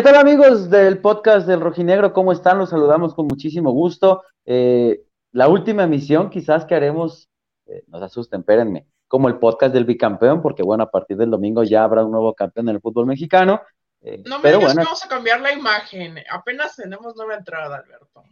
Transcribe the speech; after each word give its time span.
¿Qué 0.00 0.04
tal 0.04 0.16
amigos 0.16 0.70
del 0.70 0.98
podcast 1.02 1.46
del 1.46 1.60
Rojinegro? 1.60 2.14
¿Cómo 2.14 2.32
están? 2.32 2.56
Los 2.56 2.70
saludamos 2.70 3.14
con 3.14 3.26
muchísimo 3.26 3.70
gusto. 3.72 4.24
Eh, 4.46 5.02
la 5.32 5.48
última 5.48 5.82
emisión 5.82 6.30
quizás 6.30 6.64
que 6.64 6.74
haremos, 6.74 7.28
eh, 7.66 7.84
no 7.86 7.98
se 7.98 8.06
asusten, 8.06 8.40
espérenme, 8.40 8.86
como 9.06 9.28
el 9.28 9.38
podcast 9.38 9.74
del 9.74 9.84
bicampeón, 9.84 10.40
porque 10.40 10.62
bueno, 10.62 10.84
a 10.84 10.90
partir 10.90 11.18
del 11.18 11.28
domingo 11.28 11.64
ya 11.64 11.84
habrá 11.84 12.02
un 12.02 12.12
nuevo 12.12 12.34
campeón 12.34 12.70
en 12.70 12.76
el 12.76 12.80
fútbol 12.80 13.04
mexicano. 13.04 13.60
Eh, 14.00 14.22
no 14.24 14.38
me 14.38 14.44
pero 14.44 14.60
digas 14.60 14.72
que 14.72 14.84
vamos 14.84 15.04
a 15.04 15.08
cambiar 15.08 15.42
la 15.42 15.52
imagen, 15.52 16.16
apenas 16.30 16.76
tenemos 16.76 17.14
nueva 17.14 17.34
entrada, 17.34 17.76
Alberto. 17.76 18.24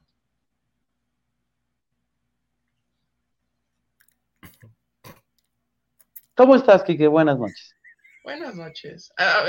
¿Cómo 6.34 6.54
estás, 6.54 6.82
Kike? 6.82 7.08
Buenas 7.08 7.38
noches. 7.38 7.74
Buenas 8.28 8.54
noches. 8.56 9.10
Ah, 9.16 9.46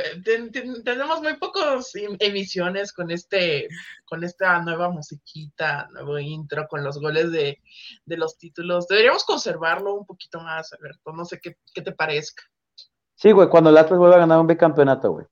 tenemos 0.85 1.21
muy 1.21 1.35
pocas 1.35 1.93
em, 1.95 2.15
emisiones 2.17 2.93
con 2.93 3.11
este, 3.11 3.67
con 4.05 4.23
esta 4.23 4.61
nueva 4.61 4.89
musiquita, 4.89 5.89
nuevo 5.91 6.17
intro, 6.17 6.65
con 6.69 6.81
los 6.81 6.97
goles 6.97 7.29
de, 7.29 7.59
los 8.05 8.37
títulos. 8.37 8.87
Deberíamos 8.87 9.25
conservarlo 9.25 9.95
un 9.95 10.05
poquito 10.05 10.39
más, 10.39 10.71
Alberto. 10.71 11.11
No 11.11 11.25
sé 11.25 11.41
qué, 11.41 11.57
te 11.73 11.91
parezca. 11.91 12.43
Sí, 13.15 13.33
güey, 13.33 13.49
cuando 13.49 13.69
el 13.69 13.77
Atlas 13.77 13.99
vuelva 13.99 14.15
a 14.15 14.19
ganar 14.19 14.39
un 14.39 14.47
bicampeonato, 14.47 15.11
güey. 15.11 15.25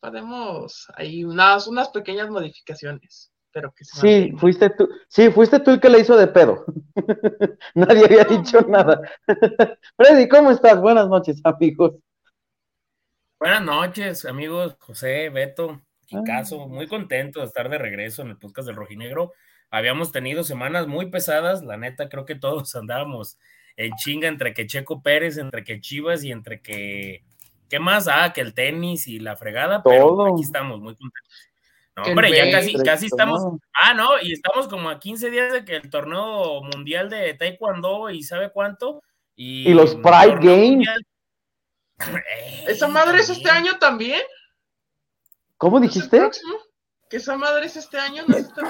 Podemos, 0.00 0.88
hay 0.96 1.24
unas, 1.24 1.68
unas 1.68 1.90
pequeñas 1.90 2.28
modificaciones 2.30 3.31
pero 3.52 3.72
que 3.72 3.84
Sí, 3.84 4.32
fuiste 4.38 4.70
tú, 4.70 4.88
sí, 5.08 5.30
fuiste 5.30 5.60
tú 5.60 5.72
el 5.72 5.80
que 5.80 5.88
le 5.88 6.00
hizo 6.00 6.16
de 6.16 6.26
pedo. 6.26 6.64
Nadie 7.74 8.04
había 8.04 8.24
dicho 8.24 8.60
nada. 8.62 9.00
Freddy, 9.96 10.28
¿cómo 10.28 10.50
estás? 10.50 10.80
Buenas 10.80 11.08
noches, 11.08 11.40
amigos. 11.44 11.94
Buenas 13.38 13.62
noches, 13.62 14.24
amigos, 14.24 14.76
José, 14.78 15.28
Beto, 15.28 15.82
Caso, 16.26 16.62
ah. 16.62 16.66
muy 16.66 16.86
contento 16.86 17.40
de 17.40 17.46
estar 17.46 17.68
de 17.68 17.78
regreso 17.78 18.22
en 18.22 18.28
el 18.28 18.36
podcast 18.36 18.66
del 18.66 18.76
Rojinegro. 18.76 19.32
Habíamos 19.70 20.12
tenido 20.12 20.44
semanas 20.44 20.86
muy 20.86 21.06
pesadas, 21.06 21.62
la 21.62 21.76
neta, 21.76 22.08
creo 22.08 22.24
que 22.24 22.34
todos 22.34 22.74
andábamos 22.76 23.38
en 23.76 23.92
chinga 23.96 24.28
entre 24.28 24.52
que 24.52 24.66
Checo 24.66 25.02
Pérez, 25.02 25.38
entre 25.38 25.64
que 25.64 25.80
Chivas 25.80 26.24
y 26.24 26.30
entre 26.30 26.60
que 26.60 27.24
¿qué 27.70 27.78
más? 27.78 28.06
Ah, 28.06 28.32
que 28.34 28.42
el 28.42 28.52
tenis 28.52 29.08
y 29.08 29.18
la 29.18 29.34
fregada, 29.34 29.82
pero 29.82 30.26
aquí 30.26 30.42
estamos 30.42 30.78
muy 30.78 30.94
contentos. 30.94 31.51
No, 31.96 32.04
hombre, 32.04 32.34
ya 32.34 32.50
casi, 32.50 32.74
casi 32.74 33.06
estamos. 33.06 33.42
Ah, 33.74 33.92
no, 33.92 34.20
y 34.22 34.32
estamos 34.32 34.66
como 34.68 34.88
a 34.88 34.98
15 34.98 35.30
días 35.30 35.52
de 35.52 35.64
que 35.64 35.76
el 35.76 35.90
torneo 35.90 36.62
mundial 36.62 37.10
de 37.10 37.34
Taekwondo 37.34 38.08
y 38.10 38.22
sabe 38.22 38.50
cuánto. 38.50 39.02
Y, 39.36 39.72
los 39.74 39.94
Pride 39.96 40.38
Games. 40.40 40.88
¿Esa 42.66 42.88
madre 42.88 43.20
es 43.20 43.28
este 43.28 43.50
año 43.50 43.78
también? 43.78 44.20
¿Cómo 45.58 45.78
dijiste? 45.80 46.30
¿Que 47.08 47.18
esa 47.18 47.36
madre 47.36 47.66
es 47.66 47.76
este 47.76 47.98
año? 47.98 48.24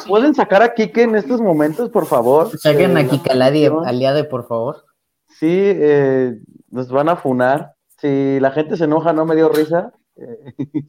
¿Pueden 0.06 0.34
sacar 0.34 0.62
a 0.62 0.75
Kike 0.75 1.03
en 1.03 1.15
estos 1.15 1.41
momentos, 1.41 1.91
por 1.91 2.06
favor? 2.06 2.59
Saquen 2.59 2.97
a 2.97 3.09
Kike 3.09 3.31
aliade, 3.31 4.25
por 4.25 4.47
favor. 4.49 4.84
Sí, 5.28 5.49
eh, 5.49 6.38
nos 6.71 6.88
van 6.88 7.09
a 7.09 7.16
funar. 7.16 7.75
Si 7.99 8.41
la 8.41 8.50
gente 8.50 8.77
se 8.77 8.84
enoja, 8.84 9.12
no 9.12 9.25
me 9.25 9.37
dio 9.37 9.49
risa. 9.49 9.93
Eh, 10.16 10.55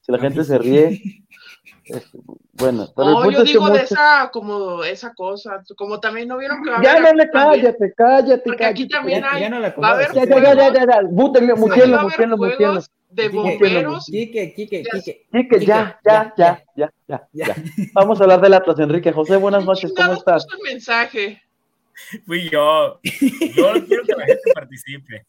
si 0.00 0.12
la 0.12 0.18
gente 0.18 0.42
se 0.42 0.58
ríe, 0.58 1.02
bueno, 2.52 2.88
pero 2.96 3.10
no, 3.10 3.30
yo 3.30 3.44
digo 3.44 3.70
de 3.70 3.82
esa, 3.82 4.28
como 4.32 4.82
esa 4.82 5.14
cosa, 5.14 5.62
como 5.76 6.00
también 6.00 6.26
no 6.26 6.36
vieron 6.36 6.62
que 6.62 6.70
va 6.70 6.82
Ya 6.82 6.98
no 6.98 7.12
le 7.12 7.30
cállate, 7.30 7.92
cállate, 7.96 8.42
Porque 8.44 8.64
aquí 8.64 8.88
también 8.88 9.24
hay, 9.24 9.42
ya, 9.42 9.48
no 9.48 9.60
la 9.60 9.70
va 9.70 9.88
a 9.88 9.92
haber 9.92 10.12
ya, 10.12 10.24
ya, 10.24 10.54
ya, 10.54 10.72
ya, 10.72 10.86
ya, 10.86 11.02
mutienlo, 11.08 11.56
mutienlo, 11.56 12.36
mutienlo. 12.36 12.82
De 13.10 13.28
bomberos. 13.28 14.06
Quique, 14.06 14.52
Quique, 14.52 14.82
Quique. 14.82 15.26
Quique, 15.30 15.64
ya, 15.64 15.98
ya, 16.04 16.34
ya, 16.36 16.62
ya, 16.74 16.92
ya, 17.06 17.28
ya. 17.32 17.54
Vamos 17.94 18.20
a 18.20 18.24
hablar 18.24 18.40
del 18.40 18.54
Atlas, 18.54 18.78
Enrique. 18.80 19.12
José, 19.12 19.36
buenas 19.36 19.64
noches, 19.64 19.92
¿cómo 19.96 20.14
estás? 20.14 20.46
un 20.52 20.62
mensaje. 20.62 21.40
Fui 22.26 22.50
yo. 22.50 23.00
Yo 23.02 23.86
quiero 23.86 24.02
que 24.04 24.12
la 24.12 24.26
gente 24.26 24.52
participe. 24.54 25.26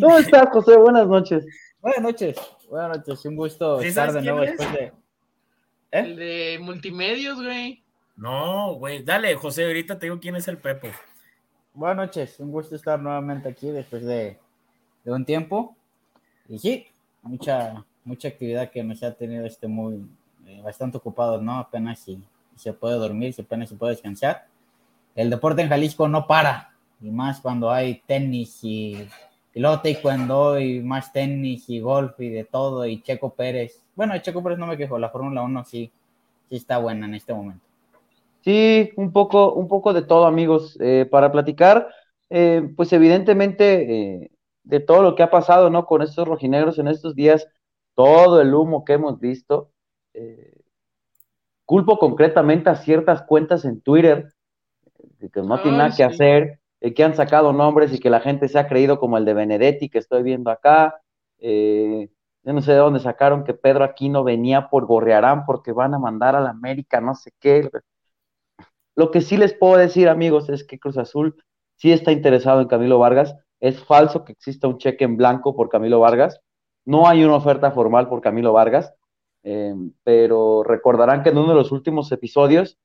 ¿Cómo 0.00 0.18
estás, 0.18 0.48
José? 0.50 0.76
Buenas 0.76 1.06
noches. 1.06 1.44
Buenas 1.80 2.00
noches. 2.00 2.36
Buenas 2.74 2.98
noches, 2.98 3.24
un 3.26 3.36
gusto 3.36 3.80
estar 3.80 4.12
de 4.12 4.20
nuevo 4.20 4.40
después 4.40 4.72
de. 4.72 4.84
¿Eh? 4.86 4.92
El 5.92 6.16
de 6.16 6.58
multimedios, 6.60 7.40
güey. 7.40 7.80
No, 8.16 8.74
güey, 8.74 9.04
dale, 9.04 9.32
José, 9.36 9.66
ahorita 9.66 9.96
te 9.96 10.06
digo 10.06 10.18
quién 10.18 10.34
es 10.34 10.48
el 10.48 10.58
Pepo. 10.58 10.88
Buenas 11.72 12.08
noches, 12.08 12.40
un 12.40 12.50
gusto 12.50 12.74
estar 12.74 12.98
nuevamente 12.98 13.48
aquí 13.48 13.68
después 13.68 14.04
de, 14.04 14.40
un 15.04 15.24
tiempo. 15.24 15.76
Y 16.48 16.58
sí, 16.58 16.88
mucha, 17.22 17.84
mucha 18.04 18.26
actividad 18.26 18.72
que 18.72 18.82
nos 18.82 19.04
ha 19.04 19.14
tenido 19.14 19.46
este 19.46 19.68
muy, 19.68 20.04
eh, 20.44 20.60
bastante 20.60 20.96
ocupado, 20.96 21.40
¿no? 21.40 21.58
Apenas 21.58 22.00
si, 22.00 22.20
se 22.56 22.72
puede 22.72 22.96
dormir, 22.96 23.34
si 23.34 23.42
apenas 23.42 23.68
se 23.68 23.76
puede 23.76 23.92
descansar. 23.92 24.48
El 25.14 25.30
deporte 25.30 25.62
en 25.62 25.68
Jalisco 25.68 26.08
no 26.08 26.26
para, 26.26 26.74
y 27.00 27.08
más 27.08 27.40
cuando 27.40 27.70
hay 27.70 28.02
tenis 28.04 28.58
y 28.64 29.08
y 29.54 29.60
luego 29.60 29.80
taekwondo 29.80 30.58
y 30.58 30.80
más 30.80 31.12
tenis 31.12 31.68
y 31.70 31.80
golf 31.80 32.18
y 32.20 32.28
de 32.28 32.44
todo 32.44 32.84
y 32.86 33.00
Checo 33.02 33.30
Pérez. 33.30 33.80
Bueno, 33.94 34.18
Checo 34.18 34.42
Pérez 34.42 34.58
no 34.58 34.66
me 34.66 34.76
quejo, 34.76 34.98
la 34.98 35.10
Fórmula 35.10 35.42
1 35.42 35.64
sí, 35.64 35.92
sí 36.48 36.56
está 36.56 36.78
buena 36.78 37.06
en 37.06 37.14
este 37.14 37.32
momento. 37.32 37.64
Sí, 38.42 38.90
un 38.96 39.12
poco, 39.12 39.54
un 39.54 39.68
poco 39.68 39.92
de 39.94 40.02
todo, 40.02 40.26
amigos, 40.26 40.76
eh, 40.80 41.06
para 41.10 41.32
platicar, 41.32 41.88
eh, 42.28 42.68
pues 42.76 42.92
evidentemente 42.92 44.22
eh, 44.22 44.30
de 44.64 44.80
todo 44.80 45.02
lo 45.02 45.14
que 45.14 45.22
ha 45.22 45.30
pasado, 45.30 45.70
¿no? 45.70 45.86
Con 45.86 46.02
estos 46.02 46.28
rojinegros 46.28 46.78
en 46.78 46.88
estos 46.88 47.14
días, 47.14 47.48
todo 47.94 48.40
el 48.42 48.52
humo 48.52 48.84
que 48.84 48.94
hemos 48.94 49.20
visto. 49.20 49.70
culpo 51.64 51.98
concretamente 51.98 52.68
a 52.68 52.76
ciertas 52.76 53.22
cuentas 53.22 53.64
en 53.64 53.80
Twitter 53.80 54.34
que 55.32 55.42
no 55.42 55.60
tienen 55.62 55.78
nada 55.78 55.96
que 55.96 56.04
hacer, 56.04 56.60
eh, 56.84 56.92
que 56.92 57.02
han 57.02 57.14
sacado 57.14 57.54
nombres 57.54 57.94
y 57.94 57.98
que 57.98 58.10
la 58.10 58.20
gente 58.20 58.46
se 58.46 58.58
ha 58.58 58.68
creído 58.68 58.98
como 59.00 59.16
el 59.16 59.24
de 59.24 59.32
Benedetti 59.32 59.88
que 59.88 59.98
estoy 59.98 60.22
viendo 60.22 60.50
acá. 60.50 61.00
Eh, 61.38 62.10
yo 62.42 62.52
no 62.52 62.60
sé 62.60 62.72
de 62.72 62.78
dónde 62.78 63.00
sacaron 63.00 63.42
que 63.42 63.54
Pedro 63.54 63.84
Aquino 63.84 64.22
venía 64.22 64.68
por 64.68 64.84
Gorrearán 64.84 65.46
porque 65.46 65.72
van 65.72 65.94
a 65.94 65.98
mandar 65.98 66.36
a 66.36 66.42
la 66.42 66.50
América, 66.50 67.00
no 67.00 67.14
sé 67.14 67.32
qué. 67.40 67.70
Lo 68.94 69.10
que 69.10 69.22
sí 69.22 69.38
les 69.38 69.54
puedo 69.54 69.78
decir, 69.78 70.10
amigos, 70.10 70.50
es 70.50 70.62
que 70.62 70.78
Cruz 70.78 70.98
Azul 70.98 71.42
sí 71.76 71.90
está 71.90 72.12
interesado 72.12 72.60
en 72.60 72.68
Camilo 72.68 72.98
Vargas. 72.98 73.34
Es 73.60 73.82
falso 73.82 74.22
que 74.22 74.32
exista 74.32 74.68
un 74.68 74.76
cheque 74.76 75.04
en 75.04 75.16
blanco 75.16 75.56
por 75.56 75.70
Camilo 75.70 76.00
Vargas. 76.00 76.38
No 76.84 77.08
hay 77.08 77.24
una 77.24 77.36
oferta 77.36 77.70
formal 77.70 78.10
por 78.10 78.20
Camilo 78.20 78.52
Vargas, 78.52 78.92
eh, 79.42 79.74
pero 80.02 80.62
recordarán 80.62 81.22
que 81.22 81.30
en 81.30 81.38
uno 81.38 81.48
de 81.48 81.54
los 81.54 81.72
últimos 81.72 82.12
episodios 82.12 82.76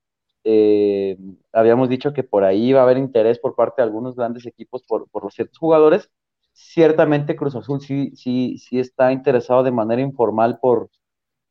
eh, 0.44 1.18
habíamos 1.52 1.90
dicho 1.90 2.14
que 2.14 2.24
por 2.24 2.44
ahí 2.44 2.74
va 2.74 2.82
a 2.82 2.84
haber 2.84 2.98
interés 2.98 3.40
por 3.40 3.56
parte 3.56 3.82
de 3.82 3.88
algunos 3.88 4.16
grandes 4.16 4.46
equipos 4.46 4.84
por, 4.84 5.08
los 5.22 5.34
ciertos 5.34 5.58
jugadores. 5.58 6.10
Ciertamente 6.54 7.36
Cruz 7.36 7.56
Azul 7.56 7.82
sí, 7.82 8.12
sí, 8.16 8.58
sí 8.58 8.80
está 8.80 9.12
interesado 9.12 9.64
de 9.64 9.72
manera 9.72 10.02
informal 10.02 10.60
por, 10.60 10.90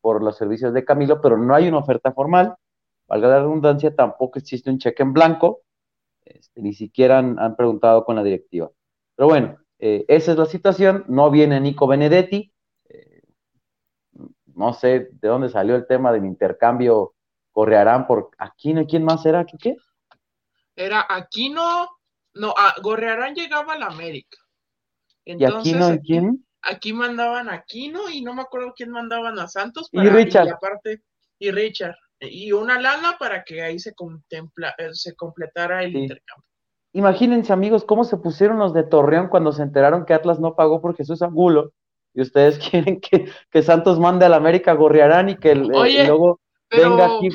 por 0.00 0.23
los 0.23 0.37
servicios 0.37 0.73
de 0.75 0.85
Camilo, 0.85 1.20
pero 1.20 1.37
no 1.38 1.55
hay 1.55 1.69
una 1.69 1.79
oferta 1.79 2.12
formal. 2.12 2.56
Valga 3.08 3.29
la 3.29 3.40
redundancia, 3.40 3.94
tampoco 3.94 4.38
existe 4.38 4.70
un 4.70 4.79
cheque 4.79 5.02
en 5.02 5.14
blanco, 5.14 5.62
este, 6.25 6.61
ni 6.61 6.75
siquiera 6.75 7.19
han, 7.19 7.56
preguntado 7.56 8.05
con 8.05 8.17
la 8.17 8.23
directiva. 8.23 8.70
Pero 9.17 9.29
bueno, 9.29 9.58
eh, 9.79 10.05
esa 10.08 10.32
es 10.32 10.38
la 10.38 10.46
situación. 10.46 11.05
No 11.08 11.31
viene 11.31 11.61
Nico 11.61 11.87
Benedetti. 11.87 12.52
Eh, 12.88 13.23
no 14.55 14.75
sé 14.75 15.08
de 15.12 15.29
dónde 15.29 15.49
salió 15.49 15.75
el 15.76 15.87
tema 15.87 16.12
del 16.12 16.26
intercambio 16.26 17.14
Gorrearán 17.58 18.06
por 18.06 18.31
Aquino. 18.38 18.82
¿Y 18.82 18.87
quién 18.87 19.02
más 19.02 19.26
era? 19.26 19.44
¿Qué? 19.44 19.75
Era 20.76 21.05
Aquino. 21.08 21.88
No, 22.34 22.55
Gorrearán 22.82 23.34
llegaba 23.34 23.72
a 23.72 23.78
la 23.78 23.87
América. 23.87 24.38
Entonces, 25.25 25.72
¿Y 25.72 25.75
Aquino 25.75 26.00
quién? 26.05 26.46
Aquí 26.62 26.93
mandaban 26.93 27.49
a 27.49 27.55
Aquino 27.55 28.08
y 28.10 28.22
no 28.22 28.32
me 28.32 28.43
acuerdo 28.43 28.75
quién 28.76 28.90
mandaban 28.90 29.40
a 29.40 29.49
Santos. 29.49 29.88
y 29.90 30.08
Richard. 30.08 30.46
Y, 30.46 30.50
aparte, 30.50 31.02
y 31.40 31.50
Richard. 31.50 31.96
Y 32.20 32.52
una 32.52 32.81
lana 32.81 33.16
para 33.19 33.43
que 33.43 33.60
ahí 33.60 33.81
se, 33.81 33.93
contempla, 33.93 34.76
eh, 34.78 34.90
se 34.93 35.16
completara 35.16 35.82
el 35.82 35.96
intercambio. 35.96 36.44
Imagínense, 36.93 37.52
amigos, 37.52 37.84
cómo 37.84 38.05
se 38.05 38.19
pusieron 38.19 38.60
los 38.60 38.72
de 38.72 38.84
Torreón 38.84 39.26
cuando 39.26 39.50
se 39.50 39.62
enteraron 39.62 40.06
que 40.06 40.14
Atlas 40.14 40.38
no 40.38 40.55
pagó 40.55 40.81
por 40.81 40.96
Jesús 40.96 41.22
Angulo. 41.22 41.72
Y 42.14 42.20
ustedes 42.20 42.58
quieren 42.70 43.00
que, 43.00 43.62
Santos 43.62 43.99
mande 43.99 44.26
a 44.26 44.28
la 44.28 44.37
América 44.37 44.70
a 44.70 44.75
Gorrearán 44.75 45.31
y 45.31 45.37
que 45.37 45.50
el, 45.50 45.72
luego 46.70 46.97
Venga 46.97 47.17
aquí, 47.17 47.29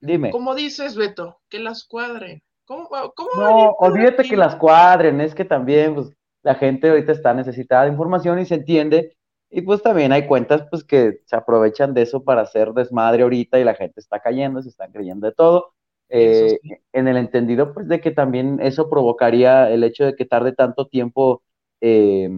dime. 0.00 0.30
¿Cómo 0.30 0.54
dices, 0.54 0.96
Beto? 0.96 1.40
Que 1.48 1.58
las 1.58 1.84
cuadren. 1.84 2.42
¿Cómo, 2.64 2.88
cómo 3.14 3.30
no, 3.36 3.70
olvídate 3.78 4.24
que 4.24 4.36
las 4.36 4.54
cuadren, 4.56 5.22
es 5.22 5.34
que 5.34 5.46
también 5.46 5.94
pues, 5.94 6.10
la 6.42 6.54
gente 6.54 6.90
ahorita 6.90 7.12
está 7.12 7.32
necesitada 7.32 7.84
de 7.84 7.90
información 7.90 8.38
y 8.38 8.44
se 8.44 8.56
entiende. 8.56 9.16
Y 9.50 9.62
pues 9.62 9.82
también 9.82 10.12
hay 10.12 10.26
cuentas 10.26 10.66
pues 10.70 10.84
que 10.84 11.20
se 11.24 11.34
aprovechan 11.34 11.94
de 11.94 12.02
eso 12.02 12.22
para 12.22 12.42
hacer 12.42 12.72
desmadre 12.74 13.22
ahorita 13.22 13.58
y 13.58 13.64
la 13.64 13.74
gente 13.74 14.00
está 14.00 14.20
cayendo, 14.20 14.60
se 14.60 14.68
están 14.68 14.92
creyendo 14.92 15.26
de 15.26 15.32
todo. 15.32 15.72
Eh, 16.10 16.58
en 16.92 17.08
el 17.08 17.16
entendido 17.16 17.72
pues 17.74 17.86
de 17.86 18.00
que 18.00 18.10
también 18.10 18.60
eso 18.62 18.88
provocaría 18.88 19.70
el 19.70 19.84
hecho 19.84 20.06
de 20.06 20.16
que 20.16 20.24
tarde 20.24 20.52
tanto 20.52 20.86
tiempo 20.86 21.42
eh, 21.82 22.30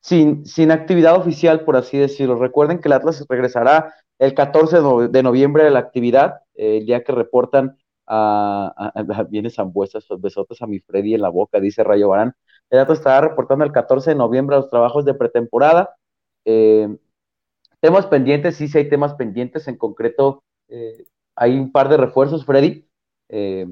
sin, 0.00 0.44
sin 0.46 0.70
actividad 0.70 1.16
oficial, 1.16 1.64
por 1.64 1.76
así 1.76 1.96
decirlo. 1.96 2.38
Recuerden 2.38 2.78
que 2.78 2.88
el 2.88 2.92
Atlas 2.92 3.24
regresará 3.26 3.94
el 4.18 4.34
14 4.34 4.78
de 5.10 5.22
noviembre 5.22 5.64
de 5.64 5.70
la 5.70 5.80
actividad, 5.80 6.40
el 6.54 6.86
día 6.86 7.02
que 7.02 7.12
reportan 7.12 7.76
a, 8.06 8.92
a, 8.94 9.50
Zambuesas, 9.50 10.06
besotes 10.18 10.62
a 10.62 10.66
mi 10.66 10.80
Freddy 10.80 11.14
en 11.14 11.22
la 11.22 11.28
boca, 11.28 11.60
dice 11.60 11.84
Rayo 11.84 12.08
Barán. 12.08 12.34
El 12.70 12.80
Atlas 12.80 12.98
estará 12.98 13.28
reportando 13.28 13.64
el 13.64 13.72
14 13.72 14.10
de 14.10 14.16
noviembre 14.16 14.56
los 14.56 14.70
trabajos 14.70 15.04
de 15.04 15.14
pretemporada. 15.14 15.96
Eh, 16.44 16.96
temas 17.80 18.06
pendientes, 18.06 18.56
sí, 18.56 18.68
sí 18.68 18.78
hay 18.78 18.88
temas 18.88 19.14
pendientes, 19.14 19.68
en 19.68 19.76
concreto 19.76 20.42
eh, 20.68 21.06
hay 21.36 21.58
un 21.58 21.72
par 21.72 21.88
de 21.88 21.96
refuerzos, 21.96 22.44
Freddy, 22.44 22.86
eh, 23.28 23.66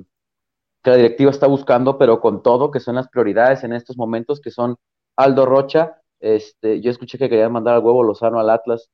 que 0.82 0.90
la 0.90 0.96
directiva 0.96 1.30
está 1.30 1.46
buscando, 1.46 1.98
pero 1.98 2.20
con 2.20 2.42
todo, 2.42 2.70
que 2.70 2.80
son 2.80 2.96
las 2.96 3.08
prioridades 3.08 3.64
en 3.64 3.72
estos 3.72 3.96
momentos, 3.96 4.40
que 4.40 4.50
son 4.50 4.76
Aldo 5.16 5.46
Rocha, 5.46 6.02
este, 6.22 6.80
yo 6.80 6.90
escuché 6.90 7.18
que 7.18 7.28
querían 7.28 7.52
mandar 7.52 7.74
al 7.74 7.84
huevo 7.84 8.04
Lozano 8.04 8.38
al 8.38 8.48
Atlas. 8.48 8.88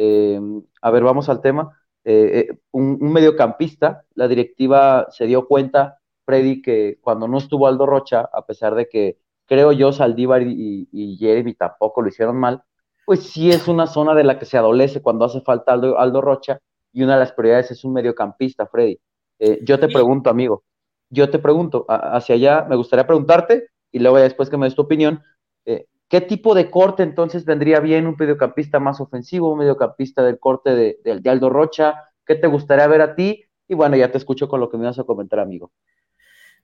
Eh, 0.00 0.40
a 0.80 0.90
ver, 0.92 1.02
vamos 1.02 1.28
al 1.28 1.40
tema. 1.40 1.76
Eh, 2.04 2.46
eh, 2.50 2.58
un, 2.70 2.98
mediocampista, 3.12 4.04
la 4.14 4.28
directiva 4.28 5.08
se 5.10 5.26
dio 5.26 5.48
cuenta, 5.48 5.98
Freddy, 6.24 6.62
que 6.62 6.98
cuando 7.00 7.26
no 7.26 7.38
estuvo 7.38 7.66
Aldo 7.66 7.84
Rocha, 7.84 8.20
a 8.32 8.46
pesar 8.46 8.76
de 8.76 8.88
que 8.88 9.18
creo 9.44 9.72
yo 9.72 9.90
Saldívar 9.90 10.42
y, 10.42 11.16
Jeremy 11.18 11.54
tampoco 11.54 12.00
lo 12.00 12.08
hicieron 12.08 12.36
mal, 12.36 12.62
pues 13.06 13.24
sí 13.24 13.50
es 13.50 13.66
una 13.66 13.88
zona 13.88 14.14
de 14.14 14.22
la 14.22 14.38
que 14.38 14.44
se 14.44 14.56
adolece 14.56 15.02
cuando 15.02 15.24
hace 15.24 15.40
falta 15.40 15.72
Aldo, 15.72 15.98
Aldo 15.98 16.20
Rocha 16.20 16.60
y 16.92 17.02
una 17.02 17.14
de 17.14 17.20
las 17.20 17.32
prioridades 17.32 17.72
es 17.72 17.84
un 17.84 17.92
mediocampista, 17.92 18.66
Freddy. 18.66 19.00
yo 19.62 19.80
te 19.80 19.88
pregunto, 19.88 20.30
amigo, 20.30 20.62
yo 21.10 21.28
te 21.28 21.38
pregunto, 21.40 21.86
hacia 21.88 22.36
allá 22.36 22.66
me 22.68 22.76
gustaría 22.76 23.06
preguntarte 23.06 23.70
y 23.90 23.98
luego 23.98 24.18
después 24.18 24.48
que 24.48 24.58
me 24.58 24.66
des 24.66 24.76
tu 24.76 24.82
opinión, 24.82 25.22
¿Qué 26.08 26.22
tipo 26.22 26.54
de 26.54 26.70
corte 26.70 27.02
entonces 27.02 27.44
vendría 27.44 27.80
bien 27.80 28.06
un 28.06 28.16
mediocampista 28.18 28.80
más 28.80 28.98
ofensivo, 28.98 29.52
un 29.52 29.58
mediocampista 29.58 30.22
del 30.22 30.38
corte 30.38 30.74
de, 30.74 31.30
Aldo 31.30 31.50
Rocha? 31.50 32.10
¿Qué 32.24 32.34
te 32.34 32.46
gustaría 32.46 32.86
ver 32.86 33.02
a 33.02 33.14
ti? 33.14 33.44
Y 33.68 33.74
bueno, 33.74 33.94
ya 33.94 34.10
te 34.10 34.16
escucho 34.16 34.48
con 34.48 34.60
lo 34.60 34.70
que 34.70 34.78
me 34.78 34.86
vas 34.86 34.98
a 34.98 35.04
comentar, 35.04 35.38
amigo. 35.38 35.70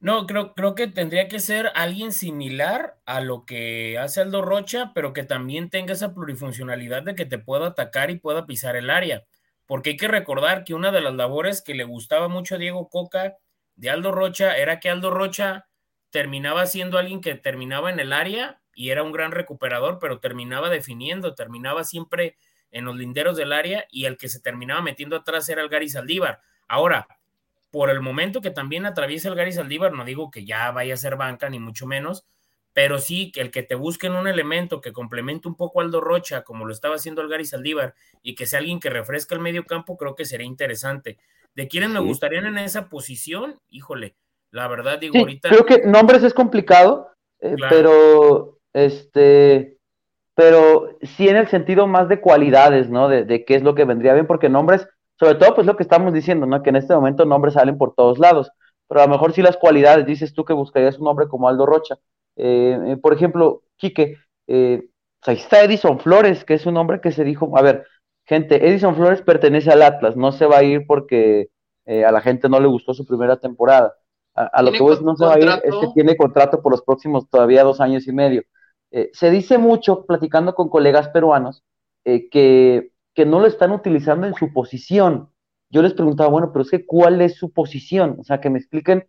No, 0.00 0.26
creo, 0.26 0.54
creo 0.54 0.74
que 0.74 0.86
tendría 0.86 1.28
que 1.28 1.40
ser 1.40 1.70
alguien 1.74 2.12
similar 2.12 2.96
a 3.04 3.20
lo 3.20 3.44
que 3.44 3.98
hace 3.98 4.22
Aldo 4.22 4.40
Rocha, 4.40 4.92
pero 4.94 5.12
que 5.12 5.24
también 5.24 5.68
tenga 5.68 5.92
esa 5.92 6.14
plurifuncionalidad 6.14 7.02
de 7.02 7.14
que 7.14 7.26
te 7.26 7.38
pueda 7.38 7.68
atacar 7.68 8.10
y 8.10 8.18
pueda 8.18 8.46
pisar 8.46 8.76
el 8.76 8.88
área. 8.88 9.24
Porque 9.66 9.90
hay 9.90 9.96
que 9.98 10.08
recordar 10.08 10.64
que 10.64 10.74
una 10.74 10.90
de 10.90 11.02
las 11.02 11.14
labores 11.14 11.62
que 11.62 11.74
le 11.74 11.84
gustaba 11.84 12.28
mucho 12.28 12.54
a 12.54 12.58
Diego 12.58 12.88
Coca 12.88 13.36
de 13.76 13.90
Aldo 13.90 14.10
Rocha 14.10 14.56
era 14.56 14.80
que 14.80 14.88
Aldo 14.88 15.10
Rocha 15.10 15.68
terminaba 16.10 16.64
siendo 16.64 16.96
alguien 16.96 17.20
que 17.20 17.34
terminaba 17.34 17.90
en 17.90 18.00
el 18.00 18.12
área 18.12 18.62
y 18.74 18.90
era 18.90 19.02
un 19.02 19.12
gran 19.12 19.32
recuperador, 19.32 19.98
pero 20.00 20.20
terminaba 20.20 20.70
definiendo, 20.70 21.34
terminaba 21.34 21.84
siempre 21.84 22.36
en 22.70 22.84
los 22.84 22.96
linderos 22.96 23.36
del 23.36 23.52
área 23.52 23.86
y 23.90 24.06
el 24.06 24.16
que 24.16 24.28
se 24.28 24.40
terminaba 24.40 24.82
metiendo 24.82 25.16
atrás 25.16 25.48
era 25.48 25.62
el 25.62 25.68
Gary 25.68 25.88
Saldívar. 25.88 26.40
Ahora, 26.66 27.06
por 27.70 27.90
el 27.90 28.00
momento 28.00 28.40
que 28.40 28.50
también 28.50 28.86
atraviesa 28.86 29.28
el 29.28 29.34
Gary 29.34 29.52
Saldívar, 29.52 29.92
no 29.92 30.04
digo 30.04 30.30
que 30.30 30.44
ya 30.44 30.70
vaya 30.70 30.94
a 30.94 30.98
ser 30.98 31.16
banca, 31.16 31.48
ni 31.48 31.58
mucho 31.58 31.86
menos, 31.86 32.26
pero 32.72 32.98
sí 32.98 33.30
que 33.30 33.40
el 33.40 33.50
que 33.50 33.62
te 33.62 33.76
busquen 33.76 34.14
un 34.14 34.26
elemento 34.26 34.80
que 34.80 34.92
complemente 34.92 35.46
un 35.46 35.54
poco 35.54 35.80
Aldo 35.80 36.00
Rocha, 36.00 36.42
como 36.42 36.66
lo 36.66 36.72
estaba 36.72 36.96
haciendo 36.96 37.22
el 37.22 37.28
Gary 37.28 37.44
Saldívar, 37.44 37.94
y 38.22 38.34
que 38.34 38.46
sea 38.46 38.58
alguien 38.58 38.80
que 38.80 38.90
refresca 38.90 39.34
el 39.34 39.40
medio 39.40 39.64
campo, 39.64 39.96
creo 39.96 40.16
que 40.16 40.24
sería 40.24 40.46
interesante. 40.46 41.18
¿De 41.54 41.68
quiénes 41.68 41.90
me 41.90 42.00
gustarían 42.00 42.46
en 42.46 42.58
esa 42.58 42.88
posición? 42.88 43.60
Híjole, 43.68 44.16
la 44.50 44.66
verdad 44.66 44.98
digo 44.98 45.18
ahorita. 45.18 45.48
Creo 45.48 45.64
que 45.64 45.82
nombres 45.84 46.24
es 46.24 46.34
complicado, 46.34 47.10
eh, 47.40 47.54
pero 47.68 48.53
este, 48.74 49.78
pero 50.34 50.98
sí 51.02 51.28
en 51.28 51.36
el 51.36 51.48
sentido 51.48 51.86
más 51.86 52.08
de 52.08 52.20
cualidades, 52.20 52.90
¿no? 52.90 53.08
De, 53.08 53.44
qué 53.44 53.54
es 53.54 53.62
lo 53.62 53.74
que 53.74 53.84
vendría 53.84 54.14
bien, 54.14 54.26
porque 54.26 54.48
nombres, 54.48 54.86
sobre 55.18 55.36
todo, 55.36 55.54
pues 55.54 55.66
lo 55.66 55.76
que 55.76 55.84
estamos 55.84 56.12
diciendo, 56.12 56.46
¿no? 56.46 56.62
Que 56.62 56.70
en 56.70 56.76
este 56.76 56.94
momento 56.94 57.24
nombres 57.24 57.54
salen 57.54 57.78
por 57.78 57.94
todos 57.94 58.18
lados, 58.18 58.50
pero 58.88 59.00
a 59.00 59.06
lo 59.06 59.12
mejor 59.12 59.32
sí 59.32 59.42
las 59.42 59.56
cualidades, 59.56 60.06
dices 60.06 60.34
tú 60.34 60.44
que 60.44 60.52
buscarías 60.52 60.98
un 60.98 61.04
nombre 61.04 61.28
como 61.28 61.48
Aldo 61.48 61.66
Rocha. 61.66 61.96
Eh, 62.36 62.78
eh, 62.86 62.96
por 62.96 63.14
ejemplo, 63.14 63.62
Quique, 63.76 64.16
eh, 64.48 64.82
ahí 65.22 65.36
está 65.36 65.62
Edison 65.62 66.00
Flores, 66.00 66.44
que 66.44 66.54
es 66.54 66.66
un 66.66 66.76
hombre 66.76 67.00
que 67.00 67.12
se 67.12 67.24
dijo, 67.24 67.56
a 67.56 67.62
ver, 67.62 67.86
gente, 68.26 68.68
Edison 68.68 68.96
Flores 68.96 69.22
pertenece 69.22 69.70
al 69.70 69.82
Atlas, 69.82 70.16
no 70.16 70.32
se 70.32 70.46
va 70.46 70.58
a 70.58 70.64
ir 70.64 70.86
porque 70.86 71.48
a 71.86 72.10
la 72.10 72.22
gente 72.22 72.48
no 72.48 72.60
le 72.60 72.66
gustó 72.66 72.94
su 72.94 73.06
primera 73.06 73.36
temporada. 73.36 73.94
A, 74.34 74.62
lo 74.62 74.72
que 74.72 74.78
no 74.80 75.16
se 75.16 75.24
va 75.24 75.34
a 75.34 75.38
ir 75.38 75.48
es 75.62 75.74
que 75.74 75.86
tiene 75.94 76.16
contrato 76.16 76.60
por 76.60 76.72
los 76.72 76.82
próximos 76.82 77.28
todavía 77.28 77.62
dos 77.62 77.80
años 77.80 78.08
y 78.08 78.12
medio. 78.12 78.42
Eh, 78.96 79.10
se 79.12 79.28
dice 79.28 79.58
mucho, 79.58 80.06
platicando 80.06 80.54
con 80.54 80.68
colegas 80.68 81.08
peruanos, 81.08 81.64
eh, 82.04 82.28
que, 82.30 82.92
no 83.26 83.40
lo 83.40 83.48
están 83.48 83.72
utilizando 83.72 84.24
en 84.26 84.34
su 84.34 84.52
posición. 84.52 85.30
Yo 85.68 85.82
les 85.82 85.94
preguntaba, 85.94 86.30
bueno, 86.30 86.52
pero 86.52 86.62
es 86.62 86.70
que 86.70 86.86
¿cuál 86.86 87.20
es 87.20 87.34
su 87.34 87.52
posición? 87.52 88.16
O 88.20 88.24
sea, 88.24 88.40
que 88.40 88.50
me 88.50 88.58
expliquen 88.60 89.08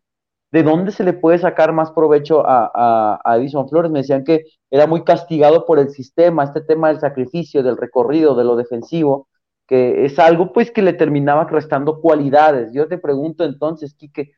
de 0.51 0.63
dónde 0.63 0.91
se 0.91 1.03
le 1.03 1.13
puede 1.13 1.37
sacar 1.37 1.71
más 1.71 1.91
provecho 1.91 2.43
a, 2.47 3.21
a, 3.23 3.37
Edison 3.37 3.69
Flores. 3.69 3.91
Me 3.91 3.99
decían 3.99 4.23
que 4.23 4.45
era 4.71 4.87
muy 4.87 5.03
castigado 5.03 5.67
por 5.67 5.77
el 5.77 5.89
sistema, 5.91 6.45
este 6.45 6.61
tema 6.61 6.87
del 6.87 6.99
sacrificio, 6.99 7.61
del 7.61 7.77
recorrido, 7.77 8.35
de 8.35 8.43
lo 8.43 8.55
defensivo, 8.55 9.27
que 9.67 10.05
es 10.05 10.17
algo 10.17 10.51
pues 10.51 10.71
que 10.71 10.81
le 10.81 10.93
terminaba 10.93 11.43
restando 11.45 12.01
cualidades. 12.01 12.73
Yo 12.73 12.87
te 12.87 12.97
pregunto 12.97 13.43
entonces, 13.43 13.93
Quique, 13.93 14.31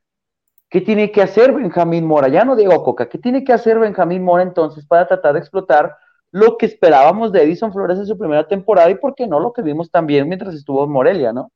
¿Qué 0.69 0.81
tiene 0.81 1.11
que 1.11 1.21
hacer 1.21 1.53
Benjamín 1.53 2.05
Mora? 2.05 2.27
Ya 2.27 2.43
no 2.43 2.55
digo 2.55 2.83
Coca, 2.83 3.07
¿qué 3.07 3.17
tiene 3.17 3.43
que 3.43 3.53
hacer 3.53 3.79
Benjamín 3.79 4.23
Mora 4.23 4.43
entonces 4.43 4.85
para 4.85 5.07
tratar 5.07 5.33
de 5.33 5.39
explotar 5.39 5.95
lo 6.31 6.57
que 6.57 6.65
esperábamos 6.65 7.31
de 7.31 7.43
Edison 7.43 7.71
Flores 7.71 7.97
en 7.97 8.05
su 8.05 8.17
primera 8.17 8.47
temporada 8.47 8.89
y 8.89 8.95
por 8.95 9.15
qué 9.15 9.27
no 9.27 9.39
lo 9.39 9.53
que 9.53 9.61
vimos 9.61 9.89
también 9.89 10.27
mientras 10.27 10.53
estuvo 10.53 10.83
en 10.83 10.91
Morelia, 10.91 11.31
¿no? 11.31 11.51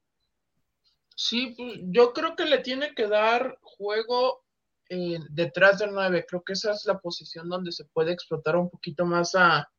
Sí, 1.15 1.53
pues 1.55 1.79
yo 1.83 2.13
creo 2.13 2.35
que 2.35 2.45
le 2.45 2.59
tiene 2.59 2.95
que 2.95 3.07
dar 3.07 3.57
juego 3.61 4.41
eh, 4.89 5.19
detrás 5.29 5.79
del 5.79 5.91
9. 5.93 6.25
Creo 6.27 6.41
que 6.43 6.53
esa 6.53 6.71
es 6.71 6.85
la 6.85 6.99
posición 6.99 7.47
donde 7.47 7.71
se 7.71 7.85
puede 7.85 8.11
explotar 8.11 8.55
un 8.55 8.69
poquito 8.69 9.05
más 9.05 9.35
a, 9.35 9.69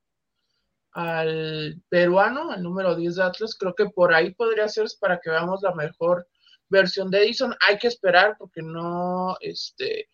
al 0.92 1.82
peruano, 1.88 2.50
al 2.50 2.62
número 2.62 2.94
10 2.94 3.16
de 3.16 3.22
Atlas. 3.22 3.56
Creo 3.58 3.74
que 3.74 3.86
por 3.86 4.14
ahí 4.14 4.32
podría 4.34 4.68
ser 4.68 4.86
para 5.00 5.18
que 5.18 5.30
veamos 5.30 5.62
la 5.62 5.74
mejor 5.74 6.28
versión 6.72 7.10
de 7.10 7.22
Edison. 7.22 7.54
Hay 7.60 7.78
que 7.78 7.86
esperar 7.86 8.36
porque 8.38 8.62
no, 8.62 9.36
este, 9.40 10.08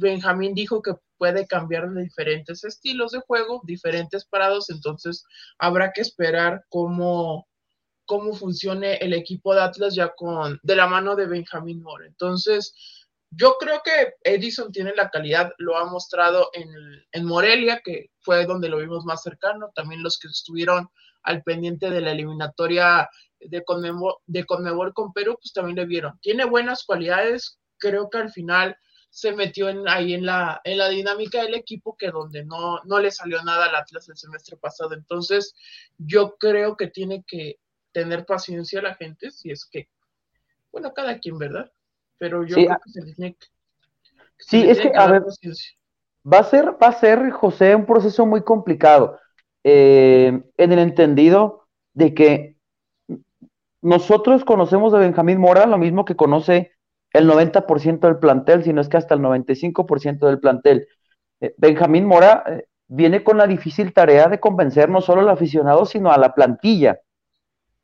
Benjamín 0.00 0.54
dijo 0.54 0.82
que 0.82 0.94
puede 1.18 1.46
cambiar 1.46 1.90
de 1.90 2.02
diferentes 2.02 2.64
estilos 2.64 3.12
de 3.12 3.20
juego, 3.20 3.60
diferentes 3.64 4.24
parados, 4.24 4.70
entonces 4.70 5.24
habrá 5.58 5.92
que 5.92 6.00
esperar 6.00 6.64
cómo, 6.70 7.46
cómo 8.06 8.32
funcione 8.34 8.94
el 8.96 9.12
equipo 9.12 9.54
de 9.54 9.60
Atlas 9.60 9.94
ya 9.94 10.14
con, 10.16 10.58
de 10.62 10.76
la 10.76 10.86
mano 10.86 11.14
de 11.14 11.26
Benjamín 11.26 11.82
Moore. 11.82 12.06
Entonces, 12.06 12.74
yo 13.30 13.56
creo 13.60 13.82
que 13.84 14.14
Edison 14.24 14.72
tiene 14.72 14.92
la 14.96 15.10
calidad, 15.10 15.52
lo 15.58 15.76
ha 15.76 15.84
mostrado 15.84 16.50
en, 16.54 16.68
en 17.12 17.24
Morelia, 17.24 17.80
que 17.84 18.10
fue 18.20 18.46
donde 18.46 18.68
lo 18.68 18.78
vimos 18.78 19.04
más 19.04 19.22
cercano, 19.22 19.70
también 19.74 20.02
los 20.02 20.18
que 20.18 20.28
estuvieron 20.28 20.88
al 21.22 21.42
pendiente 21.42 21.90
de 21.90 22.00
la 22.00 22.12
eliminatoria 22.12 23.08
de 23.40 23.64
Conmebol, 23.64 24.14
de 24.26 24.44
con 24.44 25.12
Perú, 25.12 25.36
pues 25.40 25.52
también 25.52 25.76
le 25.76 25.86
vieron. 25.86 26.18
Tiene 26.20 26.44
buenas 26.44 26.84
cualidades, 26.84 27.58
creo 27.78 28.10
que 28.10 28.18
al 28.18 28.30
final 28.30 28.76
se 29.10 29.32
metió 29.32 29.68
en, 29.68 29.88
ahí 29.88 30.14
en 30.14 30.24
la, 30.24 30.60
en 30.64 30.78
la 30.78 30.88
dinámica 30.88 31.42
del 31.42 31.54
equipo 31.54 31.96
que 31.96 32.10
donde 32.10 32.44
no, 32.44 32.80
no 32.84 33.00
le 33.00 33.10
salió 33.10 33.42
nada 33.42 33.66
al 33.66 33.74
Atlas 33.74 34.08
el 34.08 34.16
semestre 34.16 34.56
pasado. 34.56 34.94
Entonces, 34.94 35.54
yo 35.98 36.36
creo 36.38 36.76
que 36.76 36.86
tiene 36.86 37.24
que 37.26 37.58
tener 37.92 38.24
paciencia 38.24 38.80
la 38.80 38.94
gente, 38.94 39.32
si 39.32 39.50
es 39.50 39.66
que, 39.66 39.88
bueno, 40.70 40.92
cada 40.94 41.18
quien, 41.18 41.38
¿verdad? 41.38 41.72
Pero 42.18 42.44
yo 42.44 42.54
creo 42.54 42.78
que 42.84 42.90
se 42.90 43.02
tiene 43.02 43.34
que... 43.34 43.46
sí, 44.38 44.68
es 44.68 44.80
que, 44.80 44.92
a 44.94 45.06
ver, 45.08 45.22
va 45.22 46.38
a 46.38 46.44
ser, 46.44 46.66
va 46.80 46.88
a 46.88 47.00
ser, 47.00 47.30
José, 47.30 47.74
un 47.74 47.86
proceso 47.86 48.26
muy 48.26 48.44
complicado, 48.44 49.18
eh, 49.64 50.40
en 50.56 50.72
el 50.72 50.78
entendido 50.78 51.66
de 51.94 52.14
que 52.14 52.59
nosotros 53.82 54.44
conocemos 54.44 54.92
de 54.92 54.98
Benjamín 54.98 55.38
Mora 55.38 55.66
lo 55.66 55.78
mismo 55.78 56.04
que 56.04 56.16
conoce 56.16 56.72
el 57.12 57.28
90% 57.28 58.00
del 58.00 58.18
plantel, 58.18 58.62
sino 58.62 58.80
es 58.80 58.88
que 58.88 58.96
hasta 58.96 59.14
el 59.14 59.20
95% 59.20 60.26
del 60.26 60.38
plantel. 60.38 60.86
Eh, 61.40 61.54
Benjamín 61.56 62.04
Mora 62.04 62.44
eh, 62.46 62.66
viene 62.86 63.24
con 63.24 63.38
la 63.38 63.46
difícil 63.46 63.92
tarea 63.92 64.28
de 64.28 64.40
convencer 64.40 64.88
no 64.88 65.00
solo 65.00 65.22
al 65.22 65.28
aficionado, 65.28 65.86
sino 65.86 66.12
a 66.12 66.18
la 66.18 66.34
plantilla, 66.34 67.00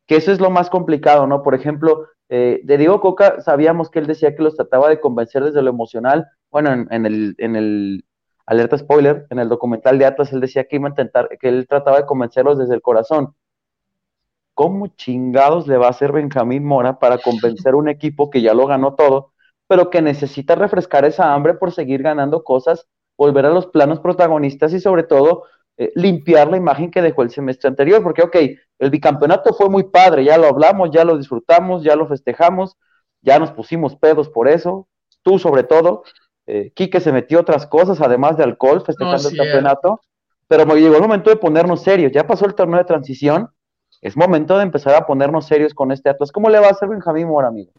que 0.07 0.17
eso 0.17 0.33
es 0.33 0.41
lo 0.41 0.50
más 0.50 0.71
complicado, 0.71 1.26
¿no? 1.26 1.43
Por 1.43 1.55
ejemplo, 1.55 2.07
eh, 2.29 2.61
de 2.65 2.79
Diego 2.79 3.00
Coca 3.00 3.41
sabíamos 3.41 3.91
que 3.91 3.99
él 3.99 4.07
decía 4.07 4.35
que 4.35 4.43
los 4.43 4.57
trataba 4.57 4.88
de 4.88 5.00
convencer 5.00 5.45
desde 5.45 5.62
lo 5.62 5.71
emocional, 5.71 6.26
bueno, 6.50 6.87
en, 6.91 7.07
el, 7.07 7.35
en 7.38 7.57
el 7.57 8.05
alerta 8.47 8.79
spoiler, 8.79 9.26
en 9.31 9.38
el 9.38 9.49
documental 9.49 9.99
de 9.99 10.07
Atlas, 10.07 10.33
él 10.33 10.41
decía 10.41 10.65
que 10.65 10.76
iba 10.76 10.87
a 10.87 10.91
intentar, 10.91 11.29
que 11.41 11.49
él 11.49 11.67
trataba 11.69 11.99
de 11.99 12.07
convencerlos 12.07 12.59
desde 12.59 12.75
el 12.75 12.83
corazón. 12.83 13.35
¿Cómo 14.57 14.87
chingados 14.89 15.69
le 15.69 15.77
va 15.77 15.89
a 15.89 15.91
hacer 15.91 16.13
Benjamín 16.13 16.65
Mora 16.65 16.99
para 16.99 17.19
convencer 17.19 17.75
a 17.75 17.77
un 17.77 17.91
equipo 17.91 18.31
que 18.31 18.41
ya 18.41 18.55
lo 18.55 18.67
ganó 18.67 18.95
todo, 18.95 19.35
pero 19.69 19.91
que 19.91 20.01
necesita 20.01 20.55
refrescar 20.55 21.05
esa 21.05 21.35
hambre 21.35 21.53
por 21.55 21.73
seguir 21.73 22.03
ganando 22.03 22.43
cosas, 22.43 22.89
volver 23.19 23.45
a 23.45 23.51
los 23.51 23.67
planos 23.67 24.01
protagonistas 24.01 24.73
y 24.73 24.81
sobre 24.81 25.03
todo 25.03 25.45
eh, 25.77 25.93
limpiar 25.95 26.49
la 26.49 26.57
imagen 26.57 26.91
que 26.91 27.03
dejó 27.03 27.23
el 27.23 27.31
semestre 27.31 27.69
anterior, 27.69 28.03
porque, 28.03 28.23
ok, 28.23 28.37
el 28.79 28.91
bicampeonato 28.91 29.53
fue 29.53 29.69
muy 29.69 29.85
padre, 29.85 30.25
ya 30.25 30.39
lo 30.39 30.47
hablamos, 30.47 30.91
ya 30.91 31.05
lo 31.05 31.19
disfrutamos, 31.19 31.83
ya 31.83 31.95
lo 31.95 32.09
festejamos, 32.09 32.79
ya 33.21 33.39
nos 33.39 33.51
pusimos 33.51 33.95
pedos 33.95 34.31
por 34.31 34.49
eso, 34.49 34.89
tú 35.23 35.39
sobre 35.39 35.65
todo, 35.65 36.03
eh, 36.47 36.73
Quique 36.75 37.01
se 37.01 37.13
metió 37.13 37.41
otras 37.41 37.67
cosas, 37.67 38.01
además 38.01 38.39
de 38.39 38.45
alcohol, 38.45 38.83
festejando 38.87 39.29
el 39.29 39.37
campeonato, 39.37 40.01
pero 40.49 40.65
me 40.65 40.77
llegó 40.77 40.97
el 40.97 41.03
momento 41.03 41.29
de 41.29 41.37
ponernos 41.37 41.83
serios, 41.83 42.11
ya 42.11 42.27
pasó 42.27 42.47
el 42.47 42.55
torneo 42.55 42.79
de 42.79 42.85
transición, 42.87 43.51
es 44.07 44.17
momento 44.17 44.57
de 44.57 44.63
empezar 44.63 44.95
a 44.95 45.05
ponernos 45.05 45.47
serios 45.47 45.75
con 45.75 45.91
este 45.91 46.09
Atlas. 46.09 46.31
¿Cómo 46.31 46.49
le 46.49 46.61
va 46.61 46.69
a 46.69 46.71
hacer 46.71 46.89
Benjamín 46.89 47.27
Mora, 47.27 47.49
amigo? 47.49 47.73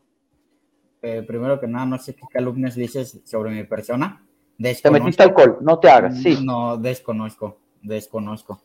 Eh, 1.01 1.23
primero 1.25 1.57
que 1.57 1.67
nada, 1.67 1.85
no 1.85 1.97
sé 1.97 2.15
qué 2.15 2.23
calumnias 2.29 2.75
dices 2.75 3.21
sobre 3.23 3.51
mi 3.51 3.63
persona. 3.63 4.25
Te 4.57 4.91
metiste 4.91 5.23
alcohol, 5.23 5.59
no 5.61 5.79
te 5.79 5.89
hagas, 5.89 6.21
sí. 6.21 6.39
No, 6.43 6.75
desconozco, 6.75 7.59
desconozco. 7.81 8.61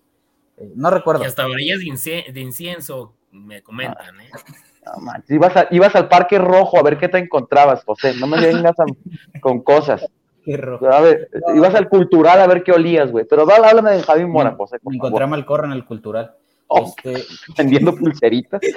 Eh, 0.57 0.73
no 0.75 0.91
recuerdo. 0.91 1.23
Y 1.23 1.27
hasta 1.27 1.47
varillas 1.47 1.79
de, 1.79 2.41
incienso, 2.41 3.15
me 3.31 3.63
comentan, 3.63 4.21
¿eh? 4.21 4.31
ibas, 5.71 5.95
al 5.95 6.09
Parque 6.09 6.39
Rojo 6.39 6.79
a 6.79 6.83
ver 6.83 6.99
qué 6.99 7.09
te 7.09 7.19
encontrabas, 7.19 7.85
José. 7.85 8.15
No 8.19 8.27
me 8.27 8.41
vengas 8.41 8.75
con 9.41 9.63
cosas. 9.63 10.05
A 10.91 11.01
ver, 11.01 11.31
ibas 11.55 11.77
al 11.77 11.89
cultural 11.89 12.41
a 12.41 12.47
ver 12.49 12.65
qué 12.65 12.73
olías, 12.73 13.13
güey. 13.13 13.25
Pero 13.25 13.43
háblame 13.43 13.93
de 13.93 14.03
Javi 14.03 14.27
Mora, 14.27 14.57
José. 14.57 14.79
Me 14.83 14.97
encontré 14.97 15.23
a 15.23 15.29
Malcorra 15.29 15.67
en 15.67 15.75
el 15.75 15.85
cultural. 15.85 16.35
Oh, 16.69 16.93
este... 16.97 17.25
Vendiendo 17.59 17.95
pulseritas. 17.95 18.61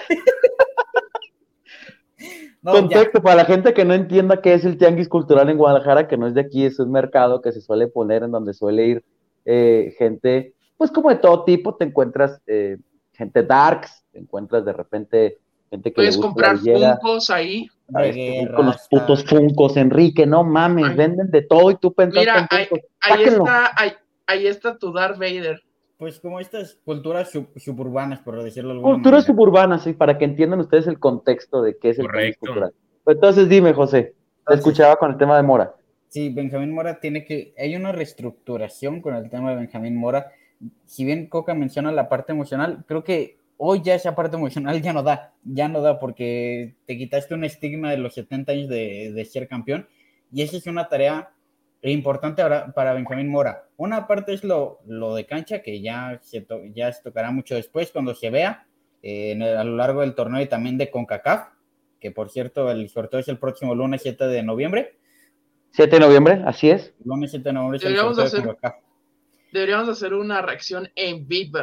Contexto 2.64 3.22
para 3.22 3.36
la 3.36 3.46
gente 3.46 3.74
que 3.74 3.86
no 3.86 3.94
entienda 3.94 4.42
qué 4.42 4.54
es 4.54 4.66
el 4.66 4.78
tianguis 4.78 5.08
cultural 5.08 5.50
en 5.50 5.58
Guadalajara, 5.58 6.08
que 6.08 6.18
no 6.18 6.28
es 6.28 6.34
de 6.34 6.42
aquí, 6.42 6.66
es 6.66 6.80
un 6.80 6.92
mercado 6.92 7.42
que 7.42 7.52
se 7.52 7.62
suele 7.62 7.88
poner 7.88 8.24
en 8.24 8.32
donde 8.32 8.54
suele 8.54 8.88
ir 8.88 9.04
eh, 9.46 9.94
gente, 10.00 10.56
pues 10.76 10.90
como 10.90 11.10
de 11.10 11.18
todo 11.18 11.44
tipo, 11.44 11.76
te 11.76 11.86
encuentras 11.86 12.42
eh, 12.48 12.78
gente 13.14 13.44
darks, 13.44 14.04
te 14.12 14.20
encuentras 14.20 14.66
de 14.66 14.74
repente 14.74 15.38
gente 15.70 15.92
que... 15.92 15.96
Puedes 15.96 16.18
comprar 16.18 16.58
funcos 16.58 17.30
ahí. 17.30 17.68
con 18.56 18.66
los 18.66 18.88
putos 18.90 19.24
funcos, 19.26 19.78
Enrique, 19.78 20.26
no 20.26 20.44
mames, 20.44 20.96
venden 20.96 21.30
de 21.30 21.44
todo 21.44 21.70
y 21.70 21.76
tú 21.76 21.94
pensas... 21.94 22.20
Mira, 22.20 22.48
ahí, 22.50 23.24
está, 23.24 23.72
ahí, 23.76 23.92
ahí 24.26 24.48
está 24.48 24.78
tu 24.78 24.92
Darth 24.92 25.20
Vader 25.20 25.62
pues 25.98 26.20
como 26.20 26.40
estas 26.40 26.76
culturas 26.84 27.32
suburbanas, 27.56 28.20
por 28.20 28.42
decirlo 28.44 28.72
alguna 28.72 28.96
Culturas 28.96 29.26
suburbanas, 29.26 29.84
sí, 29.84 29.94
para 29.94 30.18
que 30.18 30.26
entiendan 30.26 30.60
ustedes 30.60 30.88
el 30.88 31.00
contexto 31.00 31.62
de 31.62 31.78
qué 31.78 31.90
es 31.90 32.00
el 32.00 32.08
país 32.08 32.38
cultural. 32.38 32.74
Entonces 33.06 33.48
dime, 33.48 33.74
José, 33.74 34.14
te 34.48 34.56
escuchaba 34.56 34.98
con 34.98 35.12
el 35.12 35.18
tema 35.18 35.38
de 35.38 35.44
Mora. 35.44 35.76
Sí, 36.10 36.30
Benjamín 36.30 36.74
Mora 36.74 37.00
tiene 37.00 37.26
que, 37.26 37.54
hay 37.58 37.76
una 37.76 37.92
reestructuración 37.92 39.02
con 39.02 39.16
el 39.16 39.30
tema 39.30 39.52
de 39.52 39.58
Benjamín 39.58 39.96
Mora. 39.96 40.32
Si 40.86 41.06
bien 41.06 41.28
Coca 41.28 41.54
menciona 41.54 41.92
la 41.92 42.10
parte 42.10 42.32
emocional, 42.32 42.84
creo 42.88 43.04
que 43.04 43.38
hoy 43.58 43.82
ya 43.82 43.96
esa 43.96 44.16
parte 44.16 44.36
emocional 44.36 44.82
ya 44.82 44.94
no 44.94 45.04
da, 45.04 45.34
ya 45.44 45.68
no 45.68 45.82
da 45.82 46.00
porque 46.00 46.76
te 46.86 46.98
quitaste 46.98 47.34
un 47.34 47.44
estigma 47.44 47.92
de 47.92 47.98
los 47.98 48.14
70 48.16 48.52
años 48.52 48.70
de, 48.70 49.12
de 49.14 49.26
ser 49.26 49.48
campeón 49.48 49.88
y 50.32 50.42
esa 50.42 50.58
es 50.58 50.68
una 50.68 50.90
tarea 50.90 51.35
importante 51.92 52.42
ahora 52.42 52.74
para 52.74 52.94
Benjamín 52.94 53.30
Mora. 53.30 53.66
Una 53.78 54.08
parte 54.08 54.34
es 54.34 54.44
lo, 54.44 54.80
lo 54.88 55.16
de 55.16 55.26
cancha, 55.26 55.62
que 55.62 55.82
ya 55.82 56.20
se, 56.24 56.46
ya 56.74 56.92
se 56.92 57.04
tocará 57.04 57.32
mucho 57.32 57.56
después 57.56 57.92
cuando 57.92 58.16
se 58.16 58.30
vea 58.30 58.66
eh, 59.04 59.40
a 59.58 59.64
lo 59.64 59.76
largo 59.76 60.02
del 60.02 60.16
torneo 60.16 60.42
y 60.42 60.48
también 60.48 60.78
de 60.78 60.90
CONCACAF, 60.90 61.50
que 62.00 62.12
por 62.12 62.30
cierto 62.30 62.72
el 62.72 62.90
sorteo 62.90 63.20
es 63.20 63.28
el 63.28 63.38
próximo 63.38 63.76
lunes 63.76 64.02
7 64.02 64.28
de 64.28 64.42
noviembre. 64.42 64.98
7 65.72 65.96
de 65.96 66.00
noviembre, 66.00 66.42
así 66.46 66.70
es. 66.70 66.94
Lunes 67.04 67.32
7 67.32 67.50
de 67.50 67.54
noviembre 67.54 67.80
deberíamos 67.80 68.18
hacer, 68.18 68.42
de 68.42 68.56
Deberíamos 69.52 69.90
hacer 69.90 70.14
una 70.14 70.42
reacción 70.42 70.90
en 70.96 71.28
vivo. 71.28 71.60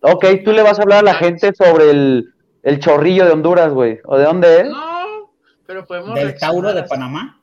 Ok, 0.00 0.26
tú 0.44 0.52
le 0.52 0.62
vas 0.62 0.78
a 0.78 0.82
hablar 0.82 0.98
a 0.98 1.02
la 1.02 1.14
gente 1.14 1.52
sobre 1.54 1.90
el, 1.90 2.34
el 2.62 2.78
chorrillo 2.80 3.24
de 3.24 3.32
Honduras, 3.32 3.72
güey. 3.72 3.98
¿O 4.04 4.18
de 4.18 4.24
dónde 4.24 4.60
es? 4.60 4.68
No, 4.68 5.32
pero 5.66 5.86
podemos. 5.86 6.14
¿Del 6.14 6.38
Tauro 6.38 6.74
de 6.74 6.82
Panamá? 6.82 7.37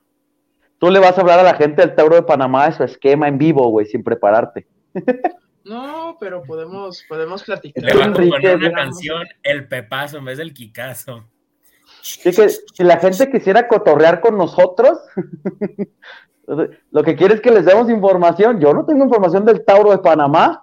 Tú 0.79 0.89
le 0.89 1.00
vas 1.00 1.17
a 1.17 1.22
hablar 1.22 1.39
a 1.39 1.44
la 1.44 1.55
gente 1.55 1.82
del 1.82 1.96
Tauro 1.96 2.15
de 2.15 2.24
Panamá 2.24 2.67
de 2.67 2.74
su 2.74 2.84
esquema 2.84 3.27
en 3.27 3.38
vivo, 3.38 3.70
güey, 3.70 3.86
sin 3.86 4.03
prepararte. 4.03 4.67
No, 5.65 6.15
pero 6.20 6.44
podemos, 6.44 7.03
podemos 7.10 7.44
platicar. 7.44 7.84
Le 7.84 7.96
va 7.96 8.05
a 8.05 8.13
poner 8.13 8.55
una 8.55 8.72
canción, 8.72 9.24
el 9.41 9.67
pepazo 9.67 10.20
en 10.20 10.25
vez 10.25 10.38
del 10.38 10.53
Kikazo. 10.53 11.25
Sí 12.03 12.32
que 12.32 12.50
si 12.50 12.84
la 12.84 12.98
gente 12.98 13.32
quisiera 13.32 13.67
cotorrear 13.67 14.22
con 14.22 14.38
nosotros, 14.38 15.00
lo 16.91 17.03
que 17.03 17.15
quiere 17.15 17.34
es 17.34 17.41
que 17.41 17.50
les 17.50 17.65
demos 17.65 17.89
información. 17.89 18.60
Yo 18.60 18.75
no 18.75 18.86
tengo 18.86 19.05
información 19.05 19.44
del 19.44 19.65
Tauro 19.65 19.89
de 19.89 19.98
Panamá. 19.98 20.62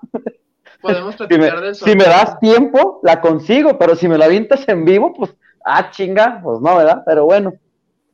Podemos 0.80 1.16
platicar 1.16 1.60
de 1.60 1.70
eso. 1.70 1.84
Si 1.84 1.96
me 1.96 2.04
das 2.04 2.38
tiempo, 2.38 3.00
la 3.02 3.20
consigo, 3.20 3.76
pero 3.76 3.96
si 3.96 4.06
me 4.06 4.16
la 4.16 4.26
avientas 4.26 4.68
en 4.68 4.84
vivo, 4.84 5.12
pues, 5.12 5.34
ah, 5.64 5.90
chinga, 5.90 6.40
pues 6.44 6.60
no, 6.60 6.76
¿verdad? 6.76 7.02
Pero 7.04 7.24
bueno. 7.24 7.52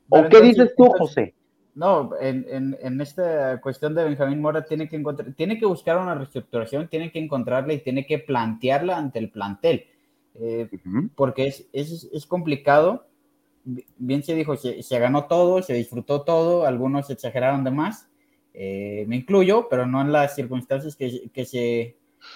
¿O 0.09 0.27
qué 0.27 0.41
dices 0.41 0.73
tú, 0.75 0.89
José? 0.97 1.35
No, 1.79 2.11
en, 2.19 2.75
en, 2.81 2.99
esta 2.99 3.61
cuestión 3.61 3.95
de 3.95 4.03
Benjamín 4.03 4.41
Mora 4.41 4.65
tiene 4.65 4.89
que 4.89 4.97
encontrar, 4.97 5.31
tiene 5.31 5.57
que 5.57 5.65
buscar 5.65 5.97
una 5.97 6.13
reestructuración, 6.13 6.89
tiene 6.89 7.09
que 7.09 7.19
encontrarla 7.19 7.71
y 7.71 7.79
tiene 7.79 8.05
que 8.05 8.19
plantearla 8.19 8.97
ante 8.97 9.19
el 9.19 9.29
plantel. 9.29 9.85
Eh, 10.41 10.69
porque 11.15 11.47
es, 11.47 11.69
es, 11.71 12.09
es, 12.11 12.25
complicado. 12.25 13.07
Bien 13.97 14.23
se 14.23 14.35
dijo, 14.35 14.57
se, 14.57 14.83
se, 14.83 14.99
ganó 14.99 15.27
todo, 15.27 15.61
se 15.61 15.73
disfrutó 15.73 16.23
todo, 16.23 16.65
algunos 16.65 17.09
exageraron 17.11 17.63
de 17.63 17.71
más, 17.71 18.09
eh, 18.53 19.05
me 19.07 19.15
incluyo, 19.15 19.69
pero 19.69 19.85
no 19.85 20.01
en 20.01 20.11
las 20.11 20.35
circunstancias 20.35 20.97
que, 20.97 21.29
que 21.33 21.45
se 21.45 21.95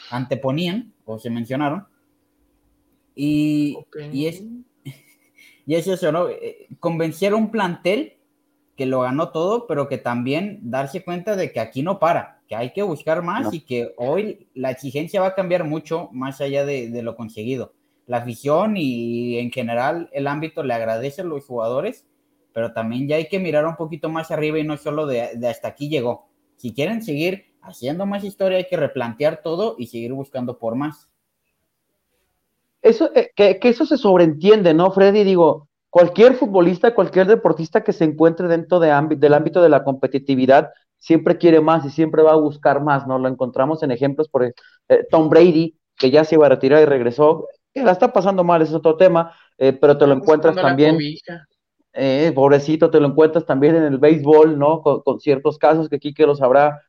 anteponían 0.09 0.93
o 1.03 1.19
se 1.19 1.29
mencionaron. 1.29 1.85
Y, 3.13 3.77
y, 4.13 4.27
es, 4.27 4.41
y 5.65 5.75
es 5.75 5.85
eso, 5.85 6.13
¿no? 6.13 6.29
Eh, 6.29 6.69
convencer 6.79 7.33
a 7.33 7.35
un 7.35 7.51
plantel 7.51 8.13
que 8.75 8.85
lo 8.85 9.01
ganó 9.01 9.29
todo, 9.29 9.67
pero 9.67 9.87
que 9.87 9.97
también 9.97 10.59
darse 10.63 11.03
cuenta 11.03 11.35
de 11.35 11.51
que 11.51 11.59
aquí 11.59 11.83
no 11.83 11.99
para, 11.99 12.41
que 12.47 12.55
hay 12.55 12.73
que 12.73 12.81
buscar 12.81 13.21
más 13.21 13.53
y 13.53 13.61
que 13.61 13.93
hoy 13.97 14.47
la 14.55 14.71
exigencia 14.71 15.21
va 15.21 15.27
a 15.27 15.35
cambiar 15.35 15.63
mucho 15.63 16.09
más 16.11 16.41
allá 16.41 16.65
de, 16.65 16.89
lo 17.03 17.15
conseguido. 17.15 17.73
La 18.07 18.17
afición 18.17 18.75
y 18.75 19.37
en 19.37 19.51
general 19.51 20.09
el 20.11 20.27
ámbito 20.27 20.63
le 20.63 20.73
agradece 20.73 21.21
a 21.21 21.25
los 21.25 21.45
jugadores, 21.45 22.07
pero 22.51 22.73
también 22.73 23.07
ya 23.07 23.17
hay 23.17 23.27
que 23.27 23.39
mirar 23.39 23.65
un 23.65 23.75
poquito 23.75 24.09
más 24.09 24.31
arriba 24.31 24.59
y 24.59 24.63
no 24.63 24.77
solo 24.77 25.05
de, 25.05 25.21
hasta 25.47 25.67
aquí 25.67 25.89
llegó. 25.89 26.27
Si 26.57 26.73
quieren 26.73 27.03
seguir 27.03 27.53
haciendo 27.61 28.05
más 28.05 28.23
historia, 28.23 28.57
hay 28.57 28.67
que 28.67 28.77
replantear 28.77 29.41
todo 29.43 29.75
y 29.77 29.87
seguir 29.87 30.13
buscando 30.13 30.57
por 30.57 30.75
más. 30.75 31.09
Eso, 32.81 33.11
eh, 33.15 33.31
que, 33.35 33.59
que, 33.59 33.69
eso 33.69 33.85
se 33.85 33.97
sobreentiende, 33.97 34.73
¿no, 34.73 34.91
Freddy? 34.91 35.23
Digo, 35.23 35.69
cualquier 35.93 36.33
futbolista, 36.33 36.95
cualquier 36.95 37.27
deportista 37.27 37.83
que 37.83 37.93
se 37.93 38.03
encuentre 38.03 38.47
dentro 38.47 38.79
de 38.79 38.87
del 39.15 39.33
ámbito 39.35 39.61
de 39.61 39.69
la 39.69 39.83
competitividad 39.83 40.71
siempre 40.97 41.37
quiere 41.37 41.61
más 41.61 41.85
y 41.85 41.91
siempre 41.91 42.23
va 42.23 42.31
a 42.31 42.37
buscar 42.37 42.81
más, 42.81 43.05
¿no? 43.05 43.19
Lo 43.19 43.27
encontramos 43.27 43.83
en 43.83 43.91
ejemplos 43.91 44.27
por 44.27 44.43
eh, 44.43 44.53
Tom 45.11 45.29
Brady, 45.29 45.77
que 45.95 46.09
ya 46.09 46.23
se 46.23 46.33
iba 46.33 46.47
a 46.47 46.49
retirar 46.49 46.81
y 46.81 46.85
regresó, 46.85 47.47
que 47.71 47.83
la 47.83 47.91
está 47.91 48.11
pasando 48.11 48.43
mal, 48.43 48.63
es 48.63 48.73
otro 48.73 48.97
tema, 48.97 49.35
eh, 49.59 49.71
pero 49.71 49.95
te 49.95 50.07
lo 50.07 50.13
encuentras 50.13 50.55
también, 50.55 50.97
eh, 51.93 52.31
pobrecito, 52.33 52.89
te 52.89 52.99
lo 52.99 53.09
encuentras 53.09 53.45
también 53.45 53.75
en 53.75 53.83
el 53.83 53.99
béisbol, 53.99 54.57
¿no? 54.57 54.81
Con, 54.81 55.19
ciertos 55.19 55.59
casos 55.59 55.89
que 55.89 55.97
aquí 55.97 56.11
que 56.11 56.25
lo 56.25 56.35
sabrá 56.35 56.81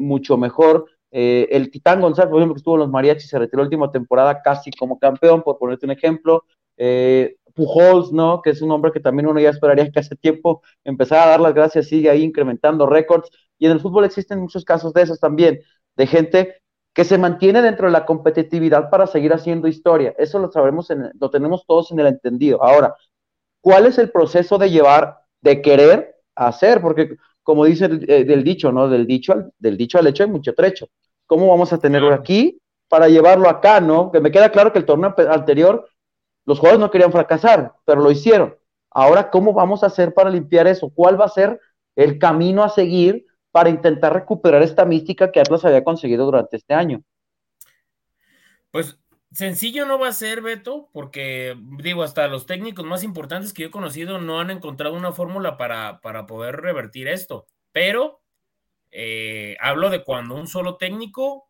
mucho 0.00 0.36
mejor. 0.36 0.84
el 1.10 1.70
Titán 1.70 2.02
González, 2.02 2.28
por 2.28 2.40
ejemplo, 2.40 2.56
que 2.56 2.58
estuvo 2.58 2.74
en 2.74 2.80
los 2.80 2.90
mariachis, 2.90 3.30
se 3.30 3.38
retiró 3.38 3.62
la 3.62 3.68
última 3.68 3.90
temporada 3.90 4.42
casi 4.42 4.70
como 4.70 4.98
campeón, 4.98 5.42
por 5.42 5.56
ponerte 5.56 5.86
un 5.86 5.92
ejemplo. 5.92 6.44
Eh, 6.76 7.36
Pujols, 7.54 8.12
¿no? 8.12 8.42
Que 8.42 8.50
es 8.50 8.62
un 8.62 8.70
hombre 8.72 8.92
que 8.92 9.00
también 9.00 9.28
uno 9.28 9.40
ya 9.40 9.50
esperaría 9.50 9.90
que 9.90 10.00
hace 10.00 10.16
tiempo 10.16 10.62
empezara 10.84 11.24
a 11.24 11.28
dar 11.28 11.40
las 11.40 11.54
gracias, 11.54 11.88
sigue 11.88 12.10
ahí 12.10 12.22
incrementando 12.22 12.86
récords. 12.86 13.30
Y 13.58 13.66
en 13.66 13.72
el 13.72 13.80
fútbol 13.80 14.04
existen 14.04 14.40
muchos 14.40 14.64
casos 14.64 14.92
de 14.92 15.02
esos 15.02 15.20
también, 15.20 15.60
de 15.96 16.06
gente 16.06 16.62
que 16.92 17.04
se 17.04 17.18
mantiene 17.18 17.60
dentro 17.62 17.86
de 17.86 17.92
la 17.92 18.06
competitividad 18.06 18.90
para 18.90 19.06
seguir 19.06 19.32
haciendo 19.32 19.68
historia. 19.68 20.14
Eso 20.18 20.38
lo 20.38 20.50
sabemos, 20.50 20.88
lo 21.18 21.30
tenemos 21.30 21.66
todos 21.66 21.90
en 21.90 22.00
el 22.00 22.06
entendido. 22.06 22.62
Ahora, 22.62 22.94
¿cuál 23.60 23.86
es 23.86 23.98
el 23.98 24.10
proceso 24.10 24.58
de 24.58 24.70
llevar, 24.70 25.18
de 25.40 25.60
querer 25.60 26.16
hacer? 26.36 26.80
Porque 26.80 27.16
como 27.42 27.64
dice 27.64 27.86
el, 27.86 28.10
eh, 28.10 28.24
del 28.24 28.44
dicho, 28.44 28.72
¿no? 28.72 28.88
Del 28.88 29.06
dicho, 29.06 29.32
al, 29.32 29.52
del 29.58 29.76
dicho 29.76 29.98
al 29.98 30.06
hecho 30.06 30.24
hay 30.24 30.30
mucho 30.30 30.54
trecho. 30.54 30.88
¿Cómo 31.26 31.48
vamos 31.48 31.72
a 31.72 31.78
tenerlo 31.78 32.12
aquí 32.12 32.58
para 32.88 33.08
llevarlo 33.08 33.48
acá, 33.48 33.80
no? 33.80 34.12
Que 34.12 34.20
me 34.20 34.30
queda 34.30 34.50
claro 34.50 34.72
que 34.72 34.78
el 34.78 34.86
torneo 34.86 35.14
anterior 35.30 35.88
los 36.46 36.58
jugadores 36.58 36.80
no 36.80 36.90
querían 36.90 37.12
fracasar, 37.12 37.74
pero 37.84 38.00
lo 38.00 38.10
hicieron. 38.10 38.56
Ahora, 38.90 39.30
¿cómo 39.30 39.52
vamos 39.52 39.82
a 39.82 39.86
hacer 39.86 40.14
para 40.14 40.30
limpiar 40.30 40.66
eso? 40.66 40.90
¿Cuál 40.94 41.20
va 41.20 41.24
a 41.24 41.30
ser 41.30 41.60
el 41.96 42.18
camino 42.18 42.62
a 42.62 42.68
seguir 42.68 43.26
para 43.50 43.70
intentar 43.70 44.12
recuperar 44.12 44.62
esta 44.62 44.84
mística 44.84 45.30
que 45.30 45.40
Atlas 45.40 45.64
había 45.64 45.84
conseguido 45.84 46.24
durante 46.24 46.56
este 46.56 46.74
año? 46.74 47.02
Pues 48.70 48.98
sencillo 49.32 49.86
no 49.86 49.98
va 49.98 50.08
a 50.08 50.12
ser, 50.12 50.42
Beto, 50.42 50.88
porque 50.92 51.56
digo, 51.78 52.02
hasta 52.02 52.28
los 52.28 52.46
técnicos 52.46 52.84
más 52.84 53.02
importantes 53.02 53.52
que 53.52 53.62
yo 53.62 53.68
he 53.68 53.72
conocido 53.72 54.20
no 54.20 54.40
han 54.40 54.50
encontrado 54.50 54.94
una 54.94 55.12
fórmula 55.12 55.56
para, 55.56 56.00
para 56.00 56.26
poder 56.26 56.56
revertir 56.60 57.08
esto. 57.08 57.46
Pero 57.72 58.20
eh, 58.90 59.56
hablo 59.60 59.90
de 59.90 60.04
cuando 60.04 60.36
un 60.36 60.46
solo 60.46 60.76
técnico 60.76 61.48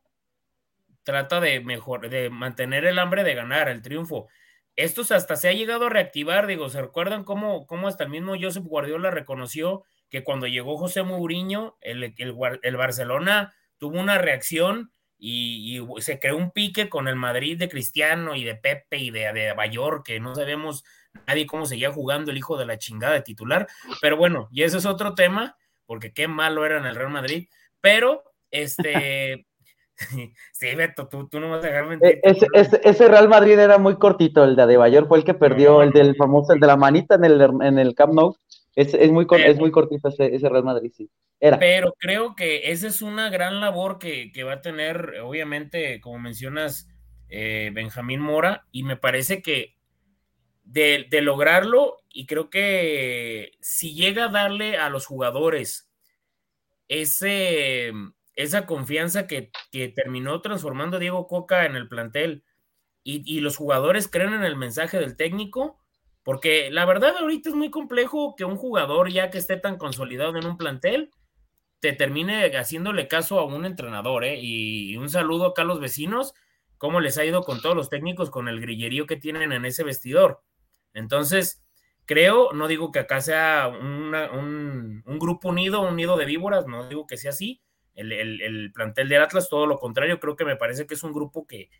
trata 1.02 1.40
de 1.40 1.60
mejor, 1.60 2.08
de 2.08 2.30
mantener 2.30 2.86
el 2.86 2.98
hambre 2.98 3.22
de 3.22 3.34
ganar, 3.34 3.68
el 3.68 3.82
triunfo. 3.82 4.28
Esto 4.76 5.02
hasta 5.14 5.36
se 5.36 5.48
ha 5.48 5.52
llegado 5.52 5.86
a 5.86 5.90
reactivar, 5.90 6.46
digo, 6.46 6.68
¿se 6.68 6.80
recuerdan 6.80 7.24
cómo, 7.24 7.66
cómo 7.66 7.86
hasta 7.86 8.04
el 8.04 8.10
mismo 8.10 8.34
Josep 8.40 8.64
Guardiola 8.64 9.10
reconoció 9.10 9.84
que 10.10 10.24
cuando 10.24 10.46
llegó 10.46 10.76
José 10.76 11.02
Mourinho, 11.02 11.76
el, 11.80 12.14
el, 12.16 12.76
Barcelona 12.76 13.54
tuvo 13.78 14.00
una 14.00 14.18
reacción 14.18 14.90
y, 15.18 15.80
se 15.98 16.18
creó 16.18 16.36
un 16.36 16.50
pique 16.50 16.88
con 16.88 17.08
el 17.08 17.16
Madrid 17.16 17.58
de 17.58 17.68
Cristiano 17.68 18.34
y 18.34 18.44
de 18.44 18.56
Pepe 18.56 18.98
y 18.98 19.10
de, 19.10 19.32
de 19.32 19.52
Bayor, 19.52 20.02
que 20.02 20.18
no 20.18 20.34
sabemos 20.34 20.84
nadie 21.26 21.46
cómo 21.46 21.66
seguía 21.66 21.92
jugando 21.92 22.32
el 22.32 22.38
hijo 22.38 22.56
de 22.56 22.66
la 22.66 22.78
chingada 22.78 23.14
de 23.14 23.22
titular, 23.22 23.68
pero 24.00 24.16
bueno, 24.16 24.48
y 24.50 24.64
ese 24.64 24.78
es 24.78 24.86
otro 24.86 25.14
tema, 25.14 25.56
porque 25.86 26.12
qué 26.12 26.26
malo 26.28 26.66
era 26.66 26.78
en 26.78 26.86
el 26.86 26.96
Real 26.96 27.10
Madrid, 27.10 27.48
pero 27.80 28.24
este... 28.50 29.46
sí, 30.52 30.74
Beto, 30.74 31.08
tú, 31.08 31.28
no 31.38 31.50
vas 31.50 31.64
a 31.64 31.68
dejarme 31.68 31.98
e, 32.02 32.20
ese, 32.22 32.46
ese, 32.82 33.08
Real 33.08 33.28
Madrid 33.28 33.58
era 33.58 33.78
muy 33.78 33.96
cortito, 33.96 34.42
el 34.44 34.56
de 34.56 34.62
Adebayor 34.62 35.06
fue 35.06 35.18
el 35.18 35.24
que 35.24 35.34
perdió, 35.34 35.82
el 35.82 35.92
del 35.92 36.16
famoso, 36.16 36.52
el 36.52 36.60
de 36.60 36.66
la 36.66 36.76
manita 36.76 37.14
en 37.14 37.24
el, 37.24 37.40
en 37.40 37.78
el 37.78 37.94
Camp 37.94 38.12
Nou, 38.12 38.36
es, 38.74 38.92
es, 38.92 39.10
muy, 39.10 39.26
es 39.30 39.58
muy 39.58 39.70
cortito 39.70 40.08
ese, 40.08 40.34
ese, 40.34 40.48
Real 40.48 40.64
Madrid, 40.64 40.92
sí. 40.94 41.08
Era. 41.38 41.58
Pero 41.58 41.94
creo 41.98 42.34
que 42.34 42.72
esa 42.72 42.88
es 42.88 43.02
una 43.02 43.28
gran 43.28 43.60
labor 43.60 43.98
que, 43.98 44.32
que 44.32 44.44
va 44.44 44.54
a 44.54 44.62
tener, 44.62 45.20
obviamente, 45.22 46.00
como 46.00 46.18
mencionas, 46.18 46.88
eh, 47.28 47.70
Benjamín 47.72 48.20
Mora, 48.20 48.66
y 48.72 48.82
me 48.82 48.96
parece 48.96 49.42
que 49.42 49.76
de, 50.64 51.06
de, 51.10 51.20
lograrlo, 51.20 51.98
y 52.08 52.26
creo 52.26 52.50
que 52.50 53.52
si 53.60 53.94
llega 53.94 54.24
a 54.24 54.28
darle 54.28 54.76
a 54.76 54.88
los 54.88 55.06
jugadores 55.06 55.90
ese, 56.88 57.92
esa 58.36 58.66
confianza 58.66 59.26
que, 59.26 59.50
que 59.70 59.88
terminó 59.88 60.40
transformando 60.40 60.96
a 60.96 61.00
Diego 61.00 61.26
Coca 61.26 61.66
en 61.66 61.76
el 61.76 61.88
plantel, 61.88 62.44
y, 63.02 63.22
y 63.26 63.40
los 63.40 63.56
jugadores 63.56 64.08
creen 64.08 64.32
en 64.32 64.44
el 64.44 64.56
mensaje 64.56 64.98
del 64.98 65.16
técnico, 65.16 65.78
porque 66.22 66.70
la 66.70 66.86
verdad 66.86 67.16
ahorita 67.18 67.50
es 67.50 67.54
muy 67.54 67.70
complejo 67.70 68.34
que 68.34 68.46
un 68.46 68.56
jugador 68.56 69.10
ya 69.10 69.30
que 69.30 69.38
esté 69.38 69.58
tan 69.58 69.76
consolidado 69.76 70.36
en 70.38 70.46
un 70.46 70.56
plantel 70.56 71.10
te 71.84 71.92
termine 71.92 72.46
haciéndole 72.56 73.08
caso 73.08 73.38
a 73.38 73.44
un 73.44 73.66
entrenador, 73.66 74.24
¿eh? 74.24 74.38
Y 74.40 74.96
un 74.96 75.10
saludo 75.10 75.48
acá 75.48 75.62
a 75.62 75.66
los 75.66 75.80
vecinos, 75.80 76.32
cómo 76.78 76.98
les 76.98 77.18
ha 77.18 77.26
ido 77.26 77.42
con 77.42 77.60
todos 77.60 77.76
los 77.76 77.90
técnicos, 77.90 78.30
con 78.30 78.48
el 78.48 78.58
grillerío 78.58 79.06
que 79.06 79.16
tienen 79.16 79.52
en 79.52 79.66
ese 79.66 79.84
vestidor. 79.84 80.40
Entonces, 80.94 81.62
creo, 82.06 82.54
no 82.54 82.68
digo 82.68 82.90
que 82.90 83.00
acá 83.00 83.20
sea 83.20 83.68
un, 83.68 85.02
grupo 85.18 85.50
unido, 85.50 85.82
un 85.82 85.96
nido 85.96 86.16
de 86.16 86.24
víboras, 86.24 86.66
no 86.66 86.88
digo 86.88 87.06
que 87.06 87.18
sea 87.18 87.32
así. 87.32 87.60
El, 87.94 88.12
el 88.12 88.72
plantel 88.72 89.08
del 89.08 89.22
Atlas, 89.22 89.48
todo 89.48 89.66
lo 89.66 89.78
contrario, 89.78 90.20
creo 90.20 90.36
que 90.36 90.44
me 90.44 90.56
parece 90.56 90.86
que 90.86 90.94
es 90.94 91.02
un 91.04 91.12
grupo 91.12 91.46
que, 91.46 91.70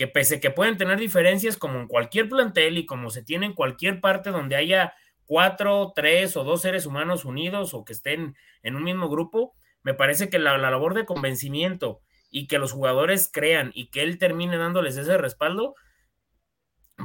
que 0.00 0.08
pese 0.08 0.40
que 0.40 0.50
pueden 0.50 0.78
tener 0.78 0.98
diferencias 0.98 1.58
como 1.58 1.78
en 1.78 1.86
cualquier 1.86 2.28
plantel 2.28 2.78
y 2.78 2.86
como 2.86 3.10
se 3.10 3.22
tiene 3.22 3.44
en 3.44 3.52
cualquier 3.52 4.00
parte 4.00 4.30
donde 4.30 4.56
haya 4.56 4.94
cuatro, 5.26 5.92
tres 5.94 6.36
o 6.38 6.42
dos 6.42 6.62
seres 6.62 6.86
humanos 6.86 7.26
unidos 7.26 7.74
o 7.74 7.84
que 7.84 7.92
estén 7.92 8.34
en 8.62 8.76
un 8.76 8.82
mismo 8.82 9.08
grupo, 9.08 9.54
me 9.82 9.94
parece 9.94 10.30
que 10.30 10.38
la, 10.38 10.56
labor 10.56 10.94
de 10.94 11.04
convencimiento 11.04 12.00
y 12.30 12.46
que 12.46 12.58
los 12.58 12.72
jugadores 12.72 13.30
crean 13.32 13.72
y 13.74 13.90
que 13.90 14.02
él 14.02 14.18
termine 14.18 14.56
dándoles 14.56 14.96
ese 14.96 15.18
respaldo 15.18 15.74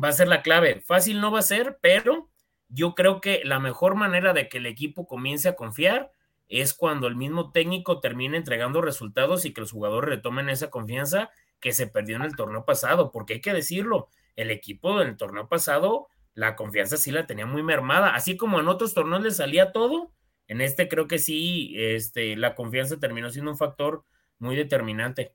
va 0.03 0.07
a 0.07 0.13
ser 0.13 0.27
la 0.27 0.41
clave. 0.41 0.81
Fácil 0.81 1.19
no 1.19 1.31
va 1.31 1.39
a 1.39 1.43
ser, 1.43 1.77
pero 1.81 2.29
yo 2.69 2.95
creo 2.95 3.21
que 3.21 3.41
la 3.43 3.59
mejor 3.59 3.95
manera 3.95 4.33
de 4.33 4.49
que 4.49 4.57
el 4.59 4.65
equipo 4.65 5.05
comience 5.05 5.49
a 5.49 5.55
confiar 5.55 6.11
es 6.47 6.73
cuando 6.73 7.07
el 7.07 7.15
mismo 7.15 7.51
técnico 7.51 7.99
termine 7.99 8.37
entregando 8.37 8.81
resultados 8.81 9.45
y 9.45 9.53
que 9.53 9.61
los 9.61 9.71
jugadores 9.71 10.09
retomen 10.09 10.49
esa 10.49 10.69
confianza 10.69 11.31
que 11.59 11.71
se 11.71 11.87
perdió 11.87 12.15
en 12.15 12.21
el 12.23 12.35
torneo 12.35 12.65
pasado, 12.65 13.11
porque 13.11 13.33
hay 13.35 13.41
que 13.41 13.53
decirlo, 13.53 14.09
el 14.35 14.51
equipo 14.51 14.99
del 14.99 15.17
torneo 15.17 15.47
pasado, 15.47 16.07
la 16.33 16.55
confianza 16.55 16.97
sí 16.97 17.11
la 17.11 17.25
tenía 17.25 17.45
muy 17.45 17.63
mermada, 17.63 18.13
así 18.15 18.37
como 18.37 18.59
en 18.59 18.67
otros 18.67 18.93
torneos 18.93 19.23
le 19.23 19.31
salía 19.31 19.71
todo, 19.71 20.11
en 20.47 20.61
este 20.61 20.87
creo 20.87 21.07
que 21.07 21.17
sí, 21.17 21.73
este, 21.77 22.35
la 22.35 22.55
confianza 22.55 22.99
terminó 22.99 23.29
siendo 23.31 23.51
un 23.51 23.57
factor 23.57 24.03
muy 24.37 24.55
determinante. 24.55 25.33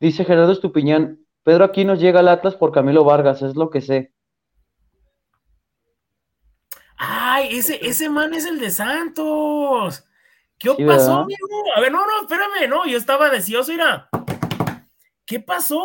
Dice 0.00 0.24
Gerardo 0.24 0.52
Estupiñán, 0.52 1.20
Pedro 1.42 1.64
aquí 1.64 1.84
nos 1.84 2.00
llega 2.00 2.20
al 2.20 2.28
Atlas 2.28 2.56
por 2.56 2.72
Camilo 2.72 3.04
Vargas, 3.04 3.42
es 3.42 3.56
lo 3.56 3.70
que 3.70 3.80
sé. 3.80 4.12
Ay, 7.38 7.56
ese, 7.56 7.78
ese 7.86 8.08
man 8.08 8.34
es 8.34 8.44
el 8.46 8.58
de 8.58 8.68
Santos. 8.70 10.04
¿Qué 10.58 10.74
pasó, 10.84 11.20
amigo? 11.20 11.46
A 11.76 11.80
ver, 11.80 11.92
no, 11.92 12.04
no, 12.04 12.22
espérame, 12.22 12.68
no, 12.68 12.84
yo 12.84 12.98
estaba 12.98 13.30
deseoso, 13.30 13.70
mira. 13.70 14.08
¿Qué 15.24 15.38
pasó? 15.38 15.80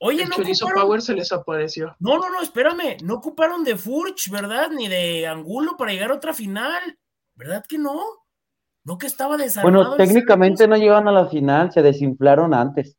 Oye, 0.00 0.22
el 0.22 0.30
no 0.30 0.36
Chorizo 0.36 0.68
Power 0.74 1.02
se 1.02 1.12
les 1.12 1.30
apareció. 1.32 1.94
No, 2.00 2.16
no, 2.16 2.30
no, 2.30 2.40
espérame. 2.40 2.96
No 3.02 3.16
ocuparon 3.16 3.62
de 3.62 3.76
Furch, 3.76 4.30
¿verdad? 4.30 4.70
Ni 4.70 4.88
de 4.88 5.26
Angulo 5.26 5.76
para 5.76 5.92
llegar 5.92 6.10
a 6.10 6.14
otra 6.14 6.32
final. 6.32 6.98
¿Verdad 7.34 7.62
que 7.68 7.76
no? 7.76 8.00
No 8.84 8.96
que 8.96 9.08
estaba 9.08 9.36
desarmado. 9.36 9.84
Bueno, 9.84 9.96
técnicamente 9.96 10.66
no 10.66 10.78
llegaron 10.78 11.08
a 11.08 11.12
la 11.12 11.26
final, 11.26 11.70
se 11.72 11.82
desinflaron 11.82 12.54
antes. 12.54 12.96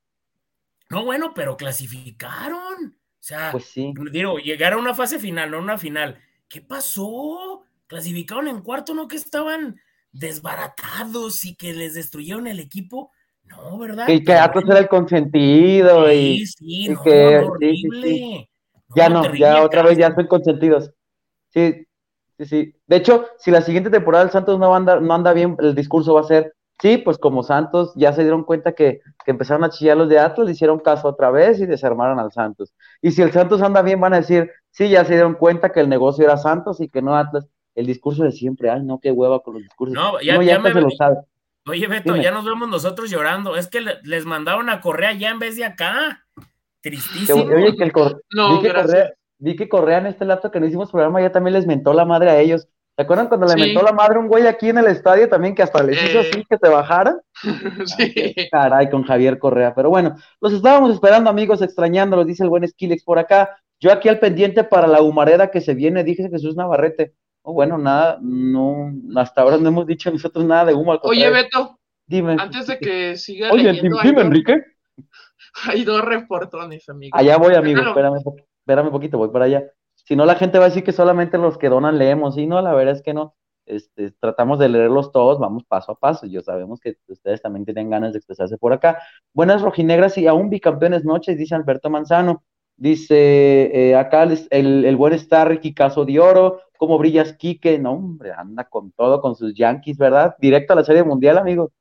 No, 0.91 1.03
bueno, 1.03 1.33
pero 1.33 1.57
clasificaron. 1.57 2.95
O 2.95 3.25
sea, 3.25 3.49
pues 3.51 3.65
sí. 3.65 3.91
digo, 4.11 4.37
llegar 4.37 4.73
a 4.73 4.77
una 4.77 4.93
fase 4.93 5.17
final, 5.17 5.49
no 5.49 5.57
una 5.57 5.79
final. 5.79 6.21
¿Qué 6.53 6.61
pasó? 6.61 7.63
Clasificaron 7.87 8.47
en 8.47 8.61
cuarto, 8.61 8.93
¿no? 8.93 9.07
Que 9.07 9.15
estaban 9.15 9.77
desbaratados 10.11 11.45
y 11.45 11.55
que 11.55 11.73
les 11.73 11.95
destruyeron 11.95 12.45
el 12.45 12.59
equipo. 12.59 13.09
No, 13.45 13.79
¿verdad? 13.79 14.07
Y 14.07 14.23
que 14.23 14.33
Atlas 14.33 14.65
era 14.67 14.77
el 14.77 14.87
consentido. 14.87 16.07
Sí, 16.09 16.45
sí, 16.45 16.89
no, 16.89 17.01
que, 17.01 17.39
horrible. 17.39 18.49
ya 18.95 19.09
no, 19.09 19.33
ya 19.33 19.63
otra 19.63 19.81
vez 19.81 19.97
ya 19.97 20.13
son 20.13 20.27
consentidos. 20.27 20.91
Sí, 21.49 21.87
sí, 22.37 22.45
sí. 22.45 22.75
De 22.85 22.97
hecho, 22.97 23.25
si 23.39 23.49
la 23.49 23.63
siguiente 23.63 23.89
temporada 23.89 24.23
el 24.23 24.29
Santos 24.29 24.59
no 24.59 24.75
anda, 24.75 24.99
no 24.99 25.11
anda 25.11 25.33
bien, 25.33 25.57
el 25.59 25.73
discurso 25.73 26.13
va 26.13 26.21
a 26.21 26.25
ser, 26.25 26.53
sí, 26.79 26.99
pues 26.99 27.17
como 27.17 27.41
Santos 27.41 27.93
ya 27.95 28.13
se 28.13 28.21
dieron 28.21 28.43
cuenta 28.43 28.73
que, 28.73 29.01
que 29.25 29.31
empezaron 29.31 29.63
a 29.63 29.71
chillar 29.71 29.97
los 29.97 30.07
de 30.07 30.19
Atlas, 30.19 30.45
le 30.45 30.51
hicieron 30.51 30.77
caso 30.77 31.07
otra 31.07 31.31
vez 31.31 31.59
y 31.59 31.65
desarmaron 31.65 32.19
al 32.19 32.31
Santos. 32.31 32.75
Y 33.01 33.09
si 33.09 33.23
el 33.23 33.31
Santos 33.31 33.63
anda 33.63 33.81
bien, 33.81 33.99
van 33.99 34.13
a 34.13 34.17
decir, 34.17 34.51
sí, 34.73 34.89
ya 34.89 35.05
se 35.05 35.13
dieron 35.13 35.35
cuenta 35.35 35.71
que 35.71 35.79
el 35.79 35.87
negocio 35.87 36.25
era 36.25 36.35
Santos 36.35 36.81
y 36.81 36.89
que 36.89 37.01
no 37.01 37.15
Atlas. 37.15 37.47
El 37.75 37.85
discurso 37.85 38.23
de 38.23 38.31
siempre, 38.31 38.69
ay, 38.69 38.83
no, 38.83 38.99
qué 38.99 39.11
hueva 39.11 39.41
con 39.41 39.53
los 39.53 39.63
discursos. 39.63 39.95
No, 39.95 40.19
ya, 40.21 40.41
ya, 40.43 40.59
me, 40.59 40.73
se 40.73 40.81
lo 40.81 40.91
sabe. 40.91 41.17
Oye, 41.65 41.87
Beto, 41.87 42.15
ya 42.17 42.31
nos 42.31 42.45
vemos 42.45 42.67
nosotros 42.67 43.09
llorando. 43.09 43.55
Es 43.55 43.67
que 43.67 43.81
les 44.03 44.25
mandaron 44.25 44.69
a 44.69 44.81
Correa 44.81 45.13
ya 45.13 45.29
en 45.29 45.39
vez 45.39 45.55
de 45.55 45.65
acá. 45.65 46.25
Tristísimo. 46.81 47.43
Oye, 47.43 47.75
que 47.77 47.83
el 47.85 47.93
no, 48.31 48.57
vi, 48.57 48.67
que 48.67 48.73
Correa, 48.73 49.13
vi 49.39 49.55
que 49.55 49.69
Correa 49.69 49.97
en 49.99 50.07
este 50.07 50.25
lapso 50.25 50.51
que 50.51 50.59
no 50.59 50.65
hicimos 50.65 50.91
programa 50.91 51.21
ya 51.21 51.31
también 51.31 51.53
les 51.53 51.65
mentó 51.65 51.93
la 51.93 52.05
madre 52.05 52.29
a 52.29 52.39
ellos. 52.39 52.67
¿Se 52.95 53.01
acuerdan 53.01 53.27
cuando 53.27 53.47
le 53.47 53.55
mentó 53.55 53.81
la 53.81 53.91
madre 53.91 54.17
a 54.17 54.19
un 54.19 54.27
güey 54.27 54.45
aquí 54.45 54.69
en 54.69 54.77
el 54.77 54.85
estadio 54.85 55.27
también 55.27 55.55
que 55.55 55.63
hasta 55.63 55.81
les 55.81 56.03
hizo 56.03 56.19
así 56.19 56.39
eh. 56.39 56.45
que 56.47 56.57
se 56.57 56.69
bajaran? 56.69 57.19
sí. 57.85 58.35
Caray, 58.51 58.89
con 58.89 59.03
Javier 59.03 59.39
Correa. 59.39 59.73
Pero 59.73 59.89
bueno, 59.89 60.15
los 60.39 60.53
estábamos 60.53 60.93
esperando, 60.93 61.29
amigos, 61.29 61.63
extrañándolos, 61.63 62.27
dice 62.27 62.43
el 62.43 62.49
buen 62.49 62.67
Skillex 62.67 63.03
por 63.03 63.17
acá. 63.17 63.57
Yo 63.83 63.91
aquí 63.91 64.07
al 64.07 64.17
pendiente 64.17 64.63
para 64.63 64.87
la 64.87 65.01
humareda 65.01 65.51
que 65.51 65.59
se 65.59 65.73
viene, 65.73 66.05
dije 66.05 66.29
Jesús 66.29 66.55
Navarrete. 66.55 67.15
Oh, 67.41 67.51
bueno, 67.51 67.77
nada, 67.77 68.17
no, 68.21 68.93
hasta 69.17 69.41
ahora 69.41 69.57
no 69.57 69.67
hemos 69.67 69.85
dicho 69.85 70.09
nosotros 70.09 70.45
nada 70.45 70.63
de 70.63 70.73
humo. 70.73 70.97
Oye, 71.03 71.29
Beto, 71.29 71.77
dime. 72.07 72.37
Antes 72.39 72.67
de 72.67 72.77
que 72.79 73.17
siga 73.17 73.51
Oye, 73.51 73.73
dime, 73.73 74.21
Enrique. 74.21 74.55
Hay 75.67 75.83
dos 75.83 76.01
reportones, 76.01 76.87
amigo. 76.87 77.17
Allá 77.17 77.35
voy, 77.35 77.55
amigo, 77.55 77.81
espérame, 77.81 78.19
espérame 78.59 78.85
un 78.85 78.91
poquito, 78.93 79.17
voy 79.17 79.27
para 79.31 79.45
allá. 79.45 79.65
Si 79.95 80.15
no, 80.15 80.25
la 80.25 80.35
gente 80.35 80.59
va 80.59 80.65
a 80.65 80.69
decir 80.69 80.85
que 80.85 80.93
solamente 80.93 81.37
los 81.37 81.57
que 81.57 81.67
donan 81.67 81.97
leemos, 81.97 82.37
y 82.37 82.47
no, 82.47 82.61
la 82.61 82.73
verdad 82.73 82.95
es 82.95 83.01
que 83.01 83.13
no. 83.13 83.35
Este, 83.65 84.11
tratamos 84.11 84.59
de 84.59 84.69
leerlos 84.69 85.11
todos, 85.11 85.39
vamos 85.39 85.65
paso 85.65 85.91
a 85.91 85.99
paso. 85.99 86.25
Yo 86.25 86.41
sabemos 86.41 86.79
que 86.79 86.95
ustedes 87.07 87.41
también 87.41 87.65
tienen 87.65 87.89
ganas 87.89 88.13
de 88.13 88.19
expresarse 88.19 88.57
por 88.57 88.71
acá. 88.71 88.99
Buenas 89.33 89.61
rojinegras 89.61 90.17
y 90.17 90.27
aún 90.27 90.49
bicampeones 90.49 91.03
noches, 91.03 91.37
dice 91.37 91.53
Alberto 91.53 91.89
Manzano. 91.89 92.45
Dice 92.75 93.71
eh, 93.73 93.95
acá 93.95 94.23
el, 94.23 94.85
el, 94.85 94.95
buen 94.95 95.13
Star 95.13 95.47
Ricky 95.47 95.73
Caso 95.73 96.05
de 96.05 96.19
Oro, 96.19 96.61
cómo 96.77 96.97
brillas 96.97 97.33
Quique, 97.33 97.77
no 97.77 97.91
hombre, 97.93 98.31
anda 98.31 98.63
con 98.63 98.91
todo, 98.91 99.21
con 99.21 99.35
sus 99.35 99.53
Yankees, 99.53 99.97
¿verdad? 99.97 100.35
Directo 100.39 100.73
a 100.73 100.77
la 100.77 100.83
Serie 100.83 101.03
Mundial, 101.03 101.37
amigo. 101.37 101.71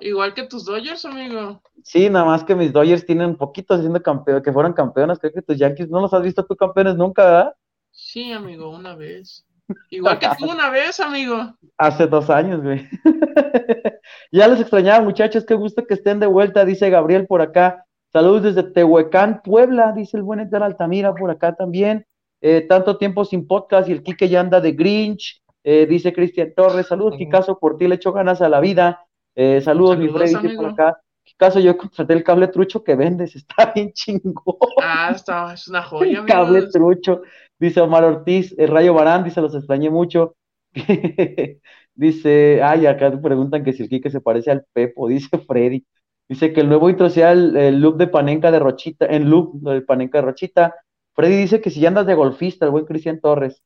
Igual 0.00 0.32
que 0.34 0.44
tus 0.44 0.64
Dodgers, 0.64 1.04
amigo. 1.04 1.60
Sí, 1.82 2.08
nada 2.08 2.24
más 2.24 2.44
que 2.44 2.54
mis 2.54 2.72
Dodgers 2.72 3.04
tienen 3.04 3.36
poquito 3.36 3.78
siendo 3.78 4.00
campeón, 4.00 4.42
que 4.42 4.52
fueron 4.52 4.72
campeonas, 4.72 5.18
creo 5.18 5.32
que 5.32 5.42
tus 5.42 5.58
Yankees 5.58 5.90
no 5.90 6.00
los 6.00 6.14
has 6.14 6.22
visto 6.22 6.46
tú 6.46 6.56
campeones 6.56 6.94
nunca, 6.94 7.24
¿verdad? 7.24 7.54
Sí, 7.90 8.32
amigo, 8.32 8.70
una 8.70 8.94
vez. 8.94 9.44
Igual 9.90 10.18
que 10.18 10.28
tú 10.38 10.50
una 10.50 10.70
vez, 10.70 11.00
amigo. 11.00 11.54
Hace 11.78 12.06
dos 12.06 12.30
años, 12.30 12.62
güey. 12.62 12.88
ya 14.32 14.48
les 14.48 14.60
extrañaba, 14.60 15.04
muchachos, 15.04 15.44
qué 15.44 15.54
gusto 15.54 15.86
que 15.86 15.94
estén 15.94 16.20
de 16.20 16.26
vuelta, 16.26 16.64
dice 16.64 16.90
Gabriel 16.90 17.26
por 17.26 17.42
acá. 17.42 17.84
Saludos 18.10 18.42
desde 18.42 18.62
Tehuecán, 18.62 19.42
Puebla, 19.42 19.92
dice 19.92 20.16
el 20.16 20.22
buen 20.22 20.40
Edgar 20.40 20.62
Altamira 20.62 21.14
por 21.14 21.30
acá 21.30 21.54
también. 21.54 22.06
Eh, 22.40 22.62
tanto 22.62 22.96
tiempo 22.96 23.24
sin 23.24 23.46
podcast 23.46 23.88
y 23.88 23.92
el 23.92 24.02
Quique 24.02 24.28
ya 24.28 24.40
anda 24.40 24.60
de 24.60 24.72
Grinch. 24.72 25.42
Eh, 25.62 25.86
dice 25.86 26.12
Cristian 26.12 26.54
Torres, 26.56 26.86
saludos, 26.86 27.16
Kikazo, 27.18 27.58
por 27.58 27.76
ti 27.76 27.86
le 27.88 27.96
echo 27.96 28.12
ganas 28.12 28.40
a 28.40 28.48
la 28.48 28.60
vida. 28.60 29.04
Eh, 29.34 29.60
saludos, 29.60 29.98
mi 29.98 30.08
Freddy, 30.08 30.36
dice 30.36 30.56
por 30.56 30.66
acá. 30.66 30.98
Kikazo, 31.22 31.60
yo 31.60 31.76
contraté 31.76 32.14
el 32.14 32.24
cable 32.24 32.48
trucho 32.48 32.82
que 32.82 32.94
vendes, 32.94 33.36
está 33.36 33.72
bien 33.74 33.92
chingón. 33.92 34.56
Ah, 34.80 35.12
está, 35.14 35.52
es 35.52 35.68
una 35.68 35.82
joya, 35.84 36.20
El 36.20 36.24
cable 36.24 36.68
trucho, 36.68 37.22
dice 37.58 37.80
Omar 37.80 38.04
Ortiz, 38.04 38.54
el 38.56 38.68
Rayo 38.68 38.94
Barán, 38.94 39.24
dice, 39.24 39.42
los 39.42 39.54
extrañé 39.54 39.90
mucho. 39.90 40.36
dice, 41.94 42.62
ay, 42.62 42.86
acá 42.86 43.10
te 43.10 43.18
preguntan 43.18 43.64
que 43.64 43.72
si 43.74 43.82
el 43.82 43.88
Kike 43.90 44.10
se 44.10 44.20
parece 44.22 44.50
al 44.50 44.64
Pepo, 44.72 45.08
dice 45.08 45.36
Freddy. 45.38 45.84
Dice 46.28 46.52
que 46.52 46.60
el 46.60 46.68
nuevo 46.68 46.90
intro 46.90 47.08
sea 47.08 47.32
el, 47.32 47.80
look 47.80 47.96
de 47.96 48.06
Panenca 48.06 48.50
de 48.50 48.58
Rochita, 48.58 49.06
en 49.06 49.30
look 49.30 49.60
del 49.60 49.84
Panenca 49.84 50.18
de 50.18 50.22
Rochita. 50.22 50.74
Freddy 51.14 51.36
dice 51.36 51.60
que 51.60 51.70
si 51.70 51.80
ya 51.80 51.88
andas 51.88 52.06
de 52.06 52.14
golfista, 52.14 52.66
el 52.66 52.70
buen 52.70 52.84
Cristian 52.84 53.20
Torres. 53.20 53.62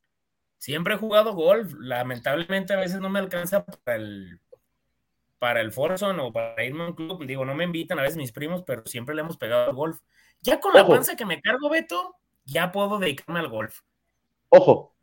Siempre 0.57 0.93
he 0.93 0.97
jugado 0.97 1.33
golf, 1.33 1.73
lamentablemente 1.77 2.73
a 2.73 2.77
veces 2.79 3.01
no 3.01 3.09
me 3.09 3.19
alcanza 3.19 3.65
para 3.65 3.97
el 3.97 4.39
para 5.39 5.59
el 5.59 5.73
Forson 5.73 6.17
o 6.21 6.31
para 6.31 6.63
irme 6.63 6.85
a 6.85 6.87
un 6.87 6.93
club, 6.93 7.25
digo, 7.25 7.43
no 7.43 7.53
me 7.53 7.65
invitan 7.65 7.99
a 7.99 8.01
veces 8.01 8.15
mis 8.15 8.31
primos, 8.31 8.63
pero 8.63 8.81
siempre 8.85 9.13
le 9.13 9.23
hemos 9.23 9.35
pegado 9.35 9.69
al 9.69 9.75
golf. 9.75 9.99
Ya 10.41 10.61
con 10.61 10.73
la 10.73 10.87
panza 10.87 11.17
que 11.17 11.25
me 11.25 11.41
cargo, 11.41 11.69
Beto, 11.69 12.15
ya 12.45 12.71
puedo 12.71 12.97
dedicarme 12.97 13.41
al 13.41 13.49
golf. 13.49 13.81
Ojo, 14.47 14.95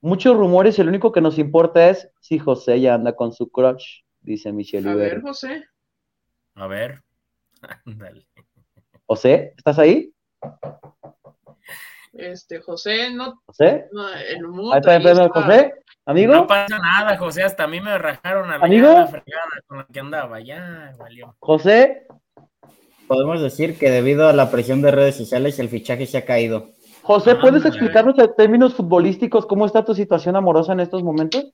muchos 0.00 0.36
rumores, 0.36 0.78
el 0.78 0.86
único 0.86 1.10
que 1.10 1.20
nos 1.20 1.36
importa 1.36 1.90
es 1.90 2.08
si 2.20 2.38
José 2.38 2.80
ya 2.80 2.94
anda 2.94 3.16
con 3.16 3.32
su 3.32 3.50
crush, 3.50 4.02
dice 4.20 4.52
Michelle. 4.52 4.88
A 4.88 4.94
ver, 4.94 5.20
José. 5.20 5.64
A 6.54 6.66
ver, 6.66 7.02
ándale. 7.86 8.26
José, 9.06 9.54
¿estás 9.56 9.78
ahí? 9.78 10.12
Este, 12.12 12.60
José, 12.60 13.10
no. 13.12 13.40
¿José? 13.46 13.86
No, 13.92 14.06
el 14.12 14.46
mundo, 14.46 14.72
ahí 14.74 14.80
está, 14.80 15.28
José, 15.30 15.74
amigo. 16.04 16.34
No 16.34 16.46
pasa 16.46 16.78
nada, 16.78 17.16
José, 17.16 17.42
hasta 17.42 17.64
a 17.64 17.66
mí 17.68 17.80
me 17.80 17.96
rajaron 17.96 18.50
a 18.50 18.58
la, 18.58 18.64
¿Amigo? 18.64 19.06
fregada 19.06 19.48
con 19.66 19.78
la 19.78 19.86
que 19.90 20.00
andaba, 20.00 20.40
ya 20.40 20.92
valió. 20.98 21.34
José. 21.40 22.06
Podemos 23.08 23.42
decir 23.42 23.78
que 23.78 23.90
debido 23.90 24.28
a 24.28 24.32
la 24.32 24.50
presión 24.50 24.80
de 24.80 24.90
redes 24.90 25.16
sociales 25.16 25.58
el 25.58 25.68
fichaje 25.68 26.06
se 26.06 26.18
ha 26.18 26.24
caído. 26.24 26.70
José, 27.02 27.34
¿puedes 27.34 27.64
explicarnos 27.64 28.18
en 28.18 28.34
términos 28.36 28.74
futbolísticos 28.74 29.44
cómo 29.44 29.66
está 29.66 29.84
tu 29.84 29.94
situación 29.94 30.36
amorosa 30.36 30.72
en 30.72 30.80
estos 30.80 31.02
momentos? 31.02 31.52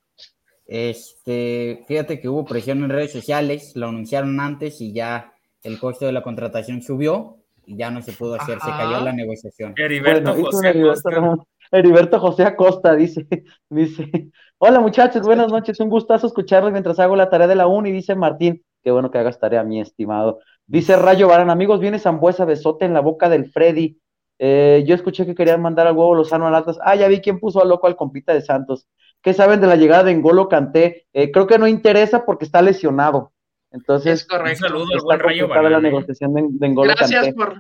Este, 0.69 1.83
fíjate 1.89 2.21
que 2.21 2.29
hubo 2.29 2.45
presión 2.45 2.85
en 2.85 2.91
redes 2.91 3.11
sociales, 3.11 3.73
lo 3.75 3.89
anunciaron 3.89 4.39
antes 4.39 4.83
y 4.83 4.93
ya 4.93 5.33
el 5.63 5.79
costo 5.79 6.05
de 6.05 6.13
la 6.13 6.23
contratación 6.23 6.83
subió 6.83 7.39
y 7.65 7.77
ya 7.77 7.91
no 7.91 8.03
se 8.03 8.13
pudo 8.13 8.35
hacer, 8.35 8.61
se 8.61 8.71
cayó 8.71 9.01
la 9.01 9.15
negociación. 9.15 9.75
Heriberto 9.79 10.35
José 10.35 10.69
Heriberto, 10.69 11.09
Acosta. 11.09 11.45
Heriberto 11.73 12.21
José 12.21 12.43
Acosta 12.45 12.95
dice, 12.95 13.27
dice, 13.71 14.31
hola 14.59 14.81
muchachos, 14.81 15.23
buenas 15.23 15.51
noches, 15.51 15.81
un 15.81 15.89
gustazo 15.89 16.27
escucharlos 16.27 16.71
mientras 16.71 16.99
hago 16.99 17.17
la 17.17 17.31
tarea 17.31 17.47
de 17.47 17.55
la 17.55 17.67
uni, 17.67 17.91
dice 17.91 18.15
Martín, 18.15 18.63
qué 18.83 18.91
bueno 18.91 19.11
que 19.11 19.17
hagas 19.17 19.41
tarea, 19.41 19.65
mi 19.65 19.81
estimado. 19.81 20.41
Dice 20.67 20.97
Rayo 20.97 21.29
Barán, 21.29 21.49
amigos, 21.49 21.81
viene 21.81 21.99
Zambuesa, 21.99 22.45
besote 22.45 22.85
en 22.85 22.93
la 22.93 23.01
boca 23.01 23.31
del 23.31 23.51
Freddy. 23.51 23.99
Eh, 24.39 24.85
yo 24.87 24.95
escuché 24.95 25.25
que 25.25 25.35
querían 25.35 25.63
mandar 25.63 25.87
al 25.87 25.97
huevo 25.97 26.15
Lozano 26.15 26.47
a 26.47 26.57
Atlas. 26.57 26.79
Ah, 26.83 26.95
ya 26.95 27.09
vi 27.09 27.21
quién 27.21 27.41
puso 27.41 27.63
al 27.63 27.71
loco 27.71 27.87
al 27.87 27.97
compita 27.97 28.35
de 28.35 28.43
Santos. 28.43 28.87
¿Qué 29.23 29.35
saben 29.35 29.61
de 29.61 29.67
la 29.67 29.77
llegada 29.77 30.05
de 30.05 30.13
Engolo 30.13 30.49
Canté? 30.49 31.07
Eh, 31.13 31.31
creo 31.31 31.47
que 31.47 31.59
no 31.59 31.67
interesa 31.67 32.25
porque 32.25 32.45
está 32.45 32.63
lesionado. 32.63 33.33
Entonces, 33.71 34.23
es 34.23 34.27
correcto. 34.27 34.67
Un 34.67 34.71
saludo 34.71 34.87
al 34.95 35.03
buen 35.03 35.21
Rayo 35.21 35.49
Barán, 35.49 35.73
la 35.73 35.81
negociación 35.81 36.35
de, 36.35 36.47
de 36.49 36.67
Engolo 36.67 36.93
gracias 36.95 37.25
Kanté. 37.25 37.35
Por, 37.35 37.57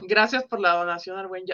gracias 0.00 0.44
por 0.44 0.60
la 0.60 0.74
donación 0.74 1.18
al 1.18 1.28
buen 1.28 1.44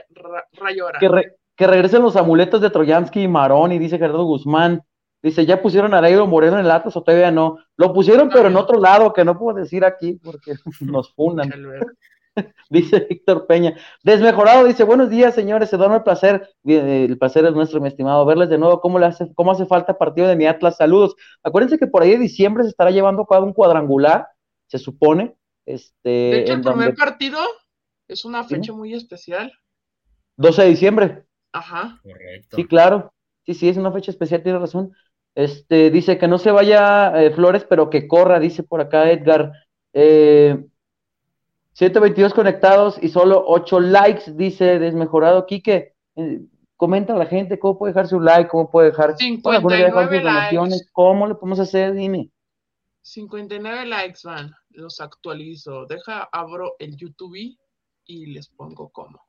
Rayo 0.53 0.85
Barán. 0.85 1.01
Que, 1.01 1.09
re, 1.09 1.37
que, 1.57 1.67
regresen 1.67 2.03
los 2.03 2.17
amuletos 2.17 2.61
de 2.61 2.71
Troyansky 2.71 3.23
y 3.23 3.29
Marón, 3.29 3.73
y 3.73 3.79
dice 3.79 3.99
Gerardo 3.99 4.25
Guzmán. 4.25 4.83
Dice, 5.21 5.45
¿ya 5.45 5.61
pusieron 5.61 5.95
a 5.95 5.99
Araido 5.99 6.29
Moreno 6.29 6.59
en 6.59 6.65
el 6.65 6.71
Atlas 6.71 6.97
o 6.97 7.03
todavía 7.03 7.33
no? 7.33 7.59
Lo 7.77 7.93
pusieron, 7.93 8.29
pero 8.29 8.49
en 8.49 8.57
otro 8.57 8.81
lado, 8.81 9.13
que 9.13 9.25
no 9.25 9.37
puedo 9.37 9.59
decir 9.59 9.85
aquí 9.85 10.15
porque 10.23 10.55
nos 10.81 11.13
fundan. 11.15 11.51
dice 12.71 13.07
Víctor 13.09 13.47
Peña. 13.47 13.77
Desmejorado 14.03 14.65
dice, 14.65 14.85
buenos 14.85 15.11
días, 15.11 15.35
señores, 15.35 15.71
se 15.71 15.77
duerme 15.77 15.97
el 15.97 16.03
placer. 16.03 16.49
El 16.65 17.19
placer 17.19 17.45
es 17.45 17.53
nuestro, 17.53 17.81
mi 17.81 17.89
estimado. 17.89 18.25
Verles 18.25 18.49
de 18.49 18.59
nuevo 18.59 18.81
cómo 18.81 18.99
le 18.99 19.07
hace, 19.07 19.33
cómo 19.35 19.53
hace 19.53 19.67
falta 19.67 19.99
partido 19.99 20.29
de 20.29 20.37
mi 20.37 20.47
Atlas. 20.47 20.77
Saludos. 20.77 21.17
Acuérdense 21.43 21.79
que 21.79 21.87
por 21.87 22.03
ahí 22.03 22.11
de 22.11 22.19
diciembre 22.19 22.65
se 22.65 22.71
estará 22.71 22.91
llevando 22.91 23.23
a 23.23 23.27
cabo 23.27 23.47
un 23.47 23.53
cuadrangular, 23.53 24.29
se 24.67 24.79
supone. 24.79 25.35
Este, 25.67 26.09
de 26.09 26.41
hecho, 26.41 26.53
el 26.55 26.61
primer 26.63 26.87
donde... 26.87 26.95
partido 26.95 27.39
es 28.09 28.25
una 28.25 28.45
fecha 28.45 28.73
muy 28.73 28.95
especial. 28.95 29.53
12 30.37 30.63
de 30.63 30.69
diciembre. 30.69 31.25
Ajá. 31.53 32.01
Correcto. 32.03 32.57
Sí, 32.57 32.65
claro. 32.65 33.13
Sí, 33.45 33.55
sí, 33.55 33.69
es 33.69 33.77
una 33.77 33.93
fecha 33.93 34.11
especial, 34.11 34.43
tiene 34.43 34.59
razón. 34.59 34.93
Este, 35.35 35.91
dice 35.91 36.19
que 36.19 36.29
no 36.29 36.39
se 36.39 36.51
vaya 36.51 37.23
eh, 37.23 37.31
Flores, 37.31 37.65
pero 37.65 37.91
que 37.91 38.09
corra, 38.09 38.41
dice 38.41 38.63
por 38.63 38.81
acá 38.81 39.11
Edgar. 39.11 39.53
Eh, 39.93 40.65
122 41.79 42.35
conectados 42.35 42.99
y 43.01 43.09
solo 43.09 43.45
8 43.47 43.79
likes, 43.79 44.33
dice 44.33 44.81
Desmejorado. 44.81 45.47
Quique, 45.47 45.95
eh, 46.17 46.41
comenta 46.77 47.15
a 47.15 47.17
la 47.17 47.27
gente 47.27 47.61
cómo 47.61 47.79
puede 47.79 47.93
dejar 47.93 48.09
su 48.09 48.19
like, 48.19 48.49
cómo 48.49 48.69
puede 48.69 48.91
dejar, 48.91 49.17
59 49.17 49.85
dejar 49.85 50.13
sus 50.13 50.25
likes. 50.25 50.89
cómo 50.91 51.29
le 51.29 51.37
podemos 51.37 51.61
hacer, 51.61 51.95
dime. 51.95 52.33
59 53.03 53.87
likes 53.87 54.19
van, 54.25 54.53
los 54.71 55.01
actualizo. 55.01 55.87
Deja, 55.87 56.29
abro 56.33 56.75
el 56.81 56.97
YouTube 56.97 57.57
y 58.07 58.27
les 58.27 58.49
pongo 58.49 58.89
cómo. 58.89 59.25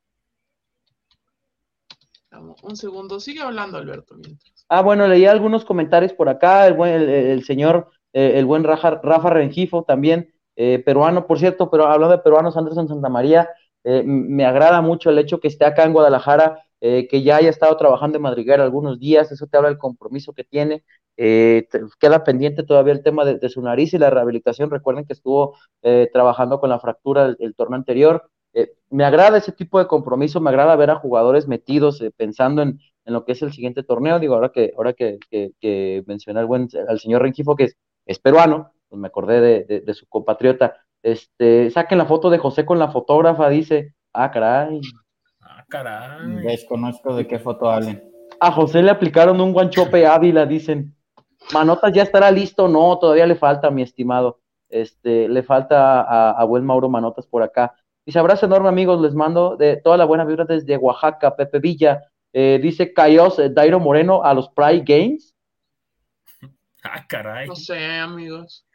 Un 2.64 2.76
segundo, 2.76 3.20
sigue 3.20 3.42
hablando 3.42 3.78
Alberto 3.78 4.16
mientras. 4.16 4.66
Ah, 4.70 4.82
bueno, 4.82 5.08
leí 5.08 5.28
algunos 5.28 5.66
comentarios 5.66 6.14
por 6.14 6.30
acá, 6.30 6.66
el, 6.66 6.74
buen, 6.74 6.96
el, 6.96 7.10
el 7.10 7.44
señor, 7.44 7.92
eh, 8.12 8.32
el 8.38 8.46
buen 8.46 8.64
Rafa, 8.64 9.00
Rafa 9.04 9.30
Rengifo 9.30 9.84
también, 9.84 10.34
eh, 10.62 10.80
peruano, 10.80 11.26
por 11.26 11.40
cierto, 11.40 11.72
pero 11.72 11.86
hablando 11.86 12.18
de 12.18 12.22
peruanos, 12.22 12.58
Anderson 12.58 12.90
Santa 12.90 13.08
María, 13.08 13.50
eh, 13.86 14.04
me 14.06 14.46
agrada 14.46 14.82
mucho 14.82 15.10
el 15.10 15.18
hecho 15.18 15.40
que 15.40 15.48
esté 15.48 15.64
acá 15.64 15.86
en 15.86 15.94
Guadalajara, 15.94 16.66
eh, 16.82 17.08
que 17.08 17.24
ya 17.24 17.38
haya 17.38 17.50
estado 17.50 17.78
trabajando 17.78 18.18
en 18.18 18.24
Madriguera 18.24 18.66
algunos 18.66 19.00
días, 19.00 19.32
eso 19.32 19.48
te 19.48 19.56
habla 19.56 19.70
del 19.70 19.78
compromiso 19.78 20.34
que 20.34 20.44
tiene, 20.44 20.84
te, 21.16 21.70
queda 21.98 22.26
pendiente 22.26 22.64
todavía 22.64 22.92
el 22.92 23.04
tema 23.04 23.24
de, 23.24 23.48
su 23.48 23.62
nariz 23.62 23.94
y 23.94 24.00
la 24.00 24.10
rehabilitación, 24.10 24.70
recuerden 24.70 25.06
que 25.06 25.14
estuvo 25.14 25.56
trabajando 26.12 26.60
con 26.60 26.70
la 26.70 26.80
fractura 26.80 27.28
el, 27.28 27.38
el 27.40 27.56
torneo 27.56 27.78
anterior, 27.78 28.30
me 28.90 29.06
agrada 29.06 29.38
ese 29.38 29.54
tipo 29.54 29.80
de 29.80 29.88
compromiso, 29.88 30.42
me 30.42 30.50
agrada 30.50 30.76
ver 30.76 30.90
a 30.90 30.96
jugadores 30.96 31.48
metidos 31.48 32.04
pensando 32.18 32.62
en, 32.64 32.82
en, 33.06 33.14
lo 33.14 33.24
que 33.24 33.32
es 33.32 33.42
el 33.44 33.54
siguiente 33.54 33.84
torneo, 33.84 34.20
digo, 34.20 34.36
ahora 34.36 34.50
que, 34.50 34.74
ahora 34.76 34.92
que, 34.92 35.20
que, 35.30 36.04
buen, 36.48 36.68
al 36.86 37.00
señor 37.00 37.22
Rengifo, 37.22 37.56
que 37.56 37.70
es 38.06 38.20
peruano, 38.20 38.74
pues 38.90 39.00
me 39.00 39.08
acordé 39.08 39.40
de, 39.40 39.64
de, 39.64 39.82
de, 39.82 39.94
su 39.94 40.08
compatriota. 40.08 40.76
Este, 41.02 41.70
saquen 41.72 41.98
la 41.98 42.06
foto 42.06 42.30
de 42.30 42.38
José 42.38 42.66
con 42.66 42.80
la 42.80 42.90
fotógrafa, 42.90 43.48
dice. 43.50 43.96
Ah, 44.14 44.32
caray. 44.32 44.82
Ah, 45.42 45.64
caray. 45.70 46.44
Desconozco 46.44 47.16
de 47.16 47.28
qué 47.28 47.40
foto 47.40 47.70
hablen. 47.70 48.04
A 48.40 48.52
José 48.52 48.82
le 48.82 48.92
aplicaron 48.92 49.40
un 49.40 49.54
guanchope 49.54 50.06
Ávila, 50.06 50.46
dicen. 50.46 50.96
Manotas 51.54 51.94
ya 51.94 52.04
estará 52.04 52.30
listo, 52.32 52.68
no, 52.68 52.98
todavía 53.00 53.26
le 53.26 53.36
falta, 53.36 53.72
mi 53.72 53.82
estimado. 53.82 54.42
Este, 54.68 55.30
le 55.30 55.42
falta 55.44 56.02
a, 56.02 56.32
a 56.32 56.44
buen 56.44 56.66
Mauro 56.66 56.90
Manotas 56.90 57.26
por 57.26 57.44
acá. 57.44 57.74
Dice, 58.06 58.20
abrazo 58.20 58.46
enorme, 58.46 58.70
amigos, 58.70 59.00
les 59.02 59.14
mando 59.14 59.56
de 59.56 59.78
toda 59.78 59.96
la 59.96 60.06
buena 60.06 60.26
vibra 60.26 60.46
desde 60.46 60.78
Oaxaca, 60.78 61.36
Pepe 61.36 61.60
Villa. 61.60 62.02
Eh, 62.34 62.60
dice 62.62 62.94
Cayos 62.94 63.40
eh, 63.40 63.50
Dairo 63.50 63.80
Moreno 63.80 64.24
a 64.24 64.34
los 64.34 64.50
Pride 64.50 64.84
Games. 64.86 65.36
Ah, 66.84 67.06
caray. 67.08 67.48
No 67.48 67.56
sé, 67.56 68.00
amigos. 68.00 68.66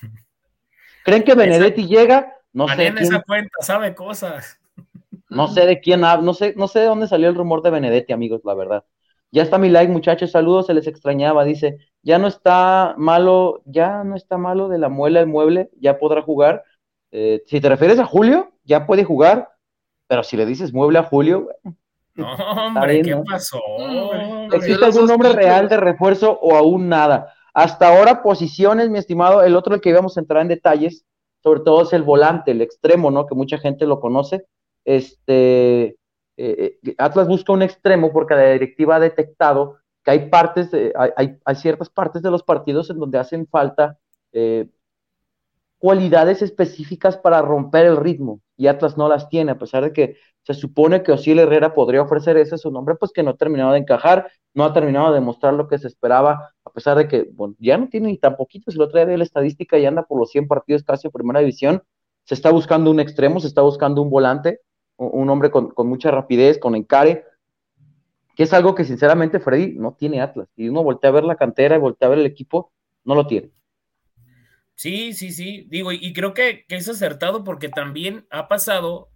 ¿Creen 1.04 1.24
que 1.24 1.34
Benedetti 1.34 1.82
esa, 1.82 1.90
llega? 1.90 2.36
No 2.52 2.68
sé. 2.68 2.86
En 2.86 2.98
esa 2.98 3.22
cuenta 3.22 3.56
sabe 3.60 3.94
cosas. 3.94 4.58
No 5.28 5.48
sé 5.48 5.64
de 5.64 5.80
quién 5.80 6.04
habla, 6.04 6.22
no 6.22 6.34
sé, 6.34 6.52
no 6.58 6.68
sé 6.68 6.80
de 6.80 6.84
dónde 6.84 7.08
salió 7.08 7.30
el 7.30 7.34
rumor 7.34 7.62
de 7.62 7.70
Benedetti, 7.70 8.12
amigos, 8.12 8.42
la 8.44 8.52
verdad. 8.52 8.84
Ya 9.30 9.42
está 9.42 9.56
mi 9.56 9.70
like, 9.70 9.90
muchachos, 9.90 10.30
saludos, 10.30 10.66
se 10.66 10.74
les 10.74 10.86
extrañaba, 10.86 11.42
dice, 11.42 11.78
ya 12.02 12.18
no 12.18 12.26
está 12.26 12.94
malo, 12.98 13.62
ya 13.64 14.04
no 14.04 14.14
está 14.14 14.36
malo 14.36 14.68
de 14.68 14.76
la 14.76 14.90
muela 14.90 15.20
el 15.20 15.26
mueble, 15.26 15.70
ya 15.80 15.98
podrá 15.98 16.20
jugar. 16.20 16.64
Eh, 17.12 17.42
si 17.46 17.62
te 17.62 17.70
refieres 17.70 17.98
a 17.98 18.04
Julio, 18.04 18.52
ya 18.64 18.86
puede 18.86 19.04
jugar, 19.04 19.48
pero 20.06 20.22
si 20.22 20.36
le 20.36 20.44
dices 20.44 20.74
mueble 20.74 20.98
a 20.98 21.04
Julio, 21.04 21.48
no, 22.14 22.30
hombre, 22.34 22.92
bien, 22.92 23.04
¿qué 23.04 23.14
¿no? 23.14 23.24
pasó? 23.24 23.58
Hombre, 23.58 24.56
¿Existe 24.56 24.84
algún 24.84 25.06
nombre 25.06 25.32
real 25.32 25.68
de 25.68 25.78
refuerzo 25.78 26.38
o 26.42 26.54
aún 26.54 26.88
nada? 26.90 27.32
Hasta 27.54 27.88
ahora, 27.88 28.22
posiciones, 28.22 28.88
mi 28.88 28.98
estimado, 28.98 29.42
el 29.42 29.56
otro 29.56 29.74
el 29.74 29.80
que 29.80 29.90
íbamos 29.90 30.16
a 30.16 30.20
entrar 30.20 30.42
en 30.42 30.48
detalles, 30.48 31.04
sobre 31.42 31.60
todo 31.60 31.82
es 31.82 31.92
el 31.92 32.02
volante, 32.02 32.52
el 32.52 32.62
extremo, 32.62 33.10
¿no? 33.10 33.26
Que 33.26 33.34
mucha 33.34 33.58
gente 33.58 33.86
lo 33.86 34.00
conoce. 34.00 34.46
Este, 34.84 35.96
eh, 36.36 36.78
Atlas 36.98 37.28
busca 37.28 37.52
un 37.52 37.62
extremo 37.62 38.12
porque 38.12 38.34
la 38.34 38.52
directiva 38.52 38.96
ha 38.96 39.00
detectado 39.00 39.76
que 40.02 40.10
hay 40.10 40.28
partes, 40.30 40.70
hay, 41.16 41.38
ciertas 41.54 41.88
partes 41.88 42.22
de 42.22 42.30
los 42.30 42.42
partidos 42.42 42.90
en 42.90 42.98
donde 42.98 43.18
hacen 43.18 43.46
falta 43.46 43.98
eh, 44.32 44.68
cualidades 45.78 46.42
específicas 46.42 47.16
para 47.16 47.42
romper 47.42 47.86
el 47.86 47.96
ritmo 47.96 48.40
y 48.56 48.66
Atlas 48.68 48.96
no 48.96 49.08
las 49.08 49.28
tiene, 49.28 49.52
a 49.52 49.58
pesar 49.58 49.84
de 49.84 49.92
que 49.92 50.16
se 50.44 50.54
supone 50.54 51.02
que 51.02 51.12
Osiel 51.12 51.40
Herrera 51.40 51.74
podría 51.74 52.02
ofrecer 52.02 52.36
ese 52.36 52.58
su 52.58 52.70
nombre, 52.70 52.94
pues 52.94 53.12
que 53.12 53.22
no 53.22 53.36
terminaba 53.36 53.72
de 53.72 53.80
encajar 53.80 54.30
no 54.54 54.64
ha 54.64 54.72
terminado 54.72 55.08
de 55.08 55.20
demostrar 55.20 55.54
lo 55.54 55.68
que 55.68 55.78
se 55.78 55.88
esperaba, 55.88 56.52
a 56.64 56.70
pesar 56.70 56.96
de 56.98 57.08
que 57.08 57.28
bueno, 57.32 57.54
ya 57.58 57.78
no 57.78 57.88
tiene 57.88 58.08
ni 58.08 58.18
tan 58.18 58.36
poquitos, 58.36 58.74
el 58.74 58.82
otro 58.82 58.98
día 58.98 59.06
de 59.06 59.18
la 59.18 59.24
estadística 59.24 59.78
y 59.78 59.86
anda 59.86 60.02
por 60.02 60.18
los 60.18 60.30
100 60.30 60.48
partidos 60.48 60.82
casi 60.82 61.06
en 61.06 61.12
primera 61.12 61.40
división, 61.40 61.82
se 62.24 62.34
está 62.34 62.50
buscando 62.50 62.90
un 62.90 63.00
extremo, 63.00 63.40
se 63.40 63.48
está 63.48 63.62
buscando 63.62 64.02
un 64.02 64.10
volante, 64.10 64.60
un 64.96 65.28
hombre 65.30 65.50
con, 65.50 65.72
mucha 65.88 66.10
rapidez, 66.10 66.58
con 66.58 66.76
encare, 66.76 67.24
que 68.36 68.44
es 68.44 68.52
algo 68.52 68.74
que 68.74 68.84
sinceramente 68.84 69.40
Freddy 69.40 69.74
no 69.74 69.94
tiene 69.94 70.20
Atlas. 70.20 70.48
Y 70.56 70.68
uno 70.68 70.84
voltea 70.84 71.10
a 71.10 71.14
ver 71.14 71.24
la 71.24 71.36
cantera 71.36 71.76
y 71.76 71.80
voltea 71.80 72.06
a 72.06 72.10
ver 72.10 72.20
el 72.20 72.26
equipo, 72.26 72.72
no 73.04 73.14
lo 73.14 73.26
tiene. 73.26 73.50
Sí, 74.74 75.12
sí, 75.12 75.32
sí. 75.32 75.66
Digo, 75.68 75.92
y 75.92 76.12
creo 76.12 76.32
que, 76.32 76.64
es 76.68 76.88
acertado 76.88 77.44
porque 77.44 77.68
también 77.68 78.26
ha 78.30 78.48
pasado, 78.48 79.10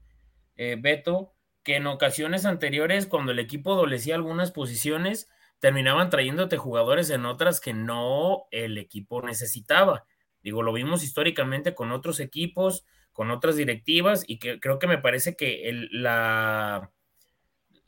eh, 0.57 0.77
Beto, 0.79 1.36
que 1.66 1.74
en 1.74 1.88
ocasiones 1.88 2.44
anteriores, 2.44 3.09
cuando 3.09 3.33
el 3.33 3.40
equipo 3.40 3.72
adolecía 3.72 4.14
algunas 4.14 4.52
posiciones, 4.52 5.29
terminaban 5.59 6.11
trayéndote 6.11 6.59
jugadores 6.59 7.11
en 7.11 7.26
otras 7.26 7.59
que 7.59 7.74
no 7.74 8.44
el 8.52 8.79
equipo 8.79 9.20
necesitaba. 9.20 10.05
Digo, 10.44 10.62
lo 10.62 10.72
vimos 10.72 11.02
históricamente 11.02 11.74
con 11.74 11.90
otros 11.90 12.20
equipos, 12.20 12.87
con 13.12 13.33
otras 13.33 13.57
directivas, 13.57 14.22
y 14.29 14.38
que 14.38 14.61
creo 14.61 14.79
que 14.79 14.87
me 14.87 14.98
parece 14.98 15.35
que 15.35 15.88
la, 15.90 16.92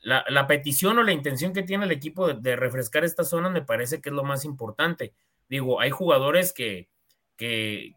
la, 0.01 0.45
petición 0.45 0.99
o 0.99 1.03
la 1.03 1.13
intención 1.13 1.53
que 1.53 1.63
tiene 1.63 1.85
el 1.85 1.91
equipo 1.91 2.33
de, 2.33 2.55
refrescar 2.57 3.05
esta 3.05 3.23
zona 3.23 3.49
me 3.49 3.61
parece 3.61 4.01
que 4.01 4.09
es 4.09 4.13
lo 4.13 4.25
más 4.25 4.43
importante. 4.43 5.13
Digo, 5.47 5.79
hay 5.79 5.89
jugadores 5.89 6.51
que, 6.51 6.89
que, 7.37 7.95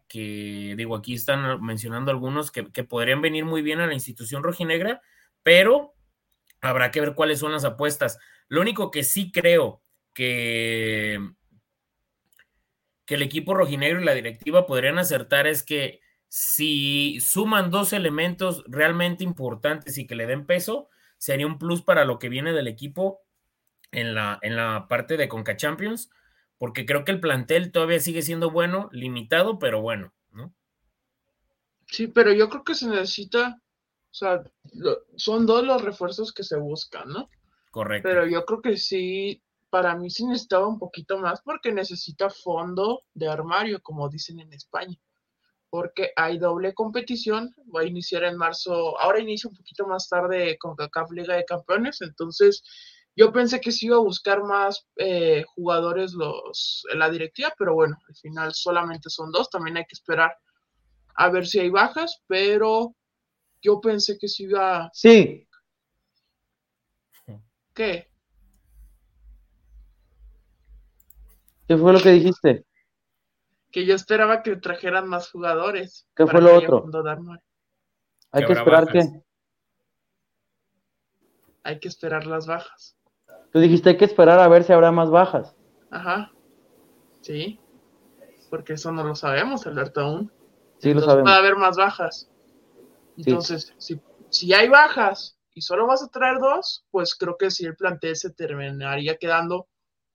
digo, 0.77 0.95
aquí 0.95 1.15
están 1.15 1.61
mencionando 1.61 2.09
algunos 2.09 2.51
que, 2.51 2.71
que 2.71 2.85
podrían 2.85 3.21
venir 3.21 3.43
muy 3.43 3.61
bien 3.61 3.81
a 3.81 3.87
la 3.87 3.93
institución 3.93 4.43
rojinegra, 4.43 5.01
pero 5.43 5.93
habrá 6.61 6.91
que 6.91 7.01
ver 7.01 7.13
cuáles 7.13 7.39
son 7.39 7.51
las 7.51 7.65
apuestas. 7.65 8.17
Lo 8.47 8.61
único 8.61 8.89
que 8.89 9.03
sí 9.03 9.31
creo 9.31 9.83
que, 10.13 11.19
que 13.05 13.15
el 13.15 13.21
equipo 13.21 13.53
rojinegro 13.53 14.01
y 14.01 14.05
la 14.05 14.13
directiva 14.13 14.65
podrían 14.65 14.97
acertar 14.97 15.45
es 15.47 15.63
que 15.63 15.99
si 16.29 17.19
suman 17.19 17.69
dos 17.69 17.93
elementos 17.93 18.63
realmente 18.67 19.23
importantes 19.23 19.97
y 19.97 20.07
que 20.07 20.15
le 20.15 20.25
den 20.25 20.45
peso, 20.45 20.89
sería 21.17 21.45
un 21.45 21.59
plus 21.59 21.83
para 21.83 22.05
lo 22.05 22.17
que 22.17 22.29
viene 22.29 22.53
del 22.53 22.67
equipo 22.67 23.21
en 23.91 24.15
la, 24.15 24.39
en 24.41 24.55
la 24.55 24.87
parte 24.87 25.15
de 25.17 25.27
Conca 25.27 25.55
Champions, 25.55 26.09
porque 26.57 26.85
creo 26.85 27.05
que 27.05 27.11
el 27.11 27.19
plantel 27.19 27.71
todavía 27.71 27.99
sigue 27.99 28.21
siendo 28.21 28.49
bueno, 28.49 28.89
limitado, 28.91 29.59
pero 29.59 29.81
bueno, 29.81 30.13
¿no? 30.31 30.53
Sí, 31.87 32.07
pero 32.07 32.33
yo 32.33 32.49
creo 32.49 32.63
que 32.63 32.73
se 32.73 32.87
necesita 32.87 33.61
o 34.13 34.15
sea, 34.15 34.43
son 35.15 35.47
dos 35.47 35.63
los 35.63 35.81
refuerzos 35.81 36.31
que 36.31 36.43
se 36.43 36.55
buscan, 36.55 37.09
¿no? 37.09 37.29
Correcto. 37.71 38.07
Pero 38.07 38.27
yo 38.27 38.45
creo 38.45 38.61
que 38.61 38.77
sí, 38.77 39.41
para 39.71 39.95
mí 39.95 40.11
sí 40.11 40.23
necesitaba 40.27 40.67
un 40.67 40.77
poquito 40.77 41.17
más 41.17 41.41
porque 41.41 41.71
necesita 41.71 42.29
fondo 42.29 43.01
de 43.15 43.27
armario, 43.27 43.81
como 43.81 44.07
dicen 44.09 44.39
en 44.39 44.53
España. 44.53 44.95
Porque 45.71 46.11
hay 46.15 46.37
doble 46.37 46.75
competición, 46.75 47.55
va 47.75 47.81
a 47.81 47.85
iniciar 47.85 48.23
en 48.25 48.37
marzo, 48.37 48.99
ahora 48.99 49.19
inicia 49.19 49.49
un 49.49 49.55
poquito 49.55 49.87
más 49.87 50.07
tarde 50.07 50.59
con 50.59 50.75
CACAF 50.75 51.09
Liga 51.09 51.35
de 51.35 51.45
Campeones, 51.45 51.99
entonces 52.01 52.63
yo 53.15 53.33
pensé 53.33 53.59
que 53.61 53.71
sí 53.71 53.87
iba 53.87 53.95
a 53.95 54.01
buscar 54.01 54.43
más 54.43 54.85
eh, 54.97 55.43
jugadores 55.55 56.13
los, 56.13 56.85
la 56.93 57.09
directiva, 57.09 57.51
pero 57.57 57.73
bueno, 57.73 57.97
al 58.07 58.15
final 58.15 58.53
solamente 58.53 59.09
son 59.09 59.31
dos, 59.31 59.49
también 59.49 59.77
hay 59.77 59.85
que 59.85 59.95
esperar 59.95 60.37
a 61.15 61.29
ver 61.31 61.47
si 61.47 61.59
hay 61.59 61.71
bajas, 61.71 62.21
pero 62.27 62.95
yo 63.63 63.79
pensé 63.79 64.17
que 64.19 64.27
se 64.27 64.43
iba. 64.43 64.89
Sí. 64.93 65.47
¿Qué? 67.73 68.11
¿Qué 71.67 71.77
fue 71.77 71.93
lo 71.93 71.99
que 71.99 72.11
dijiste? 72.11 72.65
Que 73.71 73.85
yo 73.85 73.95
esperaba 73.95 74.43
que 74.43 74.57
trajeran 74.57 75.07
más 75.07 75.31
jugadores. 75.31 76.05
¿Qué 76.15 76.27
fue 76.27 76.41
lo 76.41 76.55
otro? 76.55 76.85
Hay 78.31 78.45
que 78.45 78.53
esperar 78.53 78.87
que. 78.91 79.01
Hay 81.63 81.79
que 81.79 81.87
esperar 81.87 82.27
las 82.27 82.45
bajas. 82.45 82.97
Tú 83.53 83.59
dijiste 83.59 83.89
hay 83.89 83.97
que 83.97 84.05
esperar 84.05 84.39
a 84.39 84.47
ver 84.49 84.63
si 84.63 84.73
habrá 84.73 84.91
más 84.91 85.09
bajas. 85.09 85.55
Ajá. 85.89 86.31
Sí. 87.21 87.59
Porque 88.49 88.73
eso 88.73 88.91
no 88.91 89.03
lo 89.03 89.15
sabemos, 89.15 89.65
Alberto, 89.65 90.01
aún. 90.01 90.31
Sí, 90.79 90.93
lo 90.93 90.99
sabemos. 90.99 91.23
Puede 91.23 91.37
haber 91.37 91.55
más 91.55 91.77
bajas. 91.77 92.29
Entonces, 93.17 93.73
si, 94.29 94.53
hay 94.53 94.67
bajas 94.67 95.37
y 95.53 95.61
solo 95.61 95.87
vas 95.87 96.03
a 96.03 96.07
traer 96.07 96.39
dos, 96.39 96.85
pues 96.91 97.15
creo 97.15 97.37
que 97.37 97.51
sí 97.51 97.65
el 97.65 97.75
plantel 97.75 98.15
se 98.15 98.31
terminaría 98.31 99.17
quedando 99.17 99.67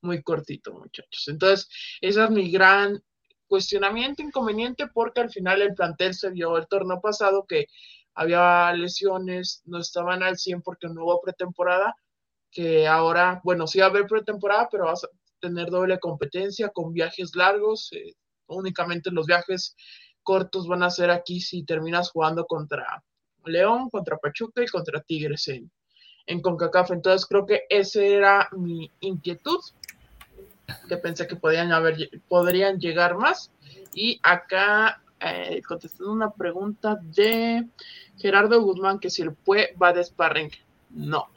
muy 0.02 0.22
cortito, 0.22 0.72
muchachos. 0.72 1.28
Entonces, 1.28 1.68
ese 2.00 2.24
es 2.24 2.30
mi 2.30 2.50
gran 2.50 3.02
cuestionamiento, 3.46 4.22
inconveniente, 4.22 4.88
porque 4.88 5.20
al 5.20 5.30
final 5.30 5.62
el 5.62 5.74
plantel 5.74 6.14
se 6.14 6.30
vio 6.30 6.56
el 6.56 6.66
torneo 6.68 7.00
pasado 7.00 7.46
que 7.46 7.66
había 8.14 8.72
lesiones, 8.72 9.62
no 9.64 9.78
estaban 9.78 10.22
al 10.22 10.36
100 10.36 10.62
porque 10.62 10.88
no 10.88 11.04
hubo 11.04 11.20
pretemporada, 11.20 11.94
que 12.50 12.86
ahora, 12.86 13.40
bueno, 13.44 13.66
sí 13.66 13.78
va 13.78 13.86
a 13.86 13.88
haber 13.90 14.06
pretemporada, 14.06 14.68
pero 14.70 14.86
vas 14.86 15.04
a 15.04 15.08
tener 15.40 15.70
doble 15.70 15.98
competencia 16.00 16.68
con 16.70 16.92
viajes 16.92 17.34
largos, 17.34 17.90
eh, 17.92 18.14
únicamente 18.46 19.10
los 19.10 19.26
viajes 19.26 19.76
cortos 20.28 20.68
van 20.68 20.82
a 20.82 20.90
ser 20.90 21.10
aquí 21.10 21.40
si 21.40 21.62
terminas 21.62 22.10
jugando 22.10 22.44
contra 22.44 23.02
León, 23.46 23.88
contra 23.88 24.18
Pachuca 24.18 24.62
y 24.62 24.66
contra 24.66 25.00
Tigres 25.00 25.48
en, 25.48 25.70
en 26.26 26.42
CONCACAF. 26.42 26.90
Entonces 26.90 27.26
creo 27.26 27.46
que 27.46 27.62
esa 27.70 28.02
era 28.02 28.48
mi 28.52 28.90
inquietud, 29.00 29.58
que 30.86 30.98
pensé 30.98 31.26
que 31.26 31.36
podían 31.36 31.72
haber, 31.72 32.10
podrían 32.28 32.78
llegar 32.78 33.16
más. 33.16 33.50
Y 33.94 34.20
acá 34.22 35.00
eh, 35.18 35.62
contestando 35.66 36.12
una 36.12 36.30
pregunta 36.30 36.98
de 37.00 37.66
Gerardo 38.18 38.60
Guzmán, 38.60 38.98
que 38.98 39.08
si 39.08 39.22
el 39.22 39.32
PUE 39.32 39.74
va 39.82 39.94
de 39.94 40.04
sparring. 40.04 40.50
No. 40.90 41.28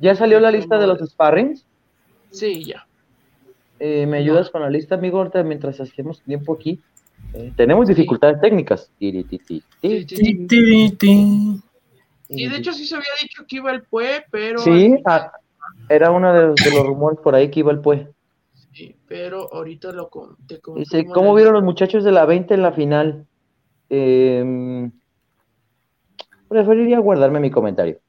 ¿Ya 0.00 0.16
salió 0.16 0.40
la 0.40 0.50
lista 0.50 0.78
de 0.78 0.88
los 0.88 0.98
sparrings? 0.98 1.64
Sí, 2.32 2.64
ya. 2.64 2.88
Eh, 3.78 4.04
¿Me 4.08 4.18
ayudas 4.18 4.50
con 4.50 4.62
la 4.62 4.68
lista, 4.68 4.96
amigo, 4.96 5.18
ahorita 5.18 5.44
mientras 5.44 5.80
hacemos 5.80 6.20
tiempo 6.22 6.54
aquí? 6.54 6.82
Tenemos 7.56 7.88
dificultades 7.88 8.40
técnicas. 8.40 8.90
Sí, 8.98 9.12
de 12.46 12.56
hecho 12.56 12.72
sí 12.72 12.86
se 12.86 12.94
había 12.94 13.10
dicho 13.20 13.44
que 13.46 13.56
iba 13.56 13.70
el 13.72 13.82
PUE, 13.82 14.24
pero... 14.30 14.60
Sí, 14.60 14.96
ah, 15.04 15.32
era 15.88 16.10
uno 16.10 16.32
de, 16.32 16.46
los 16.48 16.86
rumores 16.86 17.18
por 17.20 17.34
ahí 17.34 17.50
que 17.50 17.60
iba 17.60 17.72
el 17.72 17.80
PUE. 17.80 18.08
Sí, 18.72 18.96
pero 19.06 19.52
ahorita 19.52 19.92
lo 19.92 20.10
te 20.46 20.60
Dice, 20.76 21.06
¿cómo 21.06 21.34
vieron 21.34 21.54
los 21.54 21.64
muchachos 21.64 22.04
de 22.04 22.12
la 22.12 22.24
20 22.24 22.54
en 22.54 22.62
la 22.62 22.72
final? 22.72 23.26
Em, 23.88 24.92
preferiría 26.48 27.00
guardarme 27.00 27.40
mi 27.40 27.50
comentario. 27.50 28.00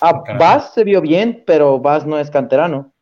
Ah, 0.00 0.22
Vaz 0.38 0.72
se 0.74 0.84
vio 0.84 1.00
bien, 1.00 1.42
pero 1.46 1.80
Vaz 1.80 2.06
no 2.06 2.18
es 2.18 2.30
canterano. 2.30 2.92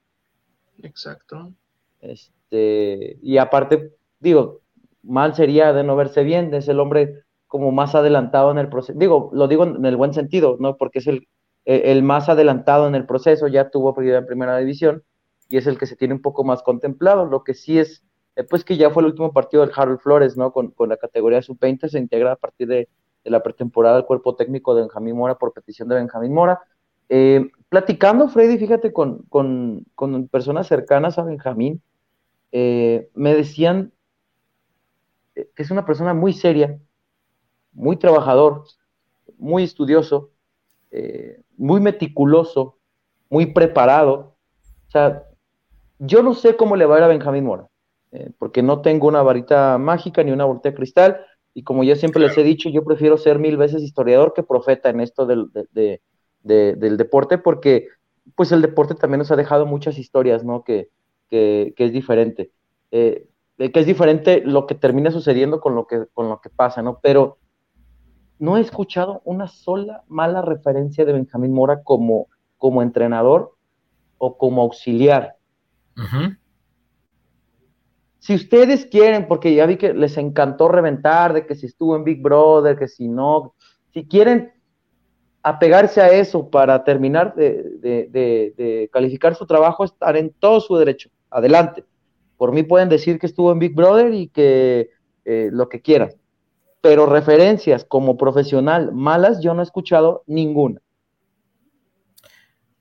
Exacto. 0.83 1.53
Este, 2.01 3.18
y 3.23 3.37
aparte, 3.37 3.92
digo, 4.18 4.62
mal 5.04 5.34
sería 5.34 5.72
de 5.72 5.84
no 5.84 5.96
verse 5.96 6.24
bien, 6.24 6.52
es 6.54 6.68
el 6.68 6.80
hombre 6.80 7.22
como 7.46 7.70
más 7.70 7.94
adelantado 7.94 8.50
en 8.50 8.58
el 8.58 8.68
proceso, 8.68 8.98
digo, 8.98 9.30
lo 9.32 9.46
digo 9.46 9.64
en 9.64 9.84
el 9.84 9.96
buen 9.96 10.12
sentido, 10.12 10.56
¿no? 10.58 10.76
Porque 10.76 10.98
es 10.98 11.06
el, 11.06 11.28
el 11.64 12.02
más 12.02 12.28
adelantado 12.28 12.88
en 12.88 12.94
el 12.94 13.06
proceso, 13.06 13.46
ya 13.46 13.70
tuvo 13.70 13.94
prioridad 13.94 14.20
en 14.20 14.26
primera 14.26 14.58
división 14.58 15.02
y 15.48 15.56
es 15.56 15.66
el 15.66 15.78
que 15.78 15.86
se 15.86 15.96
tiene 15.96 16.14
un 16.14 16.22
poco 16.22 16.44
más 16.44 16.62
contemplado, 16.62 17.26
lo 17.26 17.44
que 17.44 17.54
sí 17.54 17.78
es, 17.78 18.02
eh, 18.36 18.44
pues 18.44 18.64
que 18.64 18.76
ya 18.76 18.90
fue 18.90 19.02
el 19.02 19.08
último 19.10 19.32
partido 19.32 19.64
del 19.64 19.72
Harold 19.74 20.00
Flores, 20.00 20.36
¿no? 20.36 20.52
Con, 20.52 20.74
la 20.88 20.96
categoría 20.96 21.42
sub-20 21.42 21.88
se 21.88 21.98
integra 21.98 22.32
a 22.32 22.36
partir 22.36 22.68
de, 22.68 22.88
la 23.24 23.42
pretemporada 23.42 23.96
el 23.96 24.04
cuerpo 24.04 24.36
técnico 24.36 24.74
de 24.74 24.82
Benjamín 24.82 25.16
Mora 25.16 25.36
por 25.36 25.54
petición 25.54 25.88
de 25.88 25.94
Benjamín 25.94 26.34
Mora. 26.34 26.60
Eh, 27.08 27.50
platicando, 27.70 28.28
Freddy, 28.28 28.58
fíjate, 28.58 28.92
con, 28.92 29.22
con, 29.30 29.86
con, 29.94 30.28
personas 30.28 30.66
cercanas 30.66 31.18
a 31.18 31.22
Benjamín, 31.22 31.80
eh, 32.52 33.08
me 33.14 33.34
decían 33.34 33.93
es 35.35 35.70
una 35.70 35.85
persona 35.85 36.14
muy 36.14 36.33
seria, 36.33 36.79
muy 37.73 37.97
trabajador, 37.97 38.64
muy 39.38 39.64
estudioso, 39.64 40.31
eh, 40.90 41.40
muy 41.57 41.81
meticuloso, 41.81 42.79
muy 43.29 43.47
preparado. 43.47 44.37
O 44.88 44.90
sea, 44.90 45.25
yo 45.99 46.23
no 46.23 46.35
sé 46.35 46.57
cómo 46.57 46.77
le 46.77 46.87
va 46.87 46.97
a 46.97 46.99
ir 46.99 47.05
a 47.05 47.09
Benjamín 47.09 47.44
Mora, 47.44 47.68
eh, 48.12 48.31
porque 48.38 48.62
no 48.62 48.81
tengo 48.81 49.09
una 49.09 49.23
varita 49.23 49.79
mágica 49.79 50.23
ni 50.23 50.31
una 50.31 50.44
bolita 50.44 50.70
de 50.70 50.77
cristal, 50.77 51.20
y 51.53 51.62
como 51.62 51.85
ya 51.85 51.94
siempre 51.94 52.20
les 52.20 52.37
he 52.37 52.42
dicho, 52.42 52.68
yo 52.68 52.85
prefiero 52.85 53.16
ser 53.16 53.38
mil 53.38 53.57
veces 53.57 53.83
historiador 53.83 54.33
que 54.35 54.42
profeta 54.42 54.90
en 54.90 55.01
esto 55.01 55.25
del, 55.25 55.47
del 56.42 56.97
deporte, 56.97 57.38
porque 57.38 57.88
pues 58.35 58.51
el 58.51 58.61
deporte 58.61 58.94
también 58.94 59.20
nos 59.20 59.31
ha 59.31 59.37
dejado 59.37 59.64
muchas 59.64 59.99
historias, 59.99 60.44
¿no? 60.44 60.64
Que, 60.64 60.88
que, 61.31 61.73
que 61.77 61.85
es 61.85 61.92
diferente. 61.92 62.51
Eh, 62.90 63.29
que 63.56 63.80
es 63.80 63.86
diferente 63.86 64.42
lo 64.44 64.66
que 64.66 64.74
termina 64.74 65.10
sucediendo 65.10 65.60
con 65.60 65.74
lo 65.74 65.86
que, 65.86 66.06
con 66.12 66.28
lo 66.28 66.40
que 66.40 66.50
pasa, 66.50 66.82
¿no? 66.82 66.98
Pero 67.02 67.38
no 68.38 68.56
he 68.56 68.60
escuchado 68.60 69.22
una 69.24 69.46
sola 69.46 70.02
mala 70.08 70.42
referencia 70.42 71.04
de 71.04 71.12
Benjamín 71.12 71.52
Mora 71.52 71.82
como, 71.82 72.28
como 72.58 72.82
entrenador 72.82 73.54
o 74.18 74.36
como 74.36 74.62
auxiliar. 74.62 75.36
Si 78.18 78.34
ustedes 78.34 78.86
quieren, 78.86 79.28
porque 79.28 79.54
ya 79.54 79.66
vi 79.66 79.76
que 79.76 79.92
les 79.92 80.16
encantó 80.16 80.68
reventar, 80.68 81.32
de 81.32 81.46
que 81.46 81.54
si 81.54 81.66
estuvo 81.66 81.94
en 81.94 82.04
Big 82.04 82.22
Brother, 82.22 82.76
que 82.76 82.88
si 82.88 83.06
no, 83.06 83.54
si 83.92 84.06
quieren 84.06 84.52
apegarse 85.42 86.00
a 86.00 86.10
eso 86.10 86.48
para 86.48 86.82
terminar 86.84 87.34
de, 87.34 88.88
calificar 88.92 89.34
su 89.34 89.46
trabajo, 89.46 89.84
estar 89.84 90.16
en 90.16 90.32
todo 90.32 90.60
su 90.60 90.74
derecho. 90.76 91.10
Adelante. 91.30 91.84
Por 92.37 92.53
mí 92.53 92.62
pueden 92.62 92.88
decir 92.88 93.18
que 93.18 93.27
estuvo 93.27 93.53
en 93.53 93.59
Big 93.59 93.75
Brother 93.75 94.12
y 94.12 94.29
que 94.29 94.90
eh, 95.25 95.49
lo 95.53 95.68
que 95.68 95.81
quieran. 95.81 96.11
Pero 96.81 97.07
referencias 97.07 97.85
como 97.85 98.16
profesional 98.16 98.92
malas, 98.92 99.40
yo 99.40 99.55
no 99.55 99.61
he 99.61 99.64
escuchado 99.64 100.23
ninguna. 100.27 100.81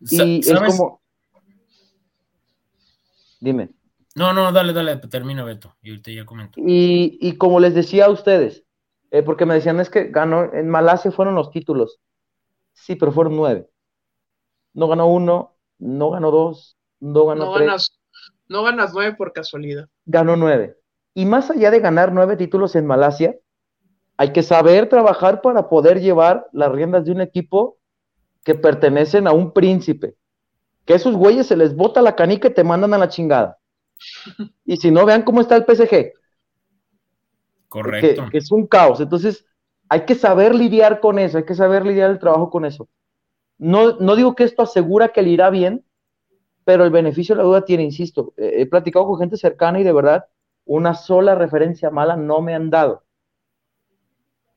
Y 0.02 0.39
es 0.39 0.60
como. 0.60 1.02
Dime. 3.39 3.70
No, 4.16 4.32
no, 4.32 4.52
dale, 4.52 4.74
dale, 4.74 4.98
termina 4.98 5.44
Beto. 5.44 5.76
Y 5.82 5.89
ahorita 5.89 6.12
ya 6.12 6.26
comento. 6.26 6.62
Y, 6.63 7.36
como 7.38 7.60
les 7.60 7.74
decía 7.74 8.06
a 8.06 8.10
ustedes, 8.10 8.63
eh, 9.12 9.24
porque 9.24 9.46
me 9.46 9.56
decían 9.56 9.80
es 9.80 9.89
que 9.89 10.06
ganó, 10.10 10.54
en 10.54 10.70
Malasia 10.70 11.12
fueron 11.12 11.36
los 11.36 11.50
títulos. 11.50 12.00
Sí, 12.74 12.96
pero 12.96 13.12
fueron 13.12 13.36
nueve. 13.36 13.70
No 14.74 14.88
ganó 14.88 15.08
uno, 15.08 15.56
no 15.80 16.12
ganó 16.12 16.32
dos, 16.32 16.78
no 17.00 17.26
ganó 17.26 17.46
no 17.46 17.54
tres. 17.54 17.68
Ganas, 17.68 18.00
no 18.47 18.63
ganas 18.63 18.93
nueve 18.93 19.15
por 19.15 19.34
casualidad. 19.34 19.88
Ganó 20.06 20.36
nueve. 20.36 20.77
Y 21.13 21.25
más 21.25 21.49
allá 21.51 21.71
de 21.71 21.79
ganar 21.79 22.12
nueve 22.12 22.38
títulos 22.38 22.75
en 22.75 22.86
Malasia, 22.86 23.36
hay 24.17 24.32
que 24.32 24.43
saber 24.43 24.89
trabajar 24.89 25.41
para 25.41 25.69
poder 25.69 25.99
llevar 25.99 26.47
las 26.51 26.71
riendas 26.71 27.06
de 27.06 27.12
un 27.12 27.21
equipo 27.21 27.77
que 28.43 28.56
pertenecen 28.56 29.27
a 29.27 29.32
un 29.32 29.51
príncipe. 29.53 30.15
Que 30.86 30.93
a 30.93 30.95
esos 30.97 31.15
güeyes 31.15 31.47
se 31.47 31.56
les 31.56 31.75
bota 31.75 32.01
la 32.01 32.15
canica 32.15 32.49
y 32.49 32.53
te 32.53 32.63
mandan 32.63 32.93
a 32.93 32.97
la 32.97 33.10
chingada. 33.10 33.58
Y 34.65 34.77
si 34.77 34.91
no, 34.91 35.06
vean 35.06 35.23
cómo 35.23 35.41
está 35.41 35.56
el 35.56 35.65
PSG. 35.65 36.13
Correcto. 37.67 38.29
que 38.32 38.38
es 38.38 38.51
un 38.51 38.67
caos. 38.67 38.99
Entonces, 38.99 39.45
hay 39.89 40.06
que 40.06 40.15
saber 40.15 40.53
lidiar 40.53 40.99
con 40.99 41.19
eso, 41.19 41.38
hay 41.38 41.45
que 41.45 41.56
saber 41.56 41.86
lidiar 41.86 42.12
el 42.12 42.19
trabajo 42.19 42.49
con 42.49 42.65
eso. 42.65 42.88
No, 43.58 43.97
no 43.97 44.15
digo 44.15 44.36
que 44.36 44.43
esto 44.43 44.62
asegura 44.62 45.10
que 45.10 45.21
le 45.21 45.29
irá 45.29 45.49
bien, 45.49 45.84
pero 46.65 46.84
el 46.84 46.91
beneficio 46.91 47.36
de 47.36 47.41
la 47.41 47.47
duda 47.47 47.65
tiene, 47.65 47.84
insisto, 47.84 48.34
he 48.38 48.65
platicado 48.65 49.06
con 49.06 49.19
gente 49.19 49.38
cercana 49.38 49.80
y 49.80 49.84
de 49.84 49.93
verdad 49.93 50.26
una 50.65 50.93
sola 50.93 51.36
referencia 51.36 51.89
mala 51.89 52.15
no 52.15 52.41
me 52.41 52.56
han 52.56 52.69
dado. 52.69 53.04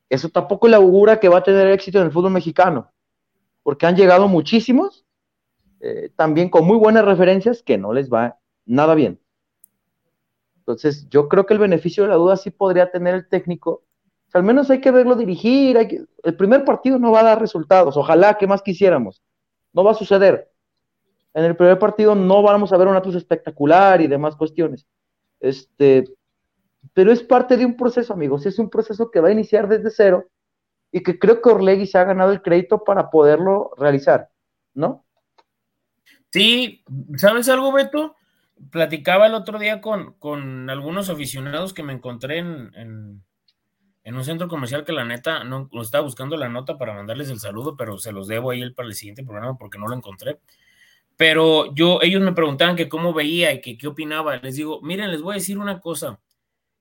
Eso 0.09 0.29
tampoco 0.29 0.69
le 0.69 0.77
augura 0.77 1.19
que 1.19 1.29
va 1.29 1.39
a 1.39 1.43
tener 1.43 1.67
éxito 1.69 1.99
en 1.99 2.07
el 2.07 2.13
fútbol 2.13 2.33
mexicano, 2.33 2.93
porque 3.63 3.87
han 3.87 3.97
llegado 3.97 4.29
muchísimos, 4.29 5.05
eh, 5.81 6.11
también 6.15 6.49
con 6.49 6.65
muy 6.65 6.77
buenas 6.77 7.05
referencias, 7.05 7.63
que 7.63 7.77
no 7.77 7.93
les 7.93 8.13
va 8.13 8.39
nada 8.65 8.95
bien. 8.95 9.21
Entonces, 10.59 11.09
yo 11.11 11.29
creo 11.29 11.47
que 11.47 11.55
el 11.55 11.61
beneficio 11.61 12.05
de 12.05 12.11
la 12.11 12.17
duda 12.17 12.37
sí 12.37 12.51
podría 12.51 12.91
tener 12.91 13.15
el 13.15 13.29
técnico, 13.29 13.83
al 14.37 14.43
menos 14.43 14.71
hay 14.71 14.81
que 14.81 14.91
verlo 14.91 15.17
dirigir. 15.17 16.07
el 16.23 16.37
primer 16.37 16.65
partido 16.65 16.99
no 16.99 17.11
va 17.11 17.21
a 17.21 17.25
dar 17.25 17.41
resultados. 17.41 17.97
Ojalá 17.97 18.37
que 18.37 18.47
más 18.47 18.63
quisiéramos. 18.63 19.23
No 19.73 19.83
va 19.83 19.93
a 19.93 19.95
suceder. 19.95 20.53
En 21.37 21.45
el 21.45 21.55
primer 21.55 21.79
partido 21.79 22.15
no 22.15 22.43
vamos 22.43 22.73
a 22.73 22.79
ver 22.79 22.89
un 22.89 22.97
Atlus 22.97 23.15
espectacular 23.15 24.01
y 24.01 24.07
demás 24.07 24.37
cuestiones. 24.37 24.87
Este, 25.39 26.11
pero 26.95 27.13
es 27.13 27.23
parte 27.23 27.59
de 27.59 27.67
un 27.67 27.77
proceso, 27.77 28.15
amigos. 28.15 28.47
Es 28.47 28.59
un 28.59 28.71
proceso 28.71 29.11
que 29.11 29.21
va 29.21 29.29
a 29.29 29.33
iniciar 29.33 29.69
desde 29.69 29.91
cero 29.91 30.31
y 30.91 31.03
que 31.03 31.19
creo 31.19 31.43
que 31.43 31.51
Orlegui 31.51 31.87
se 31.87 31.99
ha 31.99 32.05
ganado 32.05 32.33
el 32.33 32.41
crédito 32.41 32.85
para 32.85 33.11
poderlo 33.11 33.73
realizar, 33.77 34.31
¿no? 34.73 35.05
Sí, 36.33 36.83
¿sabes 37.19 37.51
algo, 37.51 37.71
Beto? 37.71 38.17
Platicaba 38.71 39.27
el 39.27 39.35
otro 39.35 39.59
día 39.59 39.83
con, 39.83 40.15
con 40.15 40.71
algunos 40.71 41.11
aficionados 41.11 41.75
que 41.75 41.83
me 41.83 41.93
encontré 41.93 42.39
en, 42.39 42.71
en 42.75 44.17
un 44.17 44.25
centro 44.25 44.49
comercial 44.49 44.87
que 44.87 44.93
la 44.93 45.05
neta 45.05 45.45
no 45.45 45.69
estaba 45.83 46.03
buscando 46.03 46.39
la 46.39 46.49
nota 46.49 46.79
para 46.79 46.95
mandarles 46.95 47.29
el 47.29 47.41
saludo, 47.41 47.77
pero 47.77 47.99
se 47.99 48.13
los 48.13 48.27
debo 48.27 48.53
ahí 48.53 48.71
para 48.71 48.89
el 48.89 48.95
siguiente 48.95 49.23
programa 49.23 49.59
porque 49.59 49.77
no 49.77 49.87
lo 49.87 49.95
encontré. 49.95 50.39
Pero 51.17 51.75
yo, 51.75 52.01
ellos 52.03 52.23
me 52.23 52.33
preguntaban 52.33 52.77
que 52.77 52.89
cómo 52.89 53.13
veía 53.13 53.53
y 53.53 53.61
que 53.61 53.79
qué 53.79 53.87
opinaba. 53.89 54.37
Les 54.37 54.57
digo, 54.57 54.81
miren, 54.83 55.11
les 55.11 55.23
voy 55.23 55.33
a 55.33 55.39
decir 55.39 55.59
una 55.59 55.81
cosa. 55.81 56.21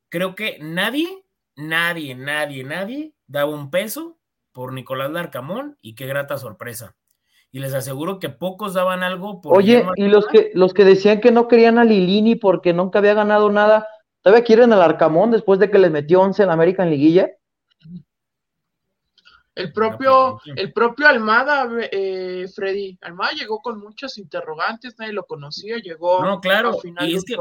Creo 0.10 0.36
que 0.36 0.58
nadie, 0.62 1.08
nadie, 1.56 2.16
nadie, 2.16 2.64
nadie 2.64 3.14
daba 3.28 3.52
un 3.52 3.70
peso 3.70 4.18
por 4.52 4.74
Nicolás 4.74 5.12
Larcamón 5.12 5.78
y 5.82 5.96
qué 5.96 6.06
grata 6.06 6.38
sorpresa. 6.38 6.96
Y 7.52 7.60
les 7.60 7.74
aseguro 7.74 8.20
que 8.20 8.30
pocos 8.30 8.74
daban 8.74 9.04
algo 9.04 9.42
por. 9.42 9.58
Oye, 9.58 9.86
y 9.96 10.08
los 10.08 10.28
que, 10.28 10.52
los 10.54 10.74
que 10.74 10.84
decían 10.84 11.22
que 11.22 11.32
no 11.32 11.48
querían 11.48 11.78
a 11.78 11.86
Lilini 11.86 12.36
porque 12.36 12.74
nunca 12.74 13.00
había 13.00 13.14
ganado 13.14 13.50
nada, 13.50 13.88
¿Todavía 14.26 14.44
quieren 14.44 14.74
al 14.74 14.82
Arcamón 14.82 15.30
después 15.30 15.60
de 15.60 15.70
que 15.70 15.78
les 15.78 15.92
metió 15.92 16.20
11 16.20 16.42
en 16.42 16.50
América 16.50 16.82
en 16.82 16.90
liguilla? 16.90 17.30
El 19.56 19.72
propio, 19.72 20.42
el 20.46 20.74
propio 20.74 21.08
Almada, 21.08 21.70
eh, 21.90 22.46
Freddy, 22.54 22.98
Almada 23.02 23.32
llegó 23.32 23.62
con 23.62 23.80
muchos 23.80 24.18
interrogantes, 24.18 24.96
nadie 25.00 25.14
lo 25.14 25.26
conocía, 25.26 25.78
llegó 25.78 26.22
no, 26.24 26.42
claro, 26.42 26.78
final 26.78 27.10
y 27.10 27.16
es 27.16 27.24
que, 27.24 27.36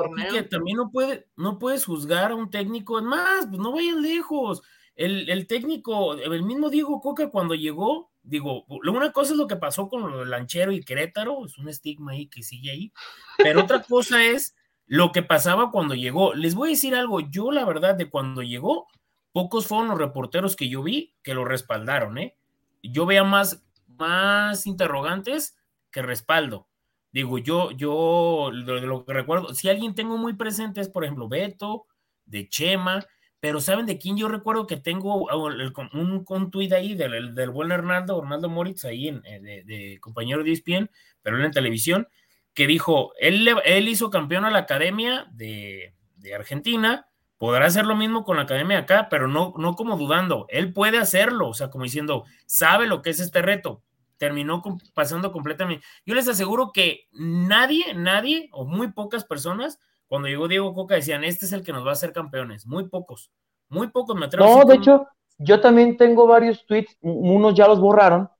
también 0.44 0.76
no, 0.76 0.90
puede, 0.92 1.26
no 1.36 1.58
puedes 1.58 1.84
juzgar 1.84 2.30
a 2.30 2.36
un 2.36 2.50
técnico, 2.50 3.00
es 3.00 3.04
más, 3.04 3.48
pues 3.48 3.60
no 3.60 3.72
vayan 3.72 4.00
lejos. 4.00 4.62
El, 4.94 5.28
el, 5.28 5.48
técnico, 5.48 6.14
el 6.14 6.44
mismo 6.44 6.70
Diego 6.70 7.00
Coca 7.00 7.30
cuando 7.30 7.56
llegó, 7.56 8.12
digo, 8.22 8.64
una 8.68 9.10
cosa 9.10 9.32
es 9.32 9.38
lo 9.38 9.48
que 9.48 9.56
pasó 9.56 9.88
con 9.88 10.08
lo 10.08 10.24
Lanchero 10.24 10.70
y 10.70 10.84
Querétaro, 10.84 11.44
es 11.44 11.58
un 11.58 11.68
estigma 11.68 12.12
ahí 12.12 12.28
que 12.28 12.44
sigue 12.44 12.70
ahí, 12.70 12.92
pero 13.38 13.62
otra 13.62 13.82
cosa 13.82 14.24
es 14.24 14.54
lo 14.86 15.10
que 15.10 15.22
pasaba 15.22 15.72
cuando 15.72 15.94
llegó. 15.94 16.32
Les 16.34 16.54
voy 16.54 16.68
a 16.68 16.70
decir 16.70 16.94
algo, 16.94 17.20
yo 17.20 17.50
la 17.50 17.64
verdad 17.64 17.96
de 17.96 18.08
cuando 18.08 18.42
llegó, 18.42 18.86
pocos 19.34 19.66
fueron 19.66 19.88
los 19.88 19.98
reporteros 19.98 20.54
que 20.54 20.68
yo 20.68 20.82
vi 20.82 21.14
que 21.22 21.34
lo 21.34 21.44
respaldaron, 21.44 22.16
¿eh? 22.16 22.36
Yo 22.82 23.04
veía 23.04 23.24
más, 23.24 23.66
más 23.88 24.66
interrogantes 24.66 25.58
que 25.90 26.02
respaldo. 26.02 26.68
Digo, 27.12 27.38
yo, 27.38 27.70
yo, 27.72 28.50
de 28.52 28.80
lo 28.82 29.04
que 29.04 29.12
recuerdo, 29.12 29.52
si 29.52 29.68
alguien 29.68 29.94
tengo 29.94 30.16
muy 30.16 30.34
presente 30.34 30.80
es, 30.80 30.88
por 30.88 31.04
ejemplo, 31.04 31.28
Beto, 31.28 31.86
de 32.26 32.48
Chema, 32.48 33.04
pero 33.40 33.60
¿saben 33.60 33.86
de 33.86 33.98
quién 33.98 34.16
yo 34.16 34.28
recuerdo 34.28 34.66
que 34.66 34.76
tengo 34.76 35.26
un, 35.26 36.24
un 36.26 36.50
tuit 36.50 36.72
ahí 36.72 36.94
del, 36.94 37.34
del, 37.34 37.50
buen 37.50 37.72
Hernando, 37.72 38.18
Hernando 38.18 38.48
Moritz, 38.48 38.84
ahí 38.84 39.08
en, 39.08 39.20
eh, 39.26 39.40
de, 39.40 39.64
de 39.64 39.98
compañero 40.00 40.42
de 40.42 40.52
ESPN, 40.52 40.90
pero 41.20 41.44
en 41.44 41.50
televisión, 41.50 42.08
que 42.54 42.66
dijo, 42.68 43.12
él, 43.18 43.48
él 43.64 43.88
hizo 43.88 44.10
campeón 44.10 44.44
a 44.44 44.50
la 44.50 44.60
academia 44.60 45.26
de, 45.32 45.92
Argentina, 46.34 47.06
podrá 47.44 47.66
hacer 47.66 47.84
lo 47.84 47.94
mismo 47.94 48.24
con 48.24 48.36
la 48.38 48.44
academia 48.44 48.78
acá, 48.78 49.08
pero 49.10 49.28
no, 49.28 49.52
no 49.58 49.74
como 49.74 49.98
dudando, 49.98 50.46
él 50.48 50.72
puede 50.72 50.96
hacerlo, 50.96 51.50
o 51.50 51.52
sea, 51.52 51.68
como 51.68 51.84
diciendo, 51.84 52.24
sabe 52.46 52.86
lo 52.86 53.02
que 53.02 53.10
es 53.10 53.20
este 53.20 53.42
reto, 53.42 53.82
terminó 54.16 54.62
pasando 54.94 55.30
completamente. 55.30 55.84
Yo 56.06 56.14
les 56.14 56.26
aseguro 56.26 56.72
que 56.72 57.06
nadie, 57.12 57.92
nadie 57.92 58.48
o 58.50 58.64
muy 58.64 58.92
pocas 58.92 59.26
personas, 59.26 59.78
cuando 60.06 60.28
llegó 60.28 60.48
Diego 60.48 60.72
Coca, 60.72 60.94
decían, 60.94 61.22
este 61.22 61.44
es 61.44 61.52
el 61.52 61.62
que 61.62 61.74
nos 61.74 61.84
va 61.84 61.90
a 61.90 61.92
hacer 61.92 62.14
campeones, 62.14 62.66
muy 62.66 62.88
pocos, 62.88 63.30
muy 63.68 63.88
pocos 63.88 64.16
me 64.16 64.24
atrevo. 64.24 64.60
No, 64.60 64.64
de 64.64 64.76
hecho, 64.76 65.06
yo 65.36 65.60
también 65.60 65.98
tengo 65.98 66.26
varios 66.26 66.64
tweets, 66.64 66.96
unos 67.02 67.54
ya 67.54 67.68
los 67.68 67.78
borraron, 67.78 68.30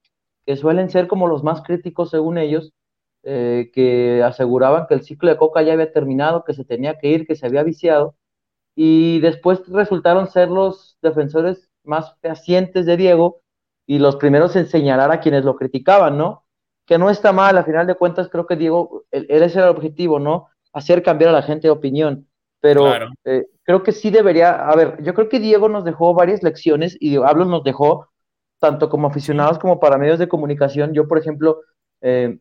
que 0.46 0.57
suelen 0.57 0.88
ser 0.88 1.09
como 1.09 1.26
los 1.26 1.44
más 1.44 1.61
críticos 1.61 2.09
según 2.09 2.38
ellos, 2.38 2.72
eh, 3.22 3.70
que 3.74 4.22
aseguraban 4.22 4.86
que 4.86 4.94
el 4.94 5.02
ciclo 5.02 5.28
de 5.28 5.36
Coca 5.36 5.61
ya 5.61 5.74
había 5.74 5.92
terminado, 5.92 6.42
que 6.42 6.55
se 6.55 6.64
tenía 6.64 6.98
que 6.98 7.09
ir, 7.09 7.26
que 7.26 7.36
se 7.36 7.44
había 7.44 7.62
viciado, 7.62 8.16
y 8.75 9.20
después 9.20 9.62
resultaron 9.68 10.29
ser 10.29 10.49
los 10.49 10.99
defensores 11.03 11.70
más 11.85 12.16
fehacientes 12.20 12.87
de 12.87 12.97
Diego 12.97 13.43
y 13.87 13.99
los 13.99 14.16
primeros 14.16 14.57
en 14.57 14.66
señalar 14.66 15.12
a 15.12 15.20
quienes 15.20 15.45
lo 15.45 15.57
criticaban, 15.57 16.16
¿no? 16.16 16.45
Que 16.87 16.99
no 16.99 17.11
está 17.11 17.33
mal, 17.33 17.57
a 17.57 17.64
final 17.64 17.87
de 17.87 17.95
cuentas 17.95 18.29
creo 18.29 18.47
que 18.47 18.57
Diego, 18.57 19.05
él, 19.11 19.27
ese 19.29 19.59
era 19.59 19.68
el 19.68 19.77
objetivo, 19.77 20.18
¿no? 20.18 20.49
Hacer 20.72 21.03
cambiar 21.03 21.31
a 21.31 21.35
la 21.35 21.43
gente 21.43 21.68
de 21.68 21.72
opinión, 21.72 22.27
pero 22.61 22.91
eh, 23.25 23.47
creo 23.62 23.83
que 23.83 23.93
sí 23.93 24.11
debería, 24.11 24.66
a 24.66 24.75
ver, 24.75 25.03
yo 25.03 25.14
creo 25.14 25.29
que 25.29 25.39
Diego 25.39 25.68
nos 25.68 25.85
dejó 25.85 26.14
varias 26.14 26.43
lecciones 26.43 26.97
y 26.99 27.16
hablo 27.16 27.45
nos 27.45 27.62
dejó 27.62 28.09
tanto 28.59 28.89
como 28.89 29.09
aficionados 29.09 29.59
como 29.59 29.79
para 29.79 29.99
medios 29.99 30.18
de 30.18 30.29
comunicación. 30.29 30.95
Yo, 30.95 31.07
por 31.07 31.18
ejemplo, 31.18 31.61
eh, 32.01 32.39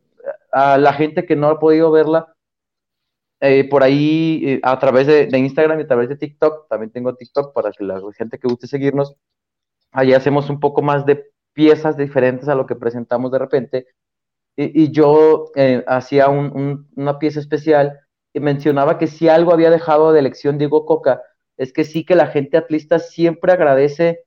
a 0.52 0.78
la 0.78 0.94
gente 0.94 1.26
que 1.26 1.36
no 1.36 1.50
ha 1.50 1.60
podido 1.60 1.92
verla 1.92 2.34
eh, 3.46 3.68
por 3.68 3.84
ahí 3.84 4.41
eh, 4.46 4.60
a 4.64 4.80
través 4.80 5.06
de, 5.06 5.38
Instagram 5.38 5.78
y 5.78 5.84
a 5.84 5.88
través 5.88 6.08
de 6.08 6.16
TikTok. 6.16 6.70
También 6.70 6.91
tengo 6.91 7.14
TikTok 7.14 7.54
para 7.54 7.74
que 7.74 7.84
la 7.84 8.00
gente 8.18 8.39
que 8.39 8.48
guste 8.48 8.68
seguirnos. 8.68 9.18
Ahí 9.91 10.14
hacemos 10.14 10.50
un 10.50 10.62
poco 10.62 10.82
más 10.82 11.06
de 11.06 11.26
piezas 11.52 11.98
diferentes 11.98 12.48
a 12.48 12.56
lo 12.56 12.66
que 12.66 12.78
presentamos 12.78 13.34
de 13.34 13.39
repente. 13.39 13.88
Y, 14.56 14.91
yo 14.91 15.52
eh, 15.56 15.84
hacía 15.88 16.30
una 16.30 17.20
pieza 17.20 17.41
especial 17.41 18.00
y 18.34 18.39
mencionaba 18.39 18.98
que 18.98 19.08
si 19.08 19.28
algo 19.28 19.52
había 19.52 19.72
dejado 19.72 20.14
de 20.14 20.20
elección 20.20 20.58
Diego 20.58 20.86
Coca, 20.86 21.22
es 21.58 21.74
que 21.74 21.84
sí 21.84 22.06
que 22.06 22.16
la 22.16 22.28
gente 22.28 22.56
atlista 22.56 22.98
siempre 23.00 23.52
agradece 23.52 24.24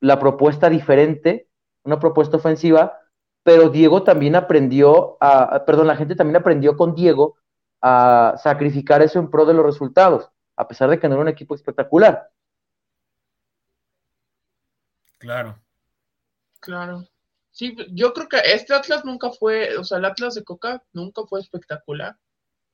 la 0.00 0.18
propuesta 0.18 0.68
diferente, 0.68 1.48
una 1.84 1.98
propuesta 2.00 2.36
ofensiva, 2.36 2.98
pero 3.44 3.70
Diego 3.70 4.02
también 4.02 4.36
aprendió 4.36 5.16
a, 5.20 5.64
perdón, 5.64 5.86
la 5.86 5.96
gente 5.96 6.16
también 6.16 6.36
aprendió 6.36 6.76
con 6.76 6.94
Diego 6.94 7.36
a 7.86 8.38
sacrificar 8.38 9.02
eso 9.02 9.18
en 9.18 9.28
pro 9.28 9.44
de 9.44 9.52
los 9.52 9.66
resultados, 9.66 10.30
a 10.56 10.66
pesar 10.66 10.88
de 10.88 10.98
que 10.98 11.06
no 11.06 11.16
era 11.16 11.22
un 11.22 11.28
equipo 11.28 11.54
espectacular. 11.54 12.30
Claro. 15.18 15.62
Claro. 16.60 17.06
Sí, 17.50 17.76
yo 17.90 18.14
creo 18.14 18.26
que 18.26 18.38
este 18.38 18.74
Atlas 18.74 19.04
nunca 19.04 19.30
fue, 19.30 19.76
o 19.76 19.84
sea, 19.84 19.98
el 19.98 20.06
Atlas 20.06 20.34
de 20.34 20.44
Coca 20.44 20.82
nunca 20.94 21.24
fue 21.26 21.40
espectacular. 21.40 22.16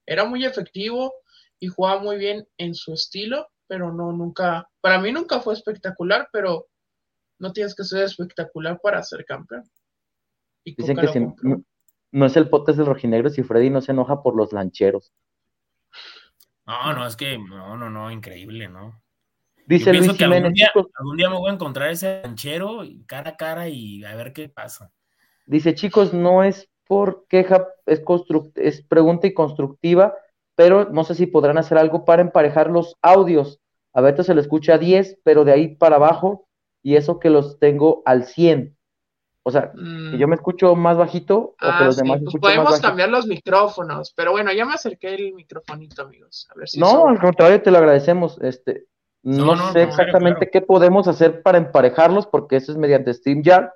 Era 0.07 0.25
muy 0.25 0.45
efectivo 0.45 1.13
y 1.59 1.67
jugaba 1.67 2.01
muy 2.01 2.17
bien 2.17 2.47
en 2.57 2.77
su 2.77 2.95
estilo, 2.95 3.49
pero 3.67 3.93
no, 3.93 4.13
nunca, 4.13 4.71
para 4.81 5.01
mí 5.01 5.11
nunca 5.11 5.41
fue 5.41 5.55
espectacular, 5.55 6.29
pero 6.33 6.69
no 7.41 7.53
tienes 7.53 7.75
que 7.75 7.83
ser 7.83 8.05
espectacular 8.05 8.79
para 8.81 9.03
ser 9.03 9.25
campeón. 9.25 9.69
Dicen 10.65 10.97
que 10.97 11.09
si, 11.09 11.19
no, 12.13 12.27
es 12.27 12.37
el 12.37 12.49
potes 12.49 12.77
del 12.77 12.87
rojinegro 12.87 13.31
si 13.31 13.43
Freddy 13.43 13.71
no 13.71 13.81
se 13.81 13.93
enoja 13.93 14.23
por 14.23 14.37
los 14.37 14.53
lancheros. 14.53 15.13
No, 16.67 16.93
no, 16.93 17.07
es 17.07 17.17
que, 17.17 17.39
no, 17.39 17.77
no, 17.77 17.91
no, 17.91 18.11
increíble, 18.11 18.69
¿no? 18.69 19.01
Dice 19.67 19.93
Luis 19.93 20.13
que 20.15 20.25
algún, 20.25 20.53
día, 20.53 20.71
algún, 20.99 21.17
día, 21.17 21.31
me 21.31 21.37
voy 21.37 21.51
a 21.51 21.55
encontrar 21.55 21.91
ese 21.91 22.23
ranchero 22.23 22.83
cara 23.07 23.31
a 23.31 23.37
cara 23.37 23.69
y 23.69 24.05
a 24.05 24.17
ver 24.17 24.33
qué 24.33 24.49
pasa. 24.49 24.91
Dice, 25.47 25.75
chicos, 25.75 26.13
no 26.13 26.43
es 26.43 26.69
por 26.87 27.27
queja, 27.29 27.69
es, 27.87 28.03
es 28.57 28.83
pregunta 28.83 29.29
y 29.29 29.35
constructiva, 29.35 30.15
pero 30.57 30.91
no 30.91 31.05
sé 31.05 31.15
si 31.15 31.27
podrán 31.27 31.57
hacer 31.57 31.79
algo 31.79 32.05
para 32.05 32.23
emparejar 32.23 32.69
los 32.69 32.97
audios. 33.01 33.61
A 33.93 34.01
Beto 34.01 34.25
se 34.25 34.35
le 34.35 34.41
escucha 34.41 34.75
a 34.75 34.79
10, 34.79 35.21
pero 35.23 35.45
de 35.45 35.53
ahí 35.53 35.77
para 35.77 35.97
abajo, 35.97 36.49
y 36.83 36.97
eso 36.97 37.21
que 37.21 37.31
los 37.31 37.59
tengo 37.61 38.03
al 38.07 38.25
100. 38.25 38.77
O 39.43 39.51
sea, 39.51 39.73
que 39.73 40.19
yo 40.19 40.29
me 40.29 40.35
mm. 40.37 40.39
escucho 40.39 40.77
más 40.77 40.99
bajito 40.99 41.39
o 41.39 41.57
que 41.59 41.67
ah, 41.67 41.85
los 41.85 41.97
demás 41.97 42.21
pues 42.23 42.37
podemos 42.41 42.79
cambiar 42.79 43.09
los 43.09 43.27
micrófonos, 43.27 44.13
pero 44.15 44.33
bueno, 44.33 44.53
ya 44.53 44.67
me 44.67 44.75
acerqué 44.75 45.15
el 45.15 45.33
microfonito, 45.33 46.03
amigos. 46.03 46.47
A 46.55 46.59
ver 46.59 46.69
si 46.69 46.79
no, 46.79 47.09
al 47.09 47.19
contrario, 47.19 47.63
te 47.63 47.71
lo 47.71 47.79
agradecemos. 47.79 48.39
Este, 48.43 48.85
no, 49.23 49.73
sé 49.73 49.83
exactamente 49.85 50.51
qué 50.51 50.61
podemos 50.61 51.09
hacer 51.09 51.43
para 51.43 51.59
emparejarlos, 51.59 52.27
porque 52.27 52.57
eso 52.57 52.73
es 52.73 52.79
mediante 52.79 53.15
StreamYard, 53.15 53.71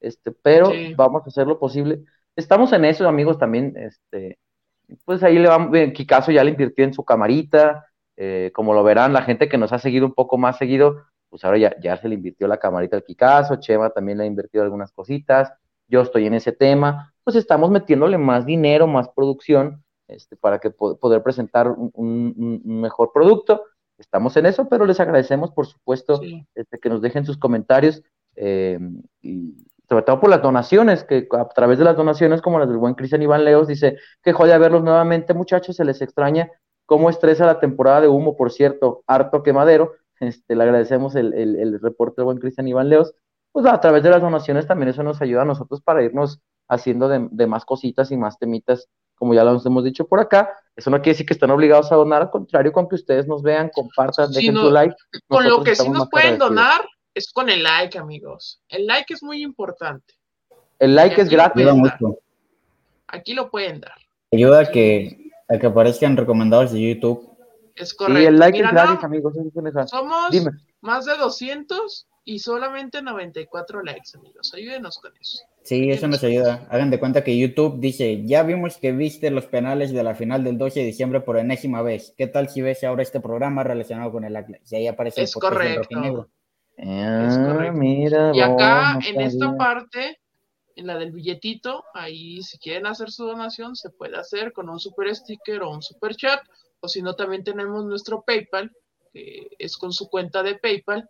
este, 0.00 0.30
pero 0.30 0.70
vamos 0.96 1.22
a 1.24 1.28
hacer 1.28 1.46
lo 1.46 1.58
posible. 1.58 2.04
Estamos 2.36 2.72
en 2.72 2.84
eso, 2.84 3.06
amigos, 3.08 3.38
también, 3.38 3.74
este, 3.76 4.38
pues 5.04 5.22
ahí 5.22 5.38
le 5.38 5.48
vamos, 5.48 5.76
en 5.76 5.92
Kikazo 5.92 6.32
ya 6.32 6.44
le 6.44 6.50
invirtió 6.50 6.84
en 6.84 6.94
su 6.94 7.04
camarita, 7.04 7.86
eh, 8.16 8.50
como 8.54 8.74
lo 8.74 8.82
verán, 8.82 9.12
la 9.12 9.22
gente 9.22 9.48
que 9.48 9.58
nos 9.58 9.72
ha 9.72 9.78
seguido 9.78 10.06
un 10.06 10.14
poco 10.14 10.38
más 10.38 10.58
seguido, 10.58 11.04
pues 11.32 11.44
ahora 11.44 11.56
ya, 11.56 11.74
ya 11.80 11.96
se 11.96 12.08
le 12.08 12.14
invirtió 12.14 12.46
la 12.46 12.58
camarita 12.58 12.96
al 12.96 13.04
Kikazo, 13.04 13.56
Chema 13.56 13.90
también 13.90 14.18
le 14.18 14.24
ha 14.24 14.26
invertido 14.26 14.62
algunas 14.62 14.92
cositas, 14.92 15.52
yo 15.88 16.02
estoy 16.02 16.26
en 16.26 16.34
ese 16.34 16.52
tema, 16.52 17.14
pues 17.24 17.36
estamos 17.36 17.70
metiéndole 17.70 18.18
más 18.18 18.44
dinero, 18.44 18.86
más 18.86 19.08
producción, 19.08 19.82
este, 20.08 20.36
para 20.36 20.58
que 20.58 20.70
poder 20.70 21.22
presentar 21.22 21.68
un 21.68 22.60
mejor 22.64 23.10
producto 23.12 23.62
estamos 24.02 24.36
en 24.36 24.46
eso, 24.46 24.68
pero 24.68 24.84
les 24.84 25.00
agradecemos, 25.00 25.50
por 25.52 25.66
supuesto, 25.66 26.20
este, 26.54 26.78
que 26.78 26.88
nos 26.88 27.00
dejen 27.00 27.24
sus 27.24 27.38
comentarios 27.38 28.02
eh, 28.36 28.78
y 29.22 29.54
sobre 29.88 30.04
todo 30.04 30.20
por 30.20 30.30
las 30.30 30.42
donaciones, 30.42 31.04
que 31.04 31.28
a 31.30 31.48
través 31.48 31.78
de 31.78 31.84
las 31.84 31.96
donaciones, 31.96 32.40
como 32.42 32.58
las 32.58 32.68
del 32.68 32.78
buen 32.78 32.94
Cristian 32.94 33.22
Iván 33.22 33.44
Leos, 33.44 33.68
dice 33.68 33.98
que 34.22 34.32
joya 34.32 34.58
verlos 34.58 34.82
nuevamente, 34.82 35.34
muchachos, 35.34 35.76
se 35.76 35.84
les 35.84 36.00
extraña 36.02 36.50
cómo 36.86 37.10
estresa 37.10 37.46
la 37.46 37.60
temporada 37.60 38.00
de 38.00 38.08
humo, 38.08 38.36
por 38.36 38.50
cierto, 38.50 39.02
harto 39.06 39.42
quemadero. 39.42 39.92
Este, 40.22 40.54
le 40.54 40.62
agradecemos 40.62 41.14
el, 41.16 41.34
el, 41.34 41.80
reporte 41.80 42.16
del 42.18 42.26
buen 42.26 42.38
Cristian 42.38 42.68
Iván 42.68 42.88
Leos. 42.88 43.12
Pues 43.50 43.66
a 43.66 43.80
través 43.80 44.02
de 44.02 44.10
las 44.10 44.22
donaciones 44.22 44.66
también 44.66 44.88
eso 44.88 45.02
nos 45.02 45.20
ayuda 45.20 45.42
a 45.42 45.46
nosotros 45.46 45.82
para 45.82 46.02
irnos 46.02 46.40
haciendo 46.68 47.08
de, 47.08 47.28
de 47.30 47.46
más 47.46 47.64
cositas 47.64 48.10
y 48.10 48.16
más 48.16 48.38
temitas 48.38 48.88
como 49.22 49.34
ya 49.34 49.44
lo 49.44 49.60
hemos 49.64 49.84
dicho 49.84 50.04
por 50.08 50.18
acá. 50.18 50.50
Eso 50.74 50.90
no 50.90 50.96
quiere 50.96 51.12
decir 51.12 51.26
que 51.26 51.34
están 51.34 51.52
obligados 51.52 51.92
a 51.92 51.94
donar, 51.94 52.22
al 52.22 52.30
contrario, 52.30 52.72
con 52.72 52.88
que 52.88 52.96
ustedes 52.96 53.28
nos 53.28 53.40
vean, 53.40 53.70
compartan, 53.72 54.32
dejen 54.32 54.56
su 54.56 54.68
like. 54.68 54.96
Con 55.28 55.48
lo 55.48 55.62
que 55.62 55.76
sí 55.76 55.88
nos 55.90 56.08
pueden 56.08 56.38
donar 56.38 56.80
es 57.14 57.30
con 57.32 57.48
el 57.48 57.62
like, 57.62 57.96
amigos. 57.96 58.60
El 58.68 58.84
like 58.86 59.14
es 59.14 59.22
muy 59.22 59.44
importante. 59.44 60.14
El 60.80 60.96
like 60.96 61.20
es 61.20 61.28
gratis. 61.28 61.68
Aquí 63.06 63.34
lo 63.34 63.48
pueden 63.48 63.80
dar. 63.80 63.94
Ayuda 64.32 64.62
a 64.62 64.66
que, 64.66 65.30
a 65.48 65.56
que 65.56 65.66
aparezcan 65.68 66.16
recomendados 66.16 66.72
de 66.72 66.80
YouTube. 66.80 67.31
Es 67.76 67.94
correcto. 67.94 68.22
Y 68.22 68.26
el 68.26 68.38
like 68.38 68.58
es 68.58 68.70
gratis, 68.70 69.04
amigos. 69.04 69.34
Somos 69.86 70.30
más 70.80 71.04
de 71.04 71.16
200 71.16 72.08
y 72.24 72.38
solamente 72.38 73.02
94 73.02 73.82
likes, 73.82 74.16
amigos. 74.16 74.52
Ayúdenos 74.54 74.98
con 74.98 75.12
eso. 75.16 75.42
Sí, 75.62 75.90
eso 75.90 76.08
nos 76.08 76.22
ayuda. 76.22 76.66
Hagan 76.70 76.90
de 76.90 76.98
cuenta 76.98 77.24
que 77.24 77.38
YouTube 77.38 77.80
dice, 77.80 78.24
ya 78.26 78.42
vimos 78.42 78.76
que 78.76 78.92
viste 78.92 79.30
los 79.30 79.46
penales 79.46 79.92
de 79.92 80.02
la 80.02 80.14
final 80.14 80.44
del 80.44 80.58
12 80.58 80.80
de 80.80 80.86
diciembre 80.86 81.20
por 81.20 81.38
enésima 81.38 81.82
vez. 81.82 82.14
¿Qué 82.16 82.26
tal 82.26 82.48
si 82.48 82.62
ves 82.62 82.82
ahora 82.84 83.02
este 83.02 83.20
programa 83.20 83.64
relacionado 83.64 84.12
con 84.12 84.24
el 84.24 84.36
Atlas? 84.36 84.60
Y 84.70 84.76
ahí 84.76 84.86
aparece 84.86 85.22
es 85.22 85.34
correcto. 85.34 86.28
Ah, 86.78 87.26
es 87.28 87.38
correcto. 87.38 87.78
Mira, 87.78 88.32
y 88.34 88.40
acá, 88.40 88.98
en 89.06 89.20
esta 89.20 89.56
parte, 89.56 90.20
en 90.76 90.86
la 90.86 90.98
del 90.98 91.12
billetito, 91.12 91.84
ahí 91.94 92.42
si 92.42 92.58
quieren 92.58 92.86
hacer 92.86 93.10
su 93.10 93.24
donación, 93.24 93.76
se 93.76 93.90
puede 93.90 94.16
hacer 94.16 94.52
con 94.52 94.68
un 94.68 94.80
super 94.80 95.14
sticker 95.14 95.62
o 95.62 95.70
un 95.70 95.82
super 95.82 96.14
chat. 96.16 96.40
O 96.82 96.88
si 96.88 97.00
no, 97.00 97.14
también 97.14 97.44
tenemos 97.44 97.84
nuestro 97.84 98.22
PayPal, 98.22 98.70
que 99.12 99.48
es 99.58 99.76
con 99.76 99.92
su 99.92 100.08
cuenta 100.08 100.42
de 100.42 100.56
PayPal 100.56 101.08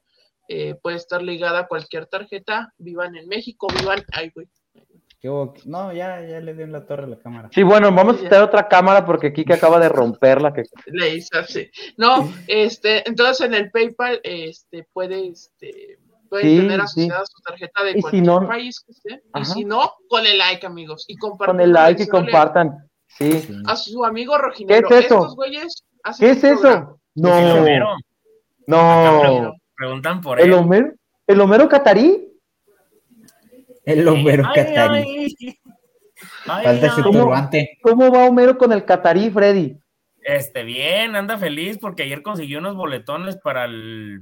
eh, 0.49 0.75
puede 0.83 0.97
estar 0.97 1.23
ligada 1.23 1.61
a 1.61 1.67
cualquier 1.69 2.07
tarjeta, 2.07 2.73
vivan 2.79 3.17
en 3.17 3.29
México, 3.29 3.69
vivan, 3.79 4.05
ay, 4.13 4.31
güey. 4.35 4.49
No, 5.65 5.93
ya, 5.93 6.21
ya 6.27 6.41
le 6.41 6.53
di 6.53 6.65
en 6.65 6.73
la 6.73 6.85
torre 6.85 7.05
a 7.05 7.07
la 7.07 7.17
cámara. 7.17 7.49
Sí, 7.55 7.63
bueno, 7.63 7.93
vamos 7.93 8.17
a 8.17 8.29
tener 8.29 8.43
otra 8.43 8.67
cámara 8.67 9.07
porque 9.07 9.33
Kike 9.33 9.55
acaba 9.55 9.79
de 9.79 9.89
romperla. 9.89 10.53
Que... 10.53 10.65
Le 10.87 11.15
hizo. 11.15 11.39
No, 11.97 12.29
este, 12.49 13.09
entonces 13.09 13.47
en 13.47 13.55
el 13.55 13.71
PayPal, 13.71 14.21
este, 14.25 14.85
puede, 14.93 15.29
este, 15.29 15.99
pueden 16.29 16.63
tener 16.63 16.81
asociada 16.81 17.25
su 17.25 17.41
tarjeta 17.41 17.85
de 17.85 18.01
cualquier 18.01 18.49
país 18.49 18.81
que 18.81 18.93
esté. 18.93 19.23
Y 19.41 19.45
si 19.45 19.65
no, 19.65 19.93
con 20.09 20.27
el 20.27 20.39
like, 20.39 20.67
amigos. 20.67 21.05
Y 21.07 21.17
compartan. 21.17 21.57
Con 21.57 21.65
el 21.65 21.73
like 21.73 22.03
y 22.03 22.09
compartan. 22.09 22.91
Sí. 23.19 23.49
A 23.67 23.77
su 23.77 24.05
amigo 24.05 24.39
Rojinero. 24.39 24.89
¿Qué 24.89 24.99
es 24.99 25.05
eso? 25.07 25.37
¿Qué 26.19 26.31
es 26.31 26.45
eso? 26.45 27.01
No. 27.15 27.77
No. 28.67 29.55
Preguntan 29.75 30.21
por 30.21 30.41
¿El 30.41 30.53
Homero? 30.53 30.93
¿El 31.27 31.41
Homero 31.41 31.69
Catarí? 31.69 32.29
El 33.85 34.07
Homero 34.07 34.45
Catarí. 34.55 35.37
Falta 36.45 36.95
su 36.95 37.03
turbante. 37.03 37.79
¿Cómo 37.83 38.11
va 38.11 38.27
Homero 38.27 38.57
con 38.57 38.73
el 38.73 38.85
Catarí, 38.85 39.31
Freddy? 39.31 39.79
Este, 40.23 40.63
bien, 40.63 41.17
anda 41.17 41.37
feliz 41.37 41.79
porque 41.79 42.05
ayer 42.05 42.23
consiguió 42.23 42.61
unos 42.61 42.77
boletones 42.77 43.37
para 43.37 43.65
el 43.65 44.21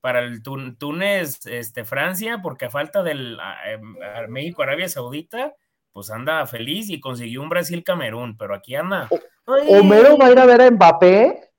para 0.00 0.20
el 0.20 0.42
Túnez, 0.42 1.44
este, 1.46 1.84
Francia, 1.84 2.38
porque 2.42 2.66
a 2.66 2.70
falta 2.70 3.02
del 3.02 3.36
em, 3.66 3.96
México, 4.28 4.62
Arabia 4.62 4.88
Saudita, 4.88 5.54
pues 5.98 6.12
anda 6.12 6.46
feliz 6.46 6.90
y 6.90 7.00
consiguió 7.00 7.42
un 7.42 7.48
Brasil-Camerún, 7.48 8.36
pero 8.36 8.54
aquí 8.54 8.76
anda. 8.76 9.08
¿Homero 9.44 10.16
va 10.16 10.26
a 10.26 10.30
ir 10.30 10.38
a 10.38 10.46
ver 10.46 10.62
a 10.62 10.70
Mbappé? 10.70 11.50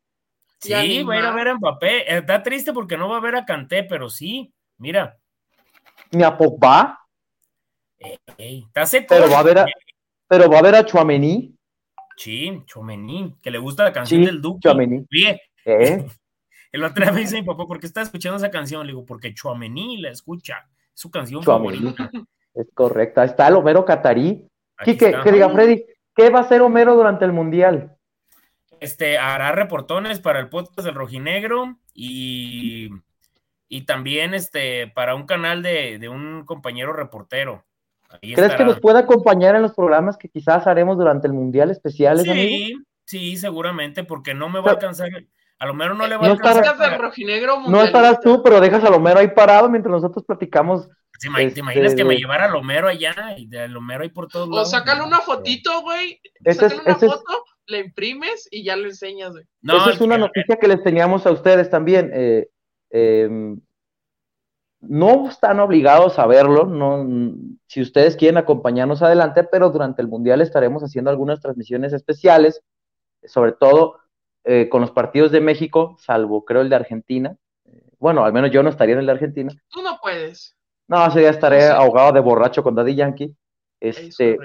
Sí, 0.61 1.03
va 1.03 1.15
a 1.15 1.19
ir 1.19 1.25
a 1.25 1.33
ver 1.33 1.49
a 1.49 1.55
Mbappé. 1.55 2.15
Está 2.15 2.41
triste 2.41 2.71
porque 2.71 2.95
no 2.95 3.09
va 3.09 3.17
a 3.17 3.19
ver 3.19 3.35
a 3.35 3.43
Canté, 3.43 3.83
pero 3.83 4.09
sí, 4.09 4.53
mira. 4.77 5.17
Ni 6.11 6.23
a 6.23 6.37
Pogba. 6.37 7.05
está 8.37 8.85
seco. 8.85 9.07
Pero 9.09 9.29
va 9.29 9.39
a 9.39 9.43
ver 9.43 9.59
a, 9.59 9.65
pero 10.25 10.49
va 10.49 10.59
a 10.59 10.61
ver 10.61 10.75
a 10.75 10.85
Chuamení. 10.85 11.53
Sí, 12.15 12.63
Chuamení, 12.65 13.35
que 13.41 13.51
le 13.51 13.57
gusta 13.57 13.83
la 13.83 13.91
canción 13.91 14.23
del 14.23 14.41
Duque. 14.41 14.61
Chuamení. 14.61 15.05
Bien. 15.09 15.37
¿Eh? 15.65 16.07
El 16.71 16.85
otro 16.85 17.03
día 17.03 17.11
me 17.11 17.19
dice 17.19 17.35
mi 17.35 17.45
papá, 17.45 17.67
¿por 17.67 17.77
qué 17.81 17.87
está 17.87 18.03
escuchando 18.03 18.37
esa 18.37 18.49
canción? 18.49 18.87
Le 18.87 18.93
digo, 18.93 19.03
porque 19.05 19.33
Chuamení 19.33 19.97
la 19.97 20.11
escucha. 20.11 20.65
Es 20.95 21.01
su 21.01 21.11
canción 21.11 21.43
favorita. 21.43 22.09
Es 22.59 22.67
correcta. 22.73 23.23
Está 23.23 23.47
el 23.47 23.55
Homero 23.55 23.85
Catarí. 23.85 24.47
¿Qué, 24.83 24.97
que 24.97 25.31
diga 25.31 25.49
Freddy, 25.49 25.85
¿qué 26.15 26.29
va 26.29 26.39
a 26.39 26.41
hacer 26.43 26.61
Homero 26.61 26.95
durante 26.95 27.25
el 27.25 27.33
Mundial? 27.33 27.97
este, 28.79 29.17
hará 29.17 29.51
reportones 29.51 30.19
para 30.19 30.39
el 30.39 30.49
podcast 30.49 30.85
del 30.85 30.95
Rojinegro 30.95 31.77
y, 31.93 32.89
y 33.67 33.81
también 33.81 34.33
este, 34.33 34.87
para 34.87 35.15
un 35.15 35.25
canal 35.25 35.61
de, 35.61 36.07
un 36.09 36.45
compañero 36.45 36.93
reportero. 36.93 37.65
¿Crees 38.21 38.55
que 38.55 38.65
nos 38.65 38.79
pueda 38.79 38.99
acompañar 38.99 39.55
en 39.55 39.61
los 39.61 39.73
programas 39.73 40.17
que 40.17 40.29
quizás 40.29 40.65
haremos 40.65 40.97
durante 40.97 41.27
el 41.27 41.33
Mundial 41.33 41.69
especiales? 41.69 42.23
Sí, 42.23 42.73
sí, 43.05 43.37
seguramente, 43.37 44.03
porque 44.03 44.33
no 44.33 44.49
me 44.49 44.61
va 44.61 44.71
a 44.71 44.73
alcanzar. 44.73 45.09
A 45.59 45.65
lo 45.65 45.73
mejor 45.73 45.95
no 45.95 46.07
le 46.07 46.17
va 46.17 46.25
a 46.25 46.31
alcanzar. 46.31 47.11
no 47.67 47.83
estarás 47.83 48.19
tú, 48.21 48.41
pero 48.41 48.59
dejas 48.59 48.83
a 48.83 48.89
Lomero 48.89 49.19
ahí 49.19 49.27
parado 49.27 49.69
mientras 49.69 49.91
nosotros 49.91 50.25
platicamos. 50.25 50.89
¿Te 51.19 51.27
imaginas 51.27 51.95
que 51.95 52.03
me 52.03 52.13
este, 52.13 52.21
llevara 52.21 52.45
a 52.45 52.49
Lomero 52.49 52.87
allá 52.87 53.13
y 53.37 53.47
de 53.47 53.67
Lomero 53.67 54.03
ahí 54.03 54.09
por 54.09 54.27
todos 54.27 54.47
lados? 54.47 54.67
O 54.67 54.71
sácale 54.71 55.03
una 55.03 55.19
fotito, 55.19 55.81
güey. 55.81 56.19
Sácale 56.45 56.81
una 56.85 56.95
foto 56.95 57.43
la 57.69 57.79
imprimes 57.79 58.47
y 58.51 58.63
ya 58.63 58.75
lo 58.75 58.85
enseñas, 58.85 59.31
güey. 59.31 59.45
Esa 59.63 59.91
es 59.91 60.01
una 60.01 60.17
noticia 60.17 60.57
que 60.57 60.67
les 60.67 60.83
teníamos 60.83 61.25
a 61.25 61.31
ustedes 61.31 61.69
también. 61.69 62.11
Eh, 62.13 62.49
em, 62.89 63.59
no 64.81 65.27
están 65.27 65.59
obligados 65.59 66.19
a 66.19 66.25
verlo, 66.25 66.65
no, 66.65 67.35
si 67.67 67.81
ustedes 67.81 68.15
quieren 68.15 68.37
acompañarnos 68.37 69.01
adelante, 69.01 69.43
pero 69.43 69.69
durante 69.69 70.01
el 70.01 70.07
Mundial 70.07 70.41
estaremos 70.41 70.83
haciendo 70.83 71.09
algunas 71.09 71.41
transmisiones 71.41 71.91
especiales, 71.91 72.61
sobre 73.23 73.51
todo 73.51 73.99
eh, 74.45 74.69
con 74.69 74.79
los 74.81 74.91
partidos 74.91 75.31
de 75.31 75.41
México, 75.41 75.97
salvo 75.99 76.45
creo 76.45 76.61
el 76.61 76.69
de 76.69 76.77
Argentina. 76.77 77.37
Bueno, 77.99 78.23
al 78.23 78.31
menos 78.31 78.51
yo 78.51 78.63
no 78.63 78.69
estaría 78.69 78.93
en 78.93 79.01
el 79.01 79.05
de 79.07 79.11
Argentina. 79.11 79.51
Tú 79.69 79.81
no 79.81 79.99
puedes. 80.01 80.55
No, 80.89 81.05
ese 81.05 81.19
día 81.19 81.29
estaré 81.29 81.67
ahogado 81.67 82.11
de 82.11 82.19
borracho 82.19 82.63
con 82.63 82.73
Daddy 82.73 82.95
Yankee. 82.95 83.35
Este, 83.79 84.37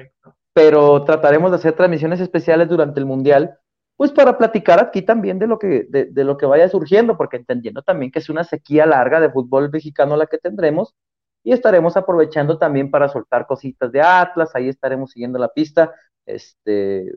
pero 0.53 1.03
trataremos 1.03 1.51
de 1.51 1.57
hacer 1.57 1.72
transmisiones 1.72 2.20
especiales 2.20 2.68
durante 2.68 3.01
el 3.01 3.07
Mundial, 3.07 3.59
pues 3.97 4.12
para 4.12 4.36
platicar 4.36 4.78
aquí 4.78 5.01
también 5.01 5.38
de 5.38 5.47
lo 5.47 5.59
que, 5.59 5.86
de, 5.88 6.24
lo 6.24 6.36
que 6.36 6.45
vaya 6.45 6.68
surgiendo, 6.68 7.16
porque 7.16 7.38
entendiendo 7.38 7.82
también 7.82 8.12
que 8.12 8.18
es 8.18 8.28
una 8.28 8.45
sequía 8.45 8.84
larga 8.84 9.20
de 9.20 9.30
fútbol 9.30 9.70
mexicano 9.70 10.16
la 10.16 10.26
que 10.26 10.36
tendremos, 10.36 10.95
y 11.42 11.53
estaremos 11.53 11.97
aprovechando 11.97 12.59
también 12.59 12.90
para 12.90 13.09
soltar 13.09 13.47
cositas 13.47 13.90
de 13.90 14.03
Atlas, 14.03 14.55
ahí 14.55 14.68
estaremos 14.68 15.12
siguiendo 15.12 15.38
la 15.38 15.49
pista, 15.49 15.92
este, 16.26 17.11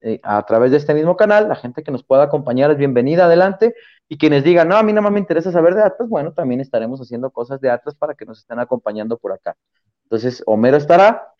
eh, 0.00 0.20
a 0.22 0.44
través 0.46 0.70
de 0.70 0.76
este 0.76 0.94
mismo 0.94 1.16
canal, 1.16 1.48
la 1.48 1.56
gente 1.56 1.82
que 1.82 1.90
nos 1.90 2.04
pueda 2.04 2.24
acompañar 2.24 2.70
es 2.70 2.78
bienvenida, 2.78 3.24
adelante, 3.24 3.74
y 4.08 4.18
quienes 4.18 4.44
digan, 4.44 4.68
no, 4.68 4.76
a 4.76 4.82
mí 4.82 4.92
nada 4.92 5.02
más 5.02 5.12
me 5.12 5.20
interesa 5.20 5.52
saber 5.52 5.74
de 5.74 5.82
Atlas, 5.82 6.08
bueno, 6.08 6.32
también 6.32 6.60
estaremos 6.60 7.00
haciendo 7.00 7.30
cosas 7.30 7.60
de 7.60 7.70
Atlas 7.70 7.94
para 7.94 8.14
que 8.14 8.24
nos 8.24 8.38
estén 8.38 8.58
acompañando 8.58 9.18
por 9.18 9.32
acá. 9.32 9.56
Entonces, 10.04 10.42
Homero 10.46 10.76
estará, 10.76 11.34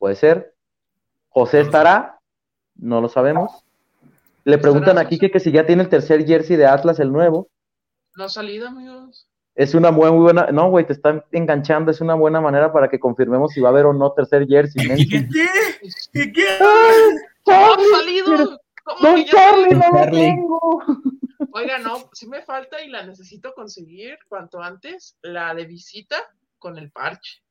Puede 0.00 0.16
ser. 0.16 0.54
José 1.28 1.60
estará, 1.60 2.18
no 2.74 3.02
lo 3.02 3.10
sabemos. 3.10 3.64
Le 4.44 4.56
preguntan 4.56 4.96
aquí 4.96 5.18
que, 5.18 5.30
que, 5.30 5.38
si 5.38 5.52
ya 5.52 5.66
tiene 5.66 5.82
el 5.82 5.90
tercer 5.90 6.26
jersey 6.26 6.56
de 6.56 6.64
Atlas, 6.64 6.98
el 7.00 7.12
nuevo. 7.12 7.48
No 8.16 8.24
ha 8.24 8.28
salido, 8.30 8.66
amigos. 8.66 9.28
Es 9.54 9.74
una 9.74 9.90
muy, 9.90 10.08
buena, 10.08 10.50
no, 10.52 10.70
güey, 10.70 10.86
te 10.86 10.94
están 10.94 11.22
enganchando, 11.32 11.90
es 11.90 12.00
una 12.00 12.14
buena 12.14 12.40
manera 12.40 12.72
para 12.72 12.88
que 12.88 12.98
confirmemos 12.98 13.52
si 13.52 13.60
va 13.60 13.68
a 13.68 13.72
haber 13.72 13.84
o 13.84 13.92
no 13.92 14.10
tercer 14.12 14.46
jersey. 14.48 14.88
¿Qué? 14.88 15.28
¿Qué? 16.12 16.32
¿Qué? 16.32 16.58
No 17.50 17.74
ha 17.74 17.98
salido. 17.98 18.60
Don 19.00 19.24
Charlie, 19.24 19.74
no 19.74 19.90
lo 19.90 20.10
tengo. 20.10 20.82
Oiga, 21.52 21.78
no, 21.78 22.08
sí 22.12 22.28
me 22.28 22.42
falta 22.42 22.82
y 22.82 22.88
la 22.88 23.04
necesito 23.04 23.52
conseguir 23.54 24.18
cuanto 24.28 24.62
antes, 24.62 25.16
la 25.22 25.54
de 25.54 25.64
visita 25.64 26.16
con 26.58 26.78
el 26.78 26.90
parche. 26.90 27.42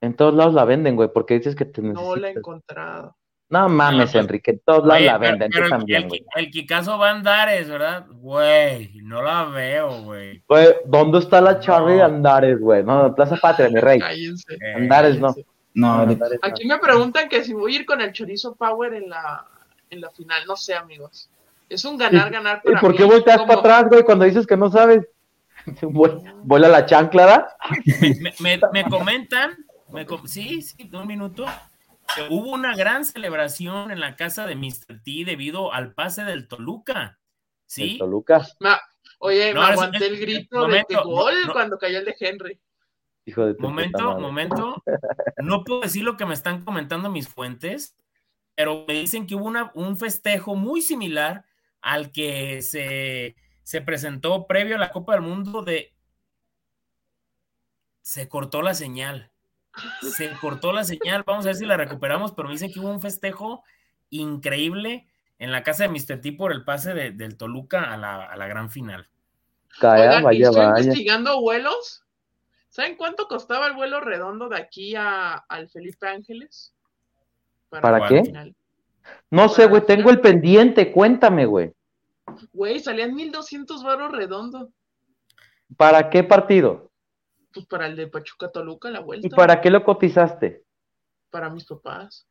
En 0.00 0.14
todos 0.14 0.34
lados 0.34 0.54
la 0.54 0.64
venden, 0.64 0.96
güey, 0.96 1.10
porque 1.12 1.34
dices 1.34 1.54
que 1.54 1.64
te 1.64 1.82
necesitas. 1.82 2.08
No 2.08 2.16
la 2.16 2.28
he 2.28 2.32
encontrado. 2.32 3.16
No 3.48 3.68
mames, 3.68 4.10
pues, 4.10 4.24
Enrique, 4.24 4.50
en 4.50 4.58
todos 4.64 4.84
lados 4.84 5.04
la 5.04 5.18
venden, 5.18 5.50
pero, 5.52 5.68
también, 5.68 6.08
güey. 6.08 6.24
El, 6.34 6.50
Kikazo 6.50 6.98
va 6.98 7.10
a 7.10 7.12
Andares, 7.12 7.68
¿verdad? 7.70 8.06
Güey, 8.10 8.90
no 9.02 9.22
la 9.22 9.44
veo, 9.44 10.02
güey. 10.02 10.42
Güey, 10.48 10.74
¿dónde 10.84 11.20
está 11.20 11.40
la 11.40 11.60
Charlie 11.60 11.94
de 11.94 12.02
Andares, 12.02 12.58
güey? 12.58 12.82
No, 12.82 13.14
Plaza 13.14 13.36
Patria, 13.36 13.68
mi 13.68 13.78
rey. 13.78 14.00
Cállense. 14.00 14.54
Eh, 14.54 14.74
Andares, 14.74 15.20
no. 15.20 15.32
No, 15.76 16.06
Aquí 16.42 16.66
me 16.66 16.78
preguntan 16.78 17.28
que 17.28 17.44
si 17.44 17.52
voy 17.52 17.74
a 17.74 17.80
ir 17.80 17.86
con 17.86 18.00
el 18.00 18.12
chorizo 18.12 18.54
Power 18.54 18.94
en 18.94 19.10
la, 19.10 19.46
en 19.90 20.00
la 20.00 20.10
final. 20.10 20.42
No 20.46 20.56
sé, 20.56 20.74
amigos. 20.74 21.30
Es 21.68 21.84
un 21.84 21.96
ganar, 21.96 22.30
ganar. 22.30 22.62
¿Y 22.64 22.74
por 22.76 22.96
qué 22.96 23.04
volteas 23.04 23.42
para 23.42 23.60
atrás, 23.60 23.88
güey, 23.88 24.02
cuando 24.02 24.24
dices 24.24 24.46
que 24.46 24.56
no 24.56 24.70
sabes? 24.70 25.06
Vuela 25.82 26.68
la 26.68 26.86
chancla, 26.86 27.48
me, 28.00 28.32
me, 28.40 28.60
me 28.72 28.84
comentan 28.84 29.66
sí, 30.26 30.62
sí, 30.62 30.90
un 30.92 31.06
minuto. 31.06 31.46
Hubo 32.30 32.52
una 32.52 32.74
gran 32.76 33.04
celebración 33.04 33.90
en 33.90 34.00
la 34.00 34.16
casa 34.16 34.46
de 34.46 34.54
Mr. 34.54 35.02
T 35.04 35.24
debido 35.24 35.72
al 35.72 35.92
pase 35.92 36.24
del 36.24 36.46
Toluca. 36.46 37.18
¿Sí? 37.66 37.98
Toluca? 37.98 38.46
oye, 39.18 39.52
me 39.52 39.60
aguanté 39.60 40.06
el 40.06 40.18
grito 40.18 40.66
de 40.66 40.84
gol 41.04 41.34
cuando 41.52 41.78
cayó 41.78 41.98
el 41.98 42.04
de 42.04 42.16
Henry. 42.18 42.60
Hijo 43.26 43.44
de 43.44 43.54
momento, 43.58 44.18
momento. 44.18 44.82
No 45.42 45.64
puedo 45.64 45.82
decir 45.82 46.02
lo 46.02 46.16
que 46.16 46.24
me 46.24 46.34
están 46.34 46.64
comentando 46.64 47.10
mis 47.10 47.28
fuentes, 47.28 47.94
pero 48.54 48.84
me 48.88 48.94
dicen 48.94 49.26
que 49.26 49.34
hubo 49.34 49.44
una, 49.44 49.70
un 49.74 49.98
festejo 49.98 50.56
muy 50.56 50.80
similar 50.80 51.44
al 51.82 52.10
que 52.10 52.62
se, 52.62 53.36
se 53.62 53.80
presentó 53.82 54.46
previo 54.46 54.76
a 54.76 54.78
la 54.78 54.90
Copa 54.90 55.12
del 55.12 55.22
Mundo 55.22 55.62
de... 55.62 55.92
Se 58.00 58.28
cortó 58.28 58.62
la 58.62 58.74
señal 58.74 59.30
se 60.00 60.30
cortó 60.40 60.72
la 60.72 60.84
señal, 60.84 61.24
vamos 61.26 61.44
a 61.44 61.48
ver 61.48 61.56
si 61.56 61.66
la 61.66 61.76
recuperamos, 61.76 62.32
pero 62.32 62.48
me 62.48 62.54
dicen 62.54 62.72
que 62.72 62.80
hubo 62.80 62.90
un 62.90 63.00
festejo 63.00 63.62
increíble 64.10 65.08
en 65.38 65.52
la 65.52 65.62
casa 65.62 65.84
de 65.84 65.90
Mr. 65.90 66.20
T 66.20 66.32
por 66.32 66.52
el 66.52 66.64
pase 66.64 66.94
del 66.94 67.36
Toluca 67.36 67.92
a 67.92 67.96
la, 67.96 68.46
gran 68.46 68.70
final. 68.70 69.08
Calla, 69.78 70.22
vaya, 70.22 70.46
estoy 70.46 70.64
vaya. 70.64 70.80
investigando 70.80 71.40
vuelos. 71.40 72.05
¿Saben 72.76 72.96
cuánto 72.96 73.26
costaba 73.26 73.68
el 73.68 73.72
vuelo 73.72 74.00
redondo 74.00 74.50
de 74.50 74.58
aquí 74.58 74.94
a, 74.94 75.32
al 75.32 75.70
Felipe 75.70 76.08
Ángeles? 76.08 76.74
¿Para, 77.70 78.06
qué? 78.06 78.52
No 79.30 79.48
sé, 79.48 79.64
güey, 79.64 79.86
tengo 79.86 80.10
el 80.10 80.20
pendiente, 80.20 80.92
cuéntame, 80.92 81.46
güey. 81.46 81.72
Güey, 82.52 82.78
salían 82.80 83.14
1200 83.14 83.82
varos 83.82 84.12
redondo. 84.12 84.68
¿Para 85.78 86.10
qué 86.10 86.22
partido? 86.22 86.90
Pues 87.54 87.64
para 87.64 87.86
el 87.86 87.96
de 87.96 88.08
Pachuca 88.08 88.52
Toluca, 88.52 88.90
la 88.90 89.00
vuelta. 89.00 89.26
¿Y 89.26 89.30
para 89.30 89.62
qué 89.62 89.70
lo 89.70 89.82
cotizaste? 89.82 90.62
Para 91.30 91.48
mis 91.48 91.64
papás. 91.64 92.28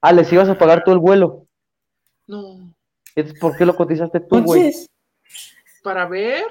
Ah, 0.00 0.12
¿les 0.12 0.32
ibas 0.32 0.48
a 0.48 0.58
pagar 0.58 0.82
tú 0.82 0.90
el 0.90 0.98
vuelo? 0.98 1.46
No. 2.26 2.74
¿Por 3.40 3.56
qué 3.56 3.64
lo 3.64 3.76
cotizaste 3.76 4.18
tú, 4.18 4.42
güey? 4.42 4.72
Para 5.84 6.08
ver, 6.08 6.46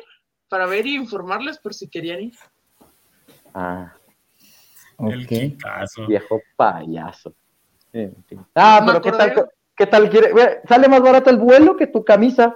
para 0.47 0.65
ver 0.65 0.87
y 0.87 0.95
informarles 0.95 1.57
por 1.57 1.73
si 1.73 1.89
querían 1.89 2.21
ir. 2.21 2.33
Ah. 3.53 3.93
El. 4.99 5.27
Viejo 6.07 6.41
payaso. 6.55 7.33
Ah, 8.55 8.83
pero 8.85 9.01
¿qué 9.01 9.11
tal, 9.11 9.49
¿qué 9.75 9.87
tal 9.87 10.09
quiere? 10.09 10.31
Sale 10.67 10.87
más 10.87 11.01
barato 11.01 11.29
el 11.29 11.37
vuelo 11.37 11.75
que 11.75 11.87
tu 11.87 12.03
camisa. 12.03 12.55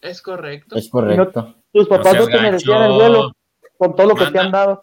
Es 0.00 0.20
correcto. 0.20 0.76
Es 0.76 0.88
correcto. 0.88 1.54
tus 1.72 1.88
papás 1.88 2.16
no, 2.16 2.26
te 2.26 2.40
merecían 2.40 2.82
el 2.82 2.92
vuelo 2.92 3.32
con 3.76 3.94
todo 3.94 4.08
lo 4.08 4.14
que 4.14 4.26
te 4.26 4.38
han 4.38 4.50
dado. 4.50 4.82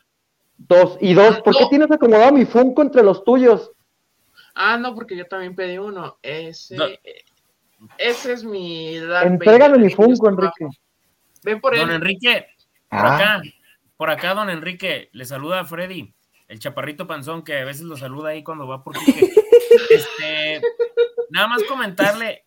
Dos. 0.57 0.97
Y 0.99 1.13
dos, 1.13 1.41
¿por 1.41 1.55
qué 1.55 1.65
tienes 1.70 1.91
acomodado 1.91 2.34
mi 2.34 2.45
Funko 2.45 2.82
entre 2.82 3.03
los 3.03 3.24
tuyos? 3.24 3.72
Ah, 4.55 4.78
no, 4.78 4.93
porque 4.93 5.15
yo 5.15 5.26
también 5.26 5.55
pedí 5.55 5.78
uno. 5.78 6.17
Ese, 6.22 6.99
ese 7.97 8.34
es 8.34 8.43
mi. 8.43 8.97
Entrégale 8.97 9.78
mi 9.78 9.89
Funko, 9.89 10.30
Enrique. 10.30 10.67
Ven 11.43 11.61
por 11.61 11.74
él. 11.76 11.82
Don 11.82 11.91
Enrique, 11.91 12.47
por 12.89 12.99
ah. 12.99 13.15
acá, 13.15 13.41
por 14.00 14.10
acá, 14.10 14.34
don 14.34 14.50
Enrique, 14.50 15.10
le 15.12 15.26
saluda 15.26 15.60
a 15.60 15.66
Freddy, 15.66 16.16
el 16.47 16.60
chaparrito 16.60 17.06
panzón 17.06 17.43
que 17.43 17.60
a 17.60 17.66
veces 17.66 17.82
lo 17.82 17.97
saluda 17.97 18.30
ahí 18.30 18.45
cuando 18.45 18.66
va 18.66 18.82
por 18.82 18.95
este, 19.89 20.62
nada 21.30 21.50
más 21.50 21.64
comentarle, 21.66 22.45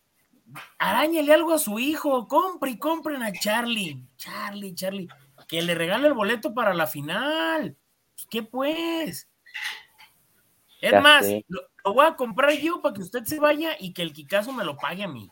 arañele 0.79 1.31
algo 1.31 1.53
a 1.53 1.59
su 1.59 1.77
hijo, 1.77 2.27
compre 2.27 2.71
y 2.71 2.79
compren 2.79 3.21
a 3.21 3.31
Charlie. 3.31 4.03
Charlie, 4.17 4.73
Charlie 4.73 5.07
que 5.47 5.61
le 5.61 5.75
regale 5.75 6.07
el 6.07 6.15
boleto 6.15 6.55
para 6.55 6.73
la 6.73 6.87
final. 6.87 7.77
Pues, 8.15 8.27
¿Qué 8.31 8.41
pues? 8.41 9.29
Es 10.81 10.99
más, 10.99 11.27
lo, 11.47 11.61
voy 11.93 12.07
a 12.07 12.15
comprar 12.15 12.51
yo 12.53 12.81
para 12.81 12.95
que 12.95 13.01
usted 13.01 13.25
se 13.25 13.39
vaya 13.39 13.75
y 13.79 13.93
que 13.93 14.01
el 14.01 14.13
Kikazo 14.13 14.51
me 14.53 14.65
lo 14.65 14.75
pague 14.75 15.03
a 15.03 15.07
mí. 15.07 15.29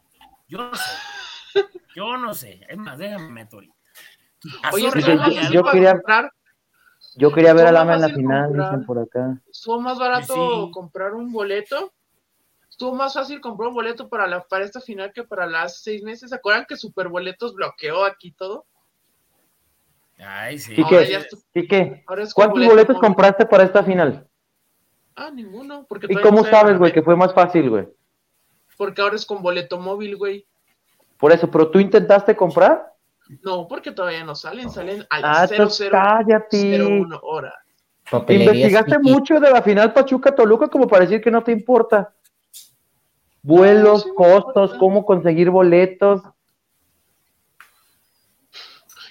Yo 0.47 0.59
no 0.59 0.75
sé. 0.75 1.63
Yo 1.95 2.17
no 2.17 2.35
sé. 2.35 2.61
Es 2.69 2.77
más, 2.77 2.99
déjame 2.99 3.29
meter 3.29 3.55
ahorita. 3.55 3.80
Oye, 4.73 4.83
yo, 5.51 5.63
quería, 5.63 5.93
comprar, 5.93 6.31
yo 7.15 7.31
quería 7.31 7.53
ver 7.53 7.67
a 7.67 7.71
Lama 7.71 7.95
en 7.95 8.01
la 8.01 8.09
final, 8.09 8.53
dicen 8.53 8.85
por 8.85 8.99
acá. 8.99 9.39
Estuvo 9.49 9.79
más 9.79 9.99
barato 9.99 10.69
comprar 10.71 11.13
un 11.13 11.31
boleto. 11.31 11.93
Estuvo 12.69 12.95
más 12.95 13.13
fácil 13.13 13.39
comprar 13.39 13.69
un 13.69 13.75
boleto 13.75 14.09
para, 14.09 14.25
la, 14.25 14.43
para 14.43 14.65
esta 14.65 14.81
final 14.81 15.11
que 15.13 15.23
para 15.23 15.45
las 15.45 15.81
seis 15.81 16.01
meses. 16.01 16.29
¿Se 16.31 16.35
acuerdan 16.35 16.65
que 16.67 16.75
Superboletos 16.75 17.53
bloqueó 17.53 18.03
aquí 18.03 18.31
todo? 18.31 18.65
Ay, 20.17 20.57
sí. 20.57 20.73
¿Y 21.53 21.67
qué? 21.67 22.03
¿Cuántos 22.33 22.65
boletos 22.65 22.97
compraste 22.99 23.45
para 23.45 23.63
esta 23.63 23.83
final? 23.83 24.27
Ah, 25.15 25.29
ninguno. 25.29 25.85
Porque 25.87 26.07
¿Y 26.09 26.15
cómo 26.15 26.43
sabes, 26.43 26.79
güey, 26.79 26.91
que 26.91 27.03
fue 27.03 27.15
más 27.15 27.33
fácil, 27.33 27.69
güey? 27.69 27.87
Porque 28.77 29.01
ahora 29.01 29.15
es 29.15 29.25
con 29.25 29.43
boleto 29.43 29.79
móvil, 29.79 30.17
güey. 30.17 30.47
Por 31.17 31.31
eso, 31.31 31.51
pero 31.51 31.69
tú 31.69 31.79
intentaste 31.79 32.35
comprar? 32.35 32.90
No, 33.43 33.67
porque 33.67 33.91
todavía 33.91 34.23
no 34.25 34.35
salen, 34.35 34.69
salen 34.69 35.05
al 35.09 35.21
ah, 35.23 35.47
0001 35.47 37.19
hora. 37.23 37.53
Investigaste 38.27 38.99
mucho 38.99 39.39
de 39.39 39.49
la 39.49 39.61
final 39.61 39.93
Pachuca-Toluca 39.93 40.67
como 40.67 40.87
para 40.87 41.05
decir 41.05 41.21
que 41.21 41.31
no 41.31 41.41
te 41.43 41.51
importa. 41.51 42.13
Vuelos, 43.41 44.05
costos, 44.15 44.73
cómo 44.77 45.05
conseguir 45.05 45.49
boletos. 45.49 46.21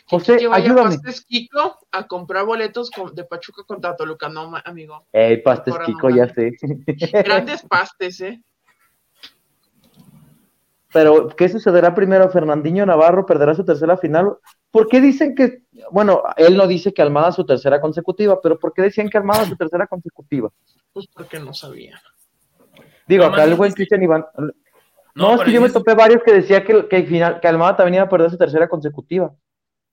José, 0.07 0.37
que 0.39 0.49
vaya 0.49 0.65
ayúdame. 0.65 0.97
Pastes 0.97 1.25
Kiko 1.25 1.79
a 1.91 2.07
comprar 2.07 2.45
boletos 2.45 2.91
de 3.13 3.25
Pachuca 3.25 3.63
contra 3.65 3.97
Toluca, 3.97 4.29
no, 4.29 4.53
amigo. 4.65 5.07
Ey, 5.13 5.41
Pastes 5.43 5.75
Kiko, 5.87 6.11
ya 6.11 6.29
sé. 6.29 6.53
Grandes 7.25 7.63
pastes, 7.63 8.21
¿eh? 8.21 8.43
Pero 10.93 11.29
¿qué 11.29 11.49
sucederá 11.49 11.95
primero? 11.95 12.31
¿Fernandinho 12.31 12.85
Navarro 12.85 13.27
perderá 13.27 13.55
su 13.55 13.65
tercera 13.65 13.97
final? 13.97 14.37
¿Por 14.71 14.89
qué 14.89 15.01
dicen 15.01 15.35
que, 15.35 15.63
bueno, 15.91 16.23
él 16.37 16.57
no 16.57 16.67
dice 16.67 16.93
que 16.93 17.03
Almada 17.03 17.33
su 17.33 17.45
tercera 17.45 17.81
consecutiva, 17.81 18.41
pero 18.41 18.59
¿por 18.59 18.73
qué 18.73 18.83
decían 18.83 19.09
que 19.09 19.19
Almada 19.19 19.45
su 19.45 19.57
tercera 19.57 19.87
consecutiva? 19.87 20.51
Pues 20.93 21.07
porque 21.15 21.39
no 21.39 21.55
sabían. 21.55 21.99
Digo, 23.07 23.25
acá 23.25 23.45
el 23.45 23.55
buen 23.55 23.73
Cristian 23.73 24.03
Iván. 24.03 24.25
No, 25.15 25.35
es 25.35 25.43
que 25.43 25.53
yo 25.53 25.61
me 25.61 25.71
topé 25.71 25.95
varios 25.95 26.23
que 26.23 26.33
decía 26.33 26.65
que, 26.65 26.87
que, 26.89 27.03
final, 27.05 27.41
que 27.41 27.49
Almada 27.49 27.77
también 27.77 27.95
iba 27.97 28.05
a 28.05 28.09
perder 28.09 28.31
su 28.31 28.39
tercera 28.39 28.69
consecutiva. 28.69 29.33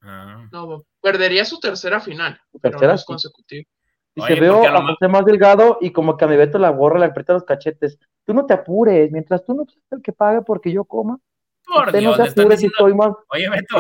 Ah. 0.02 0.48
No, 0.52 0.84
perdería 1.02 1.44
su 1.46 1.60
tercera 1.60 2.00
final, 2.00 2.40
pero 2.62 2.80
no 2.80 2.94
es 2.94 3.06
consecutiva. 3.06 3.68
Y 4.16 4.22
se 4.22 4.40
veo 4.40 4.66
a 4.66 4.88
José 4.88 5.08
más 5.08 5.26
delgado 5.26 5.78
y 5.80 5.92
como 5.92 6.18
que 6.18 6.26
a 6.26 6.28
mi 6.28 6.36
Beto 6.36 6.58
la 6.58 6.70
gorra, 6.70 7.00
le 7.00 7.06
aprieta 7.06 7.34
los 7.34 7.44
cachetes. 7.44 8.00
Tú 8.28 8.34
no 8.34 8.46
te 8.46 8.54
apures, 8.54 9.10
mientras 9.10 9.46
tú 9.46 9.54
no 9.54 9.64
seas 9.64 9.86
el 9.90 10.02
que 10.02 10.12
pague 10.12 10.42
porque 10.42 10.70
yo 10.70 10.84
coma. 10.84 11.18
Por 11.66 11.98
Dios, 11.98 12.18
no 12.18 12.26
te 12.26 12.30
apures 12.30 12.60
diciendo, 12.60 12.94
más... 12.94 13.16
Oye, 13.30 13.50
Beto, 13.50 13.78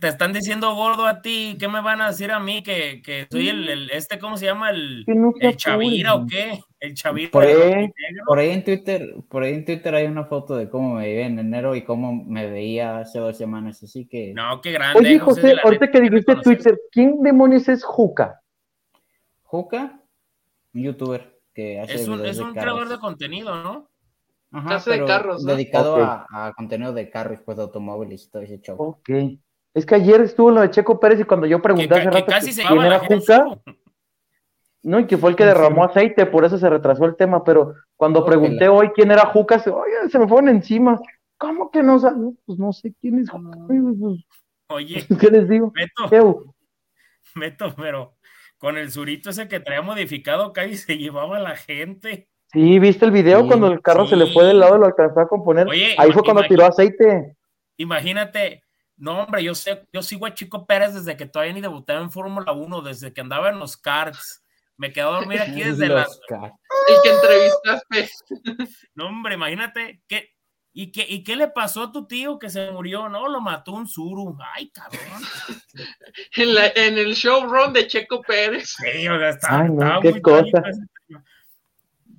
te, 0.00 0.06
están 0.06 0.32
diciendo 0.32 0.72
gordo 0.76 1.04
a 1.04 1.20
ti, 1.20 1.56
¿qué 1.58 1.66
me 1.66 1.80
van 1.80 2.00
a 2.00 2.10
decir 2.10 2.30
a 2.30 2.38
mí? 2.38 2.62
Que, 2.62 3.02
que 3.04 3.26
soy 3.28 3.48
el, 3.48 3.90
este, 3.90 4.20
¿cómo 4.20 4.36
se 4.36 4.46
llama? 4.46 4.70
El, 4.70 5.04
el 5.40 5.56
Chavira 5.56 6.14
o 6.14 6.28
qué? 6.28 6.60
El 6.78 6.94
Chavira. 6.94 7.32
Por 7.32 7.42
ahí, 7.42 7.90
por 8.24 8.38
ahí, 8.38 8.50
en 8.50 8.62
Twitter, 8.62 9.16
por 9.28 9.42
ahí 9.42 9.54
en 9.54 9.64
Twitter 9.64 9.96
hay 9.96 10.06
una 10.06 10.26
foto 10.26 10.54
de 10.54 10.70
cómo 10.70 10.94
me 10.94 11.06
veía 11.06 11.26
en 11.26 11.40
enero 11.40 11.74
y 11.74 11.82
cómo 11.82 12.12
me 12.24 12.48
veía 12.48 13.00
hace 13.00 13.18
dos 13.18 13.36
semanas, 13.36 13.82
así 13.82 14.06
que. 14.06 14.32
No, 14.32 14.60
qué 14.60 14.70
grande. 14.70 15.00
Oye, 15.00 15.18
José, 15.18 15.56
ahorita 15.64 15.90
que 15.90 16.00
dijiste 16.02 16.36
Twitter, 16.36 16.78
¿quién 16.92 17.20
demonios 17.20 17.68
es 17.68 17.82
Juca? 17.82 18.40
Juca, 19.42 20.00
un 20.72 20.82
youtuber 20.84 21.39
que 21.54 21.80
hace 21.80 21.94
es 21.94 22.08
un, 22.08 22.24
es 22.24 22.38
un 22.38 22.52
creador 22.52 22.88
de 22.88 22.98
contenido, 22.98 23.62
¿no? 23.62 23.88
Ajá, 24.52 24.78
de 24.90 25.04
carros, 25.04 25.44
Dedicado 25.44 25.96
a, 26.02 26.52
contenido 26.56 26.92
de 26.92 27.08
carros, 27.08 27.40
pues 27.44 27.56
de 27.56 27.62
automóviles 27.62 28.24
y 28.24 28.30
todo 28.30 28.42
ese 28.42 28.60
show. 28.60 28.76
Ok. 28.78 29.10
Es 29.72 29.86
que 29.86 29.94
ayer 29.94 30.20
estuvo 30.20 30.50
lo 30.50 30.62
de 30.62 30.70
Checo 30.70 30.98
Pérez 30.98 31.20
y 31.20 31.24
cuando 31.24 31.46
yo 31.46 31.62
pregunté 31.62 31.94
hace 31.94 32.10
rato 32.10 32.32
quién 32.66 32.80
era 32.82 32.98
Juca, 32.98 33.46
no, 34.82 34.98
y 34.98 35.06
que 35.06 35.18
fue 35.18 35.30
el 35.30 35.36
que 35.36 35.44
derramó 35.44 35.84
aceite, 35.84 36.26
por 36.26 36.44
eso 36.44 36.56
se 36.58 36.68
retrasó 36.68 37.04
el 37.04 37.14
tema, 37.14 37.44
pero 37.44 37.74
cuando 37.96 38.24
pregunté 38.24 38.68
hoy 38.68 38.90
quién 38.90 39.10
era 39.10 39.26
Juca, 39.26 39.58
se, 39.58 39.70
oye, 39.70 40.08
se 40.10 40.18
me 40.18 40.26
fueron 40.26 40.48
encima. 40.48 40.98
¿Cómo 41.36 41.70
que 41.70 41.82
no 41.82 41.98
sabes? 41.98 42.34
Pues 42.46 42.58
no 42.58 42.72
sé 42.72 42.94
quién 43.00 43.18
es 43.18 43.30
Juca. 43.30 43.56
Pues, 43.66 44.24
oye, 44.68 45.06
¿qué 45.20 45.30
les 45.30 45.48
digo? 45.48 45.72
Meto, 45.74 46.54
Meto, 47.34 47.74
pero 47.76 48.14
con 48.60 48.76
el 48.76 48.92
surito 48.92 49.30
ese 49.30 49.48
que 49.48 49.58
traía 49.58 49.82
modificado 49.82 50.44
acá 50.44 50.66
y 50.66 50.76
se 50.76 50.96
llevaba 50.96 51.38
a 51.38 51.40
la 51.40 51.56
gente. 51.56 52.28
Sí, 52.52 52.78
¿viste 52.78 53.04
el 53.04 53.12
video 53.12 53.46
cuando 53.46 53.68
el 53.68 53.80
carro 53.80 54.06
se 54.06 54.16
le 54.16 54.26
fue 54.32 54.44
del 54.44 54.58
lado 54.58 54.76
y 54.76 54.80
lo 54.80 54.86
alcanzó 54.86 55.20
a 55.20 55.28
componer? 55.28 55.68
Ahí 55.96 56.12
fue 56.12 56.22
cuando 56.22 56.42
tiró 56.42 56.66
aceite. 56.66 57.36
Imagínate, 57.76 58.64
no, 58.96 59.22
hombre, 59.22 59.44
yo 59.44 59.54
sé, 59.54 59.86
yo 59.92 60.02
sigo 60.02 60.26
a 60.26 60.34
Chico 60.34 60.66
Pérez 60.66 60.94
desde 60.94 61.16
que 61.16 61.26
todavía 61.26 61.54
ni 61.54 61.60
debutaba 61.60 62.00
en 62.00 62.10
Fórmula 62.10 62.52
1, 62.52 62.82
desde 62.82 63.12
que 63.12 63.20
andaba 63.20 63.50
en 63.50 63.60
los 63.60 63.76
karts. 63.76 64.44
Me 64.76 64.92
quedo 64.92 65.10
a 65.10 65.20
dormir 65.20 65.40
aquí 65.40 65.62
desde 65.62 65.88
las. 65.88 66.20
El 66.28 66.96
que 67.04 67.10
entrevistaste. 67.10 68.10
No, 68.94 69.06
hombre, 69.06 69.34
imagínate 69.34 70.02
que 70.08 70.30
¿Y 70.72 70.92
qué, 70.92 71.04
¿Y 71.08 71.24
qué 71.24 71.34
le 71.34 71.48
pasó 71.48 71.84
a 71.84 71.92
tu 71.92 72.06
tío 72.06 72.38
que 72.38 72.48
se 72.48 72.70
murió? 72.70 73.08
No, 73.08 73.28
lo 73.28 73.40
mató 73.40 73.72
un 73.72 73.88
suru. 73.88 74.36
Ay, 74.54 74.70
cabrón. 74.70 75.00
en, 76.36 76.54
la, 76.54 76.68
en 76.68 76.96
el 76.96 77.14
showrun 77.14 77.72
de 77.72 77.88
Checo 77.88 78.22
Pérez. 78.22 78.76
Sí, 78.78 79.08
o 79.08 79.18
sea, 79.18 79.30
está, 79.30 79.68
qué 80.00 80.22
cosa. 80.22 80.62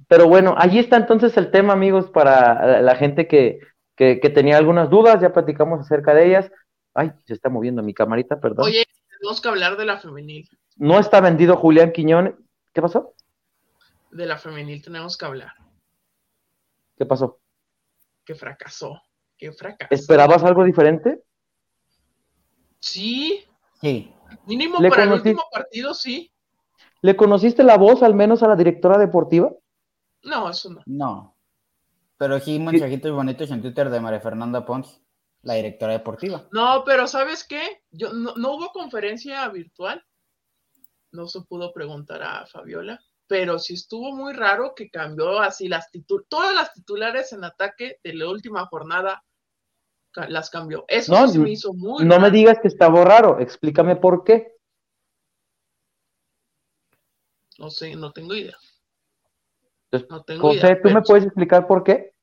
Pero 0.07 0.27
bueno, 0.27 0.55
allí 0.57 0.79
está 0.79 0.97
entonces 0.97 1.37
el 1.37 1.51
tema, 1.51 1.71
amigos, 1.71 2.09
para 2.09 2.81
la 2.81 2.95
gente 2.95 3.27
que, 3.27 3.59
que, 3.95 4.17
tenía 4.17 4.57
algunas 4.57 4.89
dudas. 4.89 5.21
Ya 5.21 5.31
platicamos 5.31 5.79
acerca 5.79 6.13
de 6.13 6.27
ellas. 6.27 6.51
Ay, 6.93 7.13
se 7.25 7.33
está 7.33 7.47
moviendo 7.47 7.81
mi 7.81 7.93
camarita, 7.93 8.41
perdón. 8.41 8.65
Oye, 8.65 8.85
tenemos 9.17 9.39
que 9.39 9.47
hablar 9.47 9.77
de 9.77 9.85
la 9.85 9.97
femenil. 9.97 10.49
No 10.75 10.99
está 10.99 11.21
vendido 11.21 11.55
Julián 11.55 11.93
Quiñón. 11.93 12.45
¿Qué 12.73 12.81
pasó? 12.81 13.13
De 14.11 14.25
la 14.25 14.37
femenil 14.37 14.83
tenemos 14.83 15.17
que 15.17 15.25
hablar. 15.25 15.53
¿Qué 16.97 17.05
pasó? 17.05 17.40
Que 18.31 18.35
fracasó. 18.35 19.01
Que 19.37 19.51
fracasó. 19.51 19.93
¿Esperabas 19.93 20.43
algo 20.43 20.63
diferente? 20.63 21.23
Sí. 22.79 23.43
Sí. 23.81 24.13
Mínimo 24.45 24.79
para 24.89 25.03
el 25.03 25.11
último 25.11 25.43
partido, 25.51 25.93
sí. 25.93 26.31
¿Le 27.01 27.15
conociste 27.15 27.63
la 27.63 27.77
voz 27.77 28.03
al 28.03 28.15
menos 28.15 28.43
a 28.43 28.47
la 28.47 28.55
directora 28.55 28.97
deportiva? 28.97 29.51
No, 30.23 30.49
eso 30.49 30.69
no. 30.69 30.81
No. 30.85 31.35
Pero 32.17 32.39
sí, 32.39 32.59
mensajitos 32.59 33.11
bonitos 33.11 33.49
en 33.51 33.61
Twitter 33.61 33.89
de 33.89 33.99
María 33.99 34.21
Fernanda 34.21 34.65
Pons, 34.65 35.01
la 35.41 35.55
directora 35.55 35.93
deportiva. 35.93 36.47
No, 36.51 36.83
pero 36.85 37.07
¿sabes 37.07 37.43
qué? 37.43 37.83
Yo, 37.89 38.13
no, 38.13 38.35
no 38.35 38.55
hubo 38.55 38.71
conferencia 38.71 39.47
virtual. 39.49 40.05
No 41.11 41.27
se 41.27 41.41
pudo 41.41 41.73
preguntar 41.73 42.21
a 42.23 42.45
Fabiola 42.45 43.01
pero 43.31 43.59
sí 43.59 43.75
estuvo 43.75 44.13
muy 44.13 44.33
raro 44.33 44.75
que 44.75 44.89
cambió 44.89 45.39
así 45.39 45.69
las 45.69 45.89
todas 46.27 46.53
las 46.53 46.73
titulares 46.73 47.31
en 47.31 47.45
ataque 47.45 47.97
de 48.03 48.13
la 48.13 48.29
última 48.29 48.65
jornada 48.65 49.23
las 50.27 50.49
cambió. 50.49 50.83
Eso 50.89 51.13
no, 51.13 51.33
me 51.35 51.51
hizo 51.51 51.73
muy 51.73 52.03
No 52.03 52.19
me 52.19 52.29
digas 52.29 52.59
que 52.61 52.67
estaba 52.67 53.05
raro, 53.05 53.39
explícame 53.39 53.95
por 53.95 54.25
qué. 54.25 54.53
No 57.57 57.69
sé, 57.69 57.95
no 57.95 58.11
tengo 58.11 58.35
idea. 58.35 58.57
no 60.09 60.23
tengo 60.23 60.49
José, 60.49 60.75
¿tú 60.83 60.89
me 60.89 61.01
puedes 61.01 61.23
explicar 61.23 61.67
por 61.67 61.85
qué? 61.85 62.13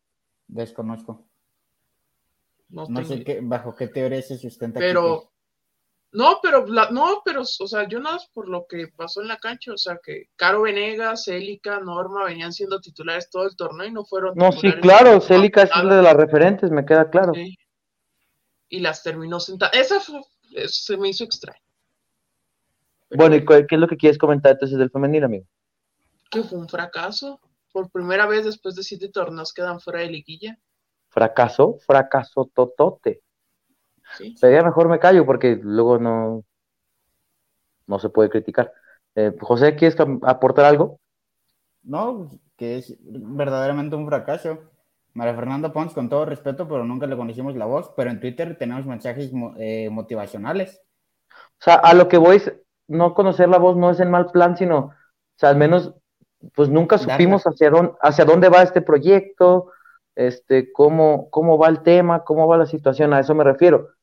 Desconozco. 0.47 1.27
No, 2.69 3.03
sé 3.03 3.25
qué, 3.25 3.41
bajo 3.41 3.75
qué 3.75 3.89
teoría 3.89 4.21
se 4.21 4.37
sustenta. 4.37 4.79
Pero, 4.79 5.33
no, 6.11 6.39
pero 6.43 6.65
no, 6.67 7.21
pero, 7.23 7.43
o 7.43 7.45
sea, 7.45 7.87
yo 7.87 8.01
nada 8.01 8.19
por 8.33 8.49
lo 8.49 8.67
que 8.67 8.89
pasó 8.89 9.21
en 9.21 9.29
la 9.29 9.37
cancha, 9.37 9.75
o 9.75 9.77
sea, 9.77 9.99
que 10.03 10.31
Caro 10.37 10.63
Venegas, 10.63 11.25
Célica, 11.25 11.81
Norma 11.81 12.25
venían 12.25 12.53
siendo 12.53 12.81
titulares 12.81 13.29
todo 13.29 13.45
el 13.45 13.57
torneo 13.57 13.87
y 13.87 13.93
no 13.93 14.05
fueron. 14.05 14.35
No, 14.35 14.51
sí, 14.51 14.73
claro, 14.81 15.21
Célica 15.21 15.63
es 15.63 15.71
una 15.77 15.97
de 15.97 16.03
las 16.03 16.15
referentes, 16.15 16.71
me 16.71 16.87
queda 16.87 17.11
claro. 17.11 17.33
Y 18.71 18.81
las 18.81 19.03
terminó 19.03 19.39
sentadas. 19.39 19.77
Esa 19.77 20.01
fue, 20.01 20.23
se 20.67 20.97
me 20.97 21.11
hizo 21.11 21.25
extraño. 21.25 21.61
bueno, 23.11 23.37
¿y 23.37 23.45
qué 23.45 23.67
es 23.69 23.79
lo 23.79 23.89
que 23.89 23.97
quieres 23.99 24.19
comentar 24.19 24.53
entonces 24.53 24.79
del 24.79 24.91
femenino, 24.91 25.27
amigo? 25.27 25.47
Que 26.31 26.43
fue 26.43 26.59
un 26.59 26.69
fracaso. 26.69 27.41
Por 27.71 27.91
primera 27.91 28.27
vez 28.27 28.47
después 28.47 28.75
de 28.75 28.83
siete 28.83 29.11
torneos 29.11 29.53
quedan 29.53 29.79
fuera 29.79 30.01
de 30.01 30.07
liguilla. 30.07 30.59
¿Fracaso? 31.11 31.79
Fracaso 31.87 32.51
totote. 32.55 33.21
Sería 34.37 34.63
mejor 34.63 34.89
me 34.89 34.99
callo 34.99 35.25
porque 35.27 35.59
luego 35.63 35.99
no, 35.99 36.45
no 37.87 37.99
se 37.99 38.09
puede 38.09 38.31
criticar. 38.31 38.73
Eh, 39.15 39.33
José, 39.41 39.75
¿quieres 39.75 39.99
aportar 40.23 40.65
algo? 40.65 41.01
No, 41.83 42.29
que 42.57 42.79
es 42.79 42.97
verdaderamente 43.01 43.97
un 43.97 44.07
fracaso. 44.07 44.59
María 45.15 45.35
Fernanda 45.35 45.73
Pons, 45.73 45.95
con 45.95 46.09
todo 46.09 46.25
respeto, 46.27 46.69
pero 46.69 46.85
nunca 46.85 47.07
le 47.07 47.17
conocimos 47.17 47.57
la 47.57 47.65
voz, 47.65 47.91
pero 47.97 48.11
en 48.11 48.21
Twitter 48.21 48.57
tenemos 48.57 48.87
mensajes 48.87 49.33
eh, 49.59 49.89
motivacionales. 49.91 50.81
O 51.31 51.61
sea, 51.61 51.75
a 51.75 51.95
lo 51.95 52.07
que 52.07 52.19
voy 52.19 52.37
es, 52.37 52.53
no 52.87 53.15
conocer 53.15 53.49
la 53.49 53.59
voz 53.59 53.77
no 53.77 53.91
es 53.91 53.99
en 54.01 54.11
mal 54.11 54.31
plan, 54.31 54.57
sino, 54.57 54.79
o 54.79 54.93
sea, 55.35 55.49
al 55.49 55.57
menos, 55.57 55.95
pues 56.55 56.69
nunca 56.69 56.99
supimos 56.99 57.43
hacia 57.45 57.71
dónde, 57.71 57.93
hacia 58.01 58.25
dónde 58.25 58.49
va 58.49 58.63
este 58.63 58.81
proyecto, 58.81 59.73
este, 60.15 60.71
cómo, 60.73 61.29
cómo 61.31 61.59
va 61.59 61.69
el 61.69 61.83
tema, 61.83 62.23
cómo 62.23 62.47
va 62.47 62.57
la 62.57 62.67
situación, 62.67 63.13
a 63.13 63.21
eso 63.21 63.35
me 63.35 63.45
refiero 63.45 63.98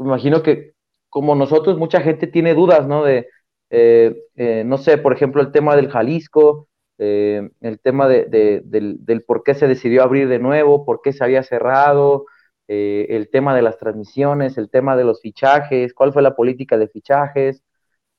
me 0.00 0.06
imagino 0.06 0.42
que 0.42 0.72
como 1.10 1.34
nosotros, 1.34 1.76
mucha 1.76 2.00
gente 2.00 2.26
tiene 2.26 2.54
dudas, 2.54 2.86
¿no? 2.86 3.04
De, 3.04 3.28
eh, 3.70 4.16
eh, 4.36 4.62
no 4.64 4.78
sé, 4.78 4.96
por 4.96 5.12
ejemplo, 5.12 5.42
el 5.42 5.52
tema 5.52 5.76
del 5.76 5.90
Jalisco, 5.90 6.68
eh, 6.98 7.50
el 7.60 7.80
tema 7.80 8.08
de, 8.08 8.62
del, 8.64 9.24
por 9.24 9.42
qué 9.42 9.54
se 9.54 9.66
decidió 9.66 10.02
abrir 10.02 10.28
de 10.28 10.38
nuevo, 10.38 10.84
por 10.84 11.02
qué 11.02 11.12
se 11.12 11.24
había 11.24 11.42
cerrado, 11.42 12.26
el 12.72 13.30
tema 13.30 13.56
de 13.56 13.62
las 13.62 13.78
transmisiones, 13.78 14.56
el 14.56 14.70
tema 14.70 14.96
de 14.96 15.02
los 15.02 15.20
fichajes, 15.20 15.92
cuál 15.92 16.12
fue 16.12 16.22
la 16.22 16.36
política 16.36 16.78
de 16.78 16.86
fichajes, 16.86 17.64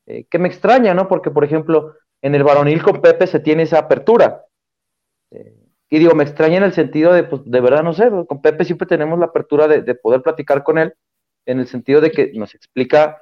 que 0.05 0.39
me 0.39 0.49
extraña, 0.49 0.93
¿no? 0.93 1.07
Porque, 1.07 1.31
por 1.31 1.45
ejemplo, 1.45 1.95
en 2.21 2.35
el 2.35 2.43
varonil 2.43 2.83
con 2.83 3.01
Pepe 3.01 3.27
se 3.27 3.39
tiene 3.39 3.63
esa 3.63 3.79
apertura. 3.79 4.43
y 5.89 5.99
digo, 5.99 6.15
me 6.15 6.23
extraña 6.23 6.57
en 6.57 6.63
el 6.63 6.73
sentido 6.73 7.13
de, 7.13 7.23
pues, 7.23 7.43
de 7.45 7.61
verdad, 7.61 7.83
no 7.83 7.93
sé, 7.93 8.09
con 8.27 8.41
Pepe 8.41 8.65
siempre 8.65 8.87
tenemos 8.87 9.17
la 9.19 9.27
apertura 9.27 9.69
de 9.69 9.95
poder 9.95 10.21
platicar 10.21 10.63
con 10.63 10.77
él 10.77 10.93
en 11.45 11.59
el 11.59 11.67
sentido 11.67 12.01
de 12.01 12.11
que 12.11 12.31
nos 12.33 12.55
explica 12.55 13.21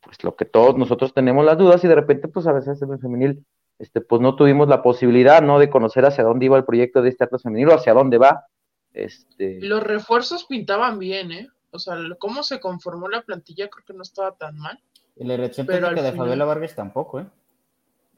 pues 0.00 0.22
lo 0.22 0.36
que 0.36 0.44
todos 0.44 0.76
nosotros 0.76 1.14
tenemos 1.14 1.44
las 1.44 1.56
dudas 1.56 1.82
y 1.84 1.88
de 1.88 1.94
repente 1.94 2.28
pues 2.28 2.46
a 2.46 2.52
veces 2.52 2.80
en 2.82 2.92
el 2.92 2.98
femenil 2.98 3.44
este 3.78 4.00
pues 4.00 4.20
no 4.20 4.36
tuvimos 4.36 4.68
la 4.68 4.82
posibilidad 4.82 5.42
no 5.42 5.58
de 5.58 5.70
conocer 5.70 6.04
hacia 6.04 6.24
dónde 6.24 6.46
iba 6.46 6.56
el 6.56 6.64
proyecto 6.64 7.02
de 7.02 7.08
este 7.08 7.24
Atlas 7.24 7.42
femenil 7.42 7.68
o 7.68 7.74
hacia 7.74 7.94
dónde 7.94 8.18
va 8.18 8.46
este 8.92 9.60
los 9.60 9.82
refuerzos 9.82 10.44
pintaban 10.44 10.98
bien 10.98 11.32
eh 11.32 11.48
o 11.70 11.78
sea 11.78 11.96
cómo 12.18 12.42
se 12.42 12.60
conformó 12.60 13.08
la 13.08 13.22
plantilla 13.22 13.68
creo 13.68 13.84
que 13.84 13.94
no 13.94 14.02
estaba 14.02 14.32
tan 14.32 14.58
mal 14.58 14.78
y 15.16 15.24
la 15.24 15.34
elección 15.34 15.66
técnica 15.66 16.02
de 16.02 16.12
Fabiola 16.12 16.44
Vargas 16.44 16.74
tampoco 16.74 17.20
eh 17.20 17.26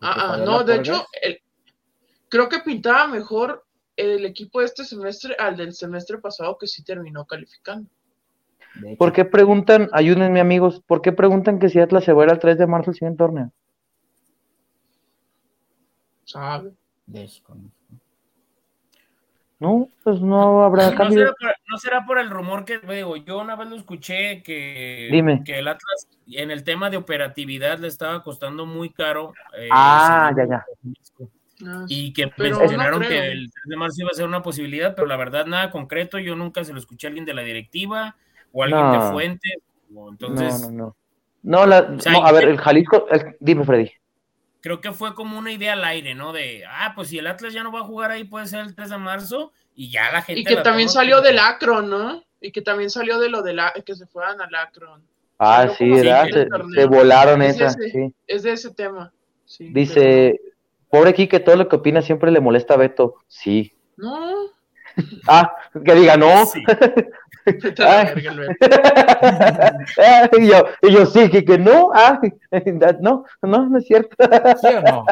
ah, 0.00 0.34
ah 0.34 0.36
no 0.38 0.64
de 0.64 0.76
hecho 0.76 1.06
creo 2.28 2.48
que 2.48 2.58
pintaba 2.60 3.06
mejor 3.06 3.64
el 3.96 4.24
equipo 4.26 4.60
de 4.60 4.66
este 4.66 4.84
semestre 4.84 5.34
al 5.38 5.56
del 5.56 5.72
semestre 5.72 6.18
pasado 6.18 6.58
que 6.58 6.66
sí 6.66 6.84
terminó 6.84 7.24
calificando. 7.24 7.88
¿Por 8.98 9.12
qué 9.12 9.24
preguntan, 9.24 9.88
ayúdenme 9.92 10.40
amigos, 10.40 10.82
por 10.86 11.02
qué 11.02 11.12
preguntan 11.12 11.58
que 11.58 11.68
si 11.68 11.80
Atlas 11.80 12.04
se 12.04 12.12
va 12.12 12.22
a 12.22 12.26
ir 12.26 12.30
al 12.32 12.38
3 12.38 12.58
de 12.58 12.66
marzo 12.66 12.90
el 12.90 12.96
siguiente 12.96 13.18
torneo? 13.18 13.52
¿Sabe? 16.24 16.72
No, 19.58 19.88
pues 20.04 20.20
no 20.20 20.64
habrá 20.64 20.90
no 20.90 20.96
cambio. 20.96 21.18
Será 21.20 21.32
por, 21.38 21.54
no 21.70 21.78
será 21.78 22.06
por 22.06 22.18
el 22.18 22.28
rumor 22.30 22.64
que 22.66 22.78
digo, 22.78 23.16
yo 23.16 23.40
una 23.40 23.56
vez 23.56 23.68
lo 23.68 23.76
escuché 23.76 24.42
que, 24.42 25.08
Dime. 25.10 25.42
que 25.44 25.60
el 25.60 25.68
Atlas 25.68 26.08
en 26.26 26.50
el 26.50 26.62
tema 26.62 26.90
de 26.90 26.98
operatividad 26.98 27.78
le 27.78 27.88
estaba 27.88 28.22
costando 28.22 28.66
muy 28.66 28.90
caro. 28.90 29.32
eh, 29.56 29.70
Ah, 29.72 30.30
ya, 30.36 30.46
ya. 30.46 30.66
Ah, 31.64 31.86
Y 31.88 32.12
que 32.12 32.28
Pero 32.36 32.58
mencionaron 32.58 33.00
no 33.00 33.08
que 33.08 33.18
el 33.18 33.50
3 33.50 33.64
de 33.64 33.76
marzo 33.76 34.02
iba 34.02 34.10
a 34.10 34.14
ser 34.14 34.26
una 34.26 34.42
posibilidad, 34.42 34.94
pero 34.94 35.06
la 35.06 35.16
verdad 35.16 35.46
nada 35.46 35.70
concreto. 35.70 36.18
Yo 36.18 36.36
nunca 36.36 36.62
se 36.64 36.74
lo 36.74 36.78
escuché 36.78 37.06
a 37.06 37.08
alguien 37.08 37.24
de 37.24 37.32
la 37.32 37.42
directiva 37.42 38.16
o 38.52 38.62
alguien 38.62 38.80
No. 38.80 38.92
de 39.06 39.12
fuente. 39.12 39.48
o 39.94 40.10
Entonces, 40.10 40.60
no, 40.62 40.70
no, 40.70 40.76
no. 40.76 40.96
No, 41.42 41.66
la- 41.66 41.98
sea, 42.00 42.12
no, 42.12 42.26
a 42.26 42.32
ver, 42.32 42.48
el 42.48 42.58
Jalisco, 42.58 43.06
el- 43.10 43.36
dime 43.40 43.64
Freddy. 43.64 43.90
creo 44.60 44.80
que 44.80 44.92
fue 44.92 45.14
como 45.14 45.38
una 45.38 45.52
idea 45.52 45.74
al 45.74 45.84
aire, 45.84 46.14
¿no? 46.14 46.32
De, 46.32 46.64
ah, 46.68 46.92
pues 46.96 47.08
si 47.08 47.18
el 47.18 47.26
Atlas 47.28 47.52
ya 47.54 47.62
no 47.62 47.70
va 47.70 47.80
a 47.80 47.84
jugar 47.84 48.10
ahí, 48.10 48.24
puede 48.24 48.46
ser 48.46 48.60
el 48.66 48.74
3 48.74 48.90
de 48.90 48.98
marzo 48.98 49.52
y 49.76 49.90
ya 49.90 50.10
la 50.12 50.22
gente. 50.22 50.40
Y 50.40 50.44
que 50.44 50.56
también 50.56 50.88
salió 50.88 51.20
del 51.20 51.38
Akron, 51.38 51.88
¿no? 51.88 52.24
Y 52.40 52.50
que 52.50 52.62
también 52.62 52.90
salió 52.90 53.18
de 53.20 53.28
lo 53.28 53.42
de 53.42 53.54
la 53.54 53.72
que 53.84 53.94
se 53.94 54.06
fueran 54.06 54.40
al 54.40 54.54
Akron. 54.54 55.02
Ah, 55.38 55.68
sí, 55.78 55.88
¿verdad? 55.88 56.26
Se, 56.74 56.84
volaron 56.86 57.42
Es 57.42 57.56
esa, 57.56 57.66
ese. 57.68 57.90
sí. 57.90 58.14
Es 58.26 58.42
de 58.42 58.52
ese 58.52 58.74
tema. 58.74 59.12
Sí, 59.44 59.68
Dice, 59.72 60.40
pobre 60.90 61.14
Quique, 61.14 61.38
todo 61.38 61.54
lo 61.56 61.68
que 61.68 61.76
opina 61.76 62.02
siempre 62.02 62.30
le 62.32 62.40
molesta 62.40 62.74
a 62.74 62.78
Beto. 62.78 63.16
Sí. 63.28 63.72
No. 63.96 64.34
Ah, 65.28 65.52
que 65.84 65.94
diga 65.94 66.16
no. 66.16 66.44
Sí. 66.46 66.62
Ay. 67.78 68.08
y, 70.38 70.46
yo, 70.48 70.64
y 70.82 70.92
yo 70.92 71.06
sí, 71.06 71.28
Quique, 71.30 71.58
no. 71.58 71.90
Ah, 71.94 72.20
no, 73.00 73.24
no, 73.42 73.66
no 73.68 73.78
es 73.78 73.86
cierto. 73.86 74.16
¿Sí 74.60 74.66
o 74.74 74.80
no? 74.82 75.06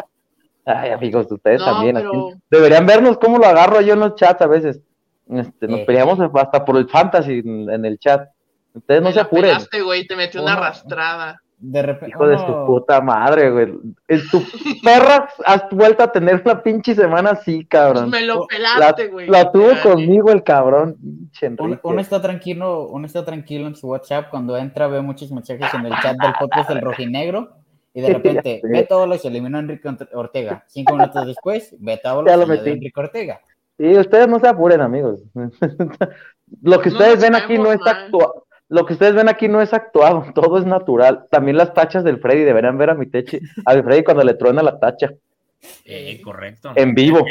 Ay, 0.65 0.89
amigos, 0.91 1.31
ustedes 1.31 1.59
No, 1.59 1.65
también. 1.65 1.95
pero- 1.95 2.29
así. 2.29 2.39
Deberían 2.49 2.85
vernos 2.85 3.17
cómo 3.17 3.37
lo 3.37 3.45
agarro 3.45 3.81
yo 3.81 3.93
en 3.93 3.99
los 3.99 4.15
chats 4.15 4.41
a 4.41 4.47
veces. 4.47 4.81
Este, 5.29 5.67
nos 5.67 5.79
Eh. 5.81 5.85
peleamos 5.85 6.19
hasta 6.19 6.65
por 6.65 6.77
el 6.77 6.87
fantasy 6.89 7.39
en, 7.45 7.69
en 7.69 7.85
el 7.85 7.97
chat. 7.99 8.27
Ustedes 8.73 9.01
no 9.01 9.09
Me 9.09 9.13
se 9.13 9.19
apuren. 9.21 9.43
pelaste, 9.45 9.81
güey, 9.81 10.05
te 10.05 10.15
metió 10.15 10.41
una 10.41 10.53
arrastrada. 10.53 11.41
De 11.57 11.81
repente. 11.81 12.09
Hijo 12.09 12.27
de 12.27 12.37
su 12.37 12.65
puta 12.67 12.99
madre, 13.01 13.49
güey. 13.49 13.73
En 14.07 14.21
tu 14.29 14.43
perra 14.83 15.29
has 15.45 15.67
vuelto 15.71 16.03
a 16.03 16.11
tener 16.11 16.41
una 16.43 16.61
pinche 16.61 16.93
semana 16.93 17.31
así, 17.31 17.57
Pues 17.57 17.67
cabrón. 17.69 18.09
me 18.09 18.21
lo 18.21 18.41
La, 18.41 18.47
pelaste, 18.47 19.07
güey. 19.07 19.27
la 19.27 19.51
tuvo 19.51 19.71
Ya, 19.71 19.81
conmigo 19.81 20.31
el 20.31 20.43
cabrón, 20.43 20.97
Uno, 21.83 21.99
está 22.01 22.21
tranquilo, 22.21 22.87
uno 22.87 23.05
está 23.05 23.23
tranquilo 23.23 23.67
en 23.67 23.75
su 23.75 23.87
WhatsApp 23.87 24.29
cuando 24.29 24.57
entra, 24.57 24.87
ve 24.87 25.01
muchos 25.01 25.31
mensajes 25.31 25.73
en 25.73 25.85
el 25.85 25.93
chat 26.01 26.17
del 26.17 26.33
podcast 26.39 26.69
del 26.69 26.81
rojinegro 26.81 27.49
y 27.93 28.01
de 28.01 28.13
repente 28.13 28.61
ve 28.63 28.83
todo 28.83 29.07
lo 29.07 29.17
que 29.17 29.27
eliminó 29.29 29.57
Enrique 29.57 29.89
Ortega. 30.13 30.65
Cinco 30.67 30.95
minutos 30.95 31.25
después, 31.25 31.73
ve 31.79 31.97
todo 32.03 32.21
lo 32.21 32.27
Ya 32.27 32.37
que 32.37 32.45
lo. 32.45 32.53
Enrique 32.53 32.99
Ortega. 32.99 33.39
Sí, 33.77 33.97
ustedes 33.97 34.27
no 34.27 34.39
se 34.39 34.47
apuren, 34.47 34.81
amigos. 34.81 35.21
lo 36.61 36.79
que 36.79 36.89
ustedes 36.89 37.21
ven 37.21 37.35
aquí 37.35 37.57
no 37.57 37.65
caemos 37.65 37.73
es 37.75 37.81
mal. 37.81 38.09
Lo 38.67 38.85
que 38.85 38.93
ustedes 38.93 39.13
ven 39.15 39.29
aquí 39.29 39.47
no 39.47 39.61
es 39.61 39.73
actuado, 39.73 40.25
todo 40.35 40.57
es 40.57 40.65
natural. 40.65 41.27
También 41.29 41.57
las 41.57 41.73
tachas 41.73 42.03
del 42.03 42.19
Freddy 42.19 42.43
deberían 42.43 42.77
ver 42.77 42.89
a 42.89 42.95
mi 42.95 43.05
teche, 43.07 43.39
a 43.65 43.75
mi 43.75 43.83
Freddy 43.83 44.03
cuando 44.03 44.23
le 44.23 44.33
truena 44.33 44.63
la 44.63 44.79
tacha 44.79 45.11
Eh, 45.85 46.21
correcto. 46.23 46.71
en 46.75 46.93
vivo. 46.95 47.25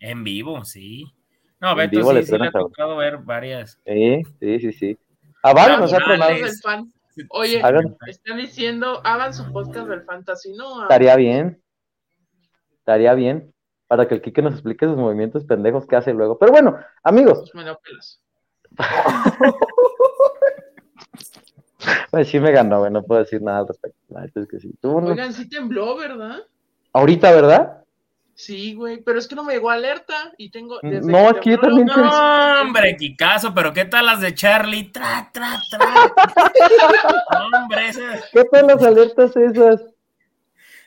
En 0.00 0.24
vivo, 0.24 0.64
sí. 0.64 1.04
No, 1.60 1.70
En 1.72 1.76
Beto 1.76 1.96
vivo 1.98 2.10
sí, 2.10 2.14
le 2.16 2.22
sí 2.24 2.38
le 2.38 2.46
ha 2.48 2.50
tocado 2.50 2.96
ver 2.96 3.18
varias. 3.18 3.78
Sí, 3.86 4.22
sí, 4.40 4.58
sí, 4.60 4.72
sí. 4.72 4.98
A 5.44 5.52
varios 5.54 5.78
nos 5.78 5.92
ha 5.92 5.98
tronado. 5.98 6.32
Oye, 7.28 7.60
Hagan- 7.62 7.96
están 8.08 8.38
diciendo, 8.38 9.00
hagan 9.04 9.32
su 9.34 9.52
podcast 9.52 9.86
del 9.86 10.02
fantasy, 10.02 10.52
¿no? 10.54 10.82
Estaría 10.82 11.14
bien. 11.14 11.62
Estaría 12.78 13.14
bien. 13.14 13.52
Para 13.86 14.08
que 14.08 14.14
el 14.14 14.22
Kike 14.22 14.40
nos 14.42 14.54
explique 14.54 14.86
sus 14.86 14.96
movimientos 14.96 15.44
pendejos 15.44 15.86
que 15.86 15.94
hace 15.96 16.12
luego. 16.14 16.38
Pero 16.38 16.50
bueno, 16.52 16.78
amigos, 17.04 17.40
Pues 17.52 17.54
me 17.54 17.64
lo 17.70 17.78
pelas. 17.78 18.20
pues 22.10 22.28
sí 22.28 22.38
me 22.40 22.52
ganó, 22.52 22.80
güey, 22.80 22.92
no 22.92 23.02
puedo 23.02 23.22
decir 23.22 23.42
nada 23.42 23.58
al 23.60 23.68
respecto. 23.68 23.98
La 24.08 24.24
es 24.24 24.32
que 24.48 24.60
sí. 24.60 24.72
Tú 24.80 25.00
no- 25.00 25.08
Oigan, 25.08 25.32
sí 25.32 25.48
tembló, 25.48 25.96
¿verdad? 25.96 26.38
Ahorita, 26.92 27.30
¿verdad? 27.32 27.78
Sí, 28.34 28.74
güey, 28.74 29.02
pero 29.02 29.18
es 29.18 29.28
que 29.28 29.34
no 29.34 29.44
me 29.44 29.52
llegó 29.52 29.70
alerta 29.70 30.32
y 30.38 30.50
tengo... 30.50 30.78
desde 30.82 31.10
No, 31.10 31.30
es 31.30 31.38
que 31.40 31.50
yo 31.50 31.60
tembló, 31.60 31.76
también 31.76 31.86
no, 31.86 31.96
No, 31.96 32.62
hombre, 32.62 32.96
Kikazo, 32.96 33.54
pero 33.54 33.72
¿qué 33.72 33.84
tal 33.84 34.06
las 34.06 34.20
de 34.20 34.34
Charlie? 34.34 34.90
Tra, 34.90 35.30
tra, 35.32 35.60
tra. 35.70 35.86
Hombre, 37.62 37.88
esas- 37.88 38.24
¿Qué 38.32 38.44
tal 38.44 38.66
las 38.68 38.82
alertas 38.82 39.36
esas? 39.36 39.82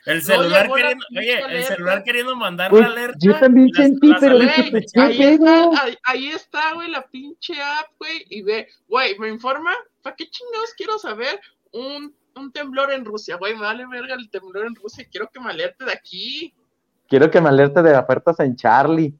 el 0.06 0.22
celular 0.22 0.70
queriendo, 0.72 1.04
oye, 1.18 1.56
el 1.56 1.64
celular 1.64 2.04
queriendo 2.04 2.36
mandar 2.36 2.70
Güey, 2.70 2.82
la 2.82 2.88
alerta. 2.90 3.16
yo 3.20 3.34
también 3.40 3.68
las- 3.74 3.86
sentí, 3.86 4.06
las 4.08 4.20
pero 4.20 4.38
dije, 4.38 4.70
¿qué 4.94 5.00
ahí 5.00 5.22
está, 5.22 5.82
ahí, 5.82 5.96
ahí 6.04 6.26
está, 6.28 6.74
güey, 6.74 6.90
la 6.90 7.02
pinche 7.06 7.54
app, 7.60 7.88
güey, 7.98 8.24
y 8.30 8.42
ve, 8.42 8.68
güey, 8.88 9.18
me 9.18 9.28
informa, 9.28 9.72
¿para 10.06 10.14
qué 10.14 10.28
chingados 10.30 10.72
quiero 10.76 10.98
saber 11.00 11.40
un, 11.72 12.14
un 12.36 12.52
temblor 12.52 12.92
en 12.92 13.04
Rusia, 13.04 13.36
güey? 13.38 13.54
Me 13.54 13.62
vale 13.62 13.84
verga 13.88 14.14
el 14.14 14.30
temblor 14.30 14.64
en 14.66 14.76
Rusia, 14.76 15.04
quiero 15.10 15.28
que 15.28 15.40
me 15.40 15.50
alerte 15.50 15.84
de 15.84 15.92
aquí. 15.92 16.54
Quiero 17.08 17.28
que 17.28 17.40
me 17.40 17.48
alerte 17.48 17.82
de 17.82 17.96
ofertas 17.96 18.38
en 18.38 18.54
Charlie. 18.54 19.12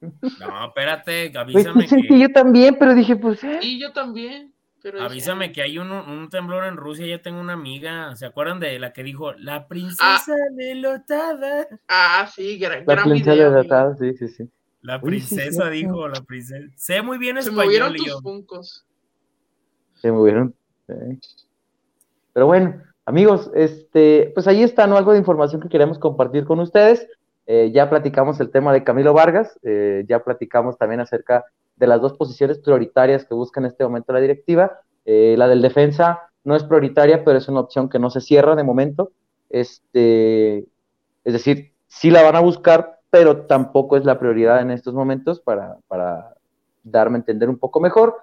No, 0.00 0.66
espérate, 0.68 1.30
Pues 1.30 1.36
avísame 1.36 1.86
sentí 1.86 2.08
que, 2.08 2.18
yo 2.18 2.28
también, 2.32 2.76
pero 2.78 2.94
dije, 2.94 3.14
pues, 3.16 3.44
eh. 3.44 3.58
Y 3.60 3.78
yo 3.78 3.92
también, 3.92 4.54
pero... 4.82 5.02
avísame 5.02 5.44
"Ay, 5.46 5.52
que 5.52 5.60
hay 5.62 5.78
un, 5.78 5.90
un 5.90 6.30
temblor 6.30 6.64
en 6.64 6.76
Rusia. 6.78 7.06
Ya 7.06 7.20
tengo 7.20 7.38
una 7.40 7.52
amiga. 7.52 8.16
¿Se 8.16 8.24
acuerdan 8.24 8.58
de 8.58 8.78
la 8.78 8.92
que 8.94 9.02
dijo 9.02 9.32
la 9.34 9.56
Ah. 9.56 9.68
princesa 9.68 10.34
delotada? 10.56 11.68
Ah, 11.88 12.26
sí, 12.34 12.58
gran, 12.58 12.84
La 12.86 12.94
gran 12.94 13.08
princesa 13.10 13.32
video, 13.34 13.50
de 13.52 13.58
amigo. 13.60 13.74
atrás, 13.74 13.98
sí, 14.00 14.14
sí, 14.16 14.28
sí. 14.28 14.50
La 14.80 14.96
Uy, 14.96 15.20
sí, 15.20 15.36
princesa 15.36 15.68
dijo, 15.70 16.08
la 16.08 16.20
princesa. 16.22 16.66
Sé 16.76 17.02
muy 17.02 17.18
bien 17.18 17.36
Se 17.36 17.50
español. 17.50 17.66
movieron 17.66 17.94
y 17.96 17.98
tus 17.98 18.22
funcos. 18.22 18.84
Se 20.02 20.10
movieron. 20.10 20.54
sí. 20.88 21.20
Pero 22.32 22.46
bueno, 22.46 22.82
amigos, 23.06 23.50
este, 23.54 24.32
pues 24.34 24.48
ahí 24.48 24.62
está, 24.62 24.86
¿no? 24.86 24.96
Algo 24.96 25.12
de 25.12 25.18
información 25.18 25.60
que 25.60 25.68
queremos 25.68 25.98
compartir 25.98 26.44
con 26.44 26.58
ustedes. 26.58 27.06
Eh, 27.46 27.70
ya 27.72 27.88
platicamos 27.88 28.40
el 28.40 28.50
tema 28.50 28.72
de 28.72 28.84
Camilo 28.84 29.12
Vargas, 29.12 29.58
eh, 29.62 30.04
ya 30.08 30.24
platicamos 30.24 30.78
también 30.78 31.00
acerca 31.00 31.44
de 31.76 31.86
las 31.86 32.00
dos 32.00 32.14
posiciones 32.14 32.58
prioritarias 32.58 33.24
que 33.24 33.34
busca 33.34 33.60
en 33.60 33.66
este 33.66 33.84
momento 33.84 34.12
la 34.12 34.20
directiva. 34.20 34.80
Eh, 35.04 35.34
la 35.38 35.48
del 35.48 35.62
defensa 35.62 36.30
no 36.44 36.56
es 36.56 36.64
prioritaria, 36.64 37.24
pero 37.24 37.38
es 37.38 37.48
una 37.48 37.60
opción 37.60 37.88
que 37.88 37.98
no 37.98 38.10
se 38.10 38.20
cierra 38.20 38.56
de 38.56 38.64
momento. 38.64 39.12
Este, 39.50 40.58
es 41.24 41.32
decir, 41.32 41.72
sí 41.86 42.10
la 42.10 42.22
van 42.22 42.36
a 42.36 42.40
buscar, 42.40 42.98
pero 43.10 43.46
tampoco 43.46 43.96
es 43.96 44.04
la 44.04 44.18
prioridad 44.18 44.62
en 44.62 44.70
estos 44.70 44.94
momentos 44.94 45.40
para, 45.40 45.76
para 45.86 46.34
darme 46.82 47.18
a 47.18 47.20
entender 47.20 47.48
un 47.48 47.58
poco 47.58 47.78
mejor. 47.78 48.16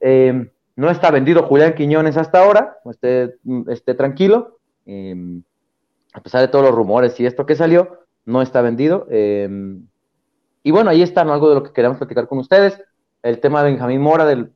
Eh, 0.00 0.50
no 0.76 0.90
está 0.90 1.10
vendido 1.10 1.42
Julián 1.42 1.74
Quiñones 1.74 2.16
hasta 2.16 2.42
ahora, 2.44 2.78
esté, 2.90 3.36
esté 3.68 3.94
tranquilo. 3.94 4.58
eh, 4.86 5.14
a 6.12 6.20
pesar 6.20 6.40
de 6.40 6.48
todos 6.48 6.64
los 6.64 6.74
rumores 6.74 7.18
y 7.20 7.26
esto 7.26 7.44
que 7.44 7.56
salió, 7.56 7.98
no 8.24 8.40
está 8.42 8.62
vendido. 8.62 9.06
eh, 9.10 9.48
y 10.62 10.70
bueno, 10.72 10.90
ahí 10.90 11.02
está 11.02 11.24
¿no? 11.24 11.32
algo 11.32 11.48
de 11.48 11.54
lo 11.56 11.62
que 11.62 11.72
queremos 11.72 11.98
platicar 11.98 12.26
con 12.26 12.38
ustedes. 12.38 12.80
El 13.22 13.38
tema 13.40 13.62
de 13.62 13.70
Benjamín 13.70 14.00
Mora, 14.00 14.24
del, 14.24 14.50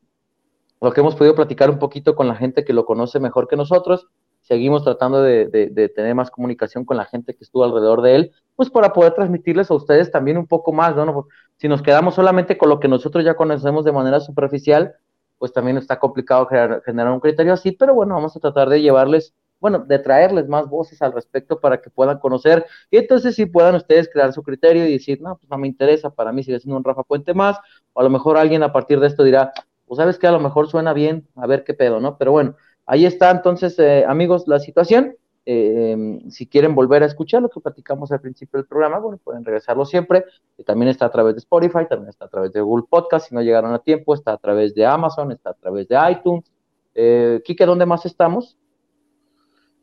lo 0.81 0.93
que 0.93 1.01
hemos 1.01 1.15
podido 1.15 1.35
platicar 1.35 1.71
un 1.71 1.79
poquito 1.79 2.17
con 2.17 2.27
la 2.27 2.35
gente 2.35 2.65
que 2.65 2.73
lo 2.73 2.85
conoce 2.85 3.21
mejor 3.21 3.47
que 3.47 3.57
nosotros. 3.57 4.09
Seguimos 4.41 4.83
tratando 4.83 5.23
de, 5.23 5.47
de, 5.47 5.69
de 5.69 5.89
tener 5.89 6.15
más 6.15 6.31
comunicación 6.31 6.85
con 6.85 6.97
la 6.97 7.05
gente 7.05 7.35
que 7.35 7.45
estuvo 7.45 7.63
alrededor 7.63 8.03
de 8.03 8.17
él, 8.17 8.33
pues 8.57 8.71
para 8.71 8.93
poder 8.93 9.13
transmitirles 9.15 9.71
a 9.71 9.75
ustedes 9.75 10.11
también 10.11 10.39
un 10.39 10.47
poco 10.47 10.73
más, 10.73 10.97
¿no? 10.97 11.29
Si 11.59 11.69
nos 11.69 11.83
quedamos 11.83 12.15
solamente 12.15 12.59
con 12.59 12.71
lo 12.71 12.81
que 12.81 12.89
nosotros 12.89 13.25
ya 13.25 13.35
conocemos 13.35 13.85
de 13.85 13.93
manera 13.93 14.19
superficial, 14.19 14.95
pues 15.41 15.55
también 15.55 15.79
está 15.79 15.99
complicado 15.99 16.47
generar, 16.47 17.13
un 17.13 17.19
criterio 17.19 17.55
así, 17.55 17.73
pero 17.73 17.95
bueno, 17.95 18.15
vamos 18.15 18.37
a 18.37 18.41
tratar 18.41 18.69
de 18.69 18.83
llevarles, 18.83 19.35
bueno, 19.59 19.79
de 19.79 19.99
traerles 19.99 20.47
más 20.49 20.69
voces 20.69 21.01
al 21.01 21.15
respecto 21.15 21.59
para 21.59 21.81
que 21.81 21.89
puedan 21.89 22.19
conocer 22.19 22.67
y 22.91 22.99
entonces 22.99 23.37
sí 23.37 23.47
puedan 23.47 23.75
ustedes 23.75 24.11
crear 24.13 24.35
su 24.35 24.43
criterio 24.43 24.87
y 24.87 24.93
decir, 24.93 25.23
no, 25.23 25.39
pues 25.39 25.49
no 25.51 25.57
me 25.57 25.67
interesa, 25.67 26.11
para 26.11 26.31
mí 26.31 26.43
sigue 26.43 26.61
siendo 26.61 26.77
un 26.77 26.85
Rafa 26.85 27.05
Puente 27.05 27.33
más, 27.33 27.57
o 27.95 28.01
a 28.01 28.05
lo 28.05 28.11
mejor 28.11 28.37
alguien 28.37 28.63
a 28.63 28.71
partir 28.71 29.01
de 29.01 29.07
esto 29.07 29.25
dirá, 29.25 29.51
pues 29.87 29.97
sabes 29.97 30.19
que 30.19 30.27
a 30.27 30.33
lo 30.33 30.41
mejor 30.41 30.69
suena 30.69 30.93
bien, 30.93 31.27
a 31.37 31.47
ver 31.47 31.65
qué 31.65 31.73
pedo, 31.73 32.01
¿no? 32.01 32.19
Pero 32.19 32.33
bueno, 32.33 32.57
ahí 32.85 33.07
está 33.07 33.31
entonces, 33.31 33.79
eh, 33.79 34.05
amigos, 34.07 34.47
la 34.47 34.59
situación. 34.59 35.17
Eh, 35.47 36.21
si 36.29 36.47
quieren 36.47 36.75
volver 36.75 37.03
a 37.03 37.07
escuchar 37.07 37.43
lo 37.43 37.49
que 37.49 37.61
platicamos 37.61 38.13
al 38.13 38.21
principio 38.21 38.59
del 38.59 38.67
programa, 38.67 38.99
bueno, 38.99 39.19
pueden 39.23 39.45
regresarlo 39.45 39.85
siempre. 39.85 40.25
También 40.67 40.91
está 40.91 41.07
a 41.07 41.11
través 41.11 41.35
de 41.35 41.39
Spotify, 41.39 41.87
también 41.89 42.11
está 42.11 42.27
a 42.27 42.29
través 42.29 42.53
de 42.53 42.61
Google 42.61 42.87
Podcast, 42.89 43.29
si 43.29 43.35
no 43.35 43.43
llegaron 43.43 43.73
a 43.73 43.79
tiempo, 43.79 44.15
está 44.15 44.33
a 44.33 44.39
través 44.39 44.75
de 44.75 44.85
Amazon, 44.85 45.33
está 45.33 45.51
a 45.51 45.55
través 45.55 45.89
de 45.89 45.99
iTunes. 46.11 46.45
Eh, 46.95 47.41
Kike, 47.45 47.67
¿dónde 47.67 47.87
más 47.87 48.05
estamos? 48.05 48.59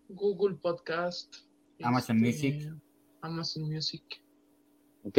Google 0.10 0.55
Podcast. 0.55 1.36
Amazon 1.82 2.24
este, 2.24 2.49
Music. 2.49 2.74
Amazon 3.22 3.64
Music. 3.64 4.03
Ok. 5.03 5.18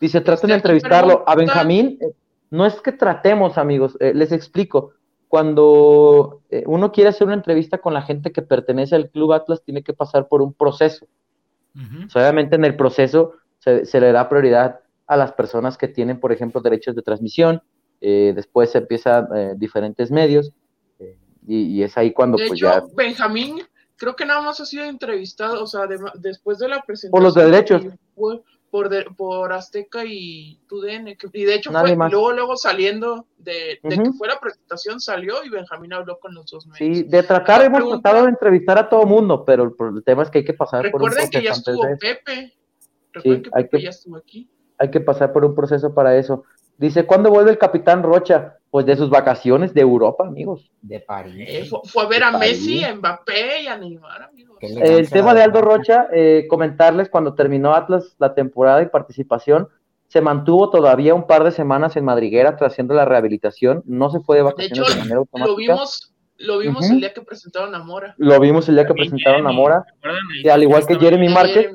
Dice, 0.00 0.20
traten 0.20 0.48
de 0.48 0.56
entrevistarlo. 0.56 1.24
A 1.26 1.34
Benjamín, 1.34 1.98
eh, 2.00 2.12
no 2.50 2.66
es 2.66 2.80
que 2.80 2.92
tratemos, 2.92 3.58
amigos, 3.58 3.96
eh, 4.00 4.12
les 4.14 4.32
explico. 4.32 4.92
Cuando 5.32 6.42
eh, 6.50 6.62
uno 6.66 6.92
quiere 6.92 7.08
hacer 7.08 7.26
una 7.26 7.32
entrevista 7.32 7.78
con 7.78 7.94
la 7.94 8.02
gente 8.02 8.32
que 8.32 8.42
pertenece 8.42 8.96
al 8.96 9.08
Club 9.08 9.32
Atlas, 9.32 9.62
tiene 9.64 9.82
que 9.82 9.94
pasar 9.94 10.28
por 10.28 10.42
un 10.42 10.52
proceso. 10.52 11.06
obviamente 12.14 12.56
en 12.56 12.66
el 12.66 12.76
proceso 12.76 13.32
se, 13.58 13.98
le 13.98 14.12
da 14.12 14.28
prioridad 14.28 14.80
a 15.06 15.16
las 15.16 15.32
personas 15.32 15.78
que 15.78 15.88
tienen, 15.88 16.20
por 16.20 16.32
ejemplo, 16.32 16.60
derechos 16.60 16.94
de 16.94 17.00
transmisión, 17.00 17.62
después 17.98 18.72
se 18.72 18.78
empiezan 18.78 19.26
diferentes 19.56 20.10
medios, 20.10 20.52
y, 21.46 21.82
es 21.82 21.96
ahí 21.96 22.12
cuando 22.12 22.36
de 22.36 22.48
pues 22.48 22.60
hecho, 22.60 22.66
ya... 22.66 22.82
Benjamín 22.94 23.62
creo 23.96 24.14
que 24.14 24.26
nada 24.26 24.42
más 24.42 24.60
ha 24.60 24.66
sido 24.66 24.84
entrevistado, 24.84 25.62
o 25.62 25.66
sea, 25.66 25.86
después 26.16 26.58
de 26.58 26.68
la 26.68 26.82
presentación. 26.82 27.10
Por 27.10 27.22
los 27.22 27.34
derechos. 27.34 27.82
Por, 28.72 28.88
por 29.16 29.52
Azteca 29.52 30.02
y 30.06 30.58
TUDN, 30.66 31.08
y 31.34 31.44
de 31.44 31.54
hecho 31.54 31.70
fue 31.70 31.94
luego, 31.94 32.32
luego 32.32 32.56
saliendo 32.56 33.26
de, 33.36 33.78
que 33.82 34.12
fue 34.16 34.28
la 34.28 34.40
presentación, 34.40 34.98
salió 34.98 35.44
y 35.44 35.50
Benjamín 35.50 35.92
habló 35.92 36.18
con 36.18 36.32
los 36.34 36.50
dos 36.50 36.66
medios. 36.66 36.96
Sí, 36.96 37.02
de 37.02 37.22
tratar, 37.22 37.62
hemos 37.62 37.86
tratado 37.86 38.22
de 38.22 38.30
entrevistar 38.30 38.78
a 38.78 38.88
todo 38.88 39.04
mundo, 39.04 39.44
pero 39.44 39.64
el, 39.64 40.02
tema 40.04 40.22
es 40.22 40.30
que 40.30 40.38
hay 40.38 40.44
que 40.46 40.54
pasar 40.54 40.90
por 40.90 41.02
un 41.02 41.10
proceso. 41.10 41.26
Recuerden 41.26 41.40
que 41.42 41.46
ya 41.46 41.52
estuvo 41.52 41.82
Pepe. 42.00 42.54
Recuerden 43.12 43.42
que 43.42 43.50
Pepe 43.50 43.82
ya 43.82 43.90
estuvo 43.90 44.16
aquí. 44.16 44.48
Hay 44.78 44.90
que 44.90 45.00
pasar 45.00 45.34
por 45.34 45.44
un 45.44 45.54
proceso 45.54 45.92
para 45.92 46.16
eso. 46.16 46.44
Dice, 46.78 47.04
¿cuándo 47.04 47.28
vuelve 47.28 47.50
el 47.50 47.58
capitán 47.58 48.02
Rocha? 48.02 48.56
Pues 48.72 48.86
de 48.86 48.96
sus 48.96 49.10
vacaciones 49.10 49.74
de 49.74 49.82
Europa, 49.82 50.26
amigos. 50.26 50.70
De 50.80 50.98
París. 50.98 51.46
Eh, 51.46 51.68
fue, 51.84 52.04
a 52.04 52.06
ver 52.06 52.24
a 52.24 52.38
Messi, 52.38 52.82
a 52.82 52.94
Mbappé 52.94 53.64
y 53.64 53.66
a 53.66 53.76
Neymar, 53.76 54.22
amigos. 54.22 54.56
El 54.62 55.10
tema 55.10 55.34
de 55.34 55.42
Aldo 55.42 55.60
Rocha, 55.60 56.06
eh, 56.10 56.46
comentarles 56.48 57.10
cuando 57.10 57.34
terminó 57.34 57.74
Atlas 57.74 58.16
la 58.18 58.34
temporada 58.34 58.80
y 58.80 58.86
participación, 58.86 59.68
se 60.08 60.22
mantuvo 60.22 60.70
todavía 60.70 61.12
un 61.12 61.26
par 61.26 61.44
de 61.44 61.50
semanas 61.50 61.96
en 61.96 62.06
Madriguera 62.06 62.56
tras 62.56 62.72
haciendo 62.72 62.94
la 62.94 63.04
rehabilitación, 63.04 63.82
no 63.84 64.08
se 64.10 64.20
fue 64.20 64.38
de 64.38 64.44
vacaciones 64.44 64.94
de, 64.94 65.00
manera 65.00 65.18
automática. 65.18 65.50
Lo 65.50 65.56
vimos, 65.56 66.14
lo 66.38 66.58
vimos 66.58 66.88
el 66.88 67.00
día 67.00 67.12
que 67.12 67.20
presentaron 67.20 67.74
a 67.74 67.78
Mora. 67.80 68.14
Lo 68.16 68.40
vimos 68.40 68.66
el 68.70 68.76
día 68.76 68.86
que 68.86 68.94
presentaron 68.94 69.46
a 69.46 69.52
Mora, 69.52 69.84
y 70.42 70.48
al 70.48 70.62
igual 70.62 70.86
que 70.86 70.96
Jeremy 70.96 71.28
Márquez. 71.28 71.72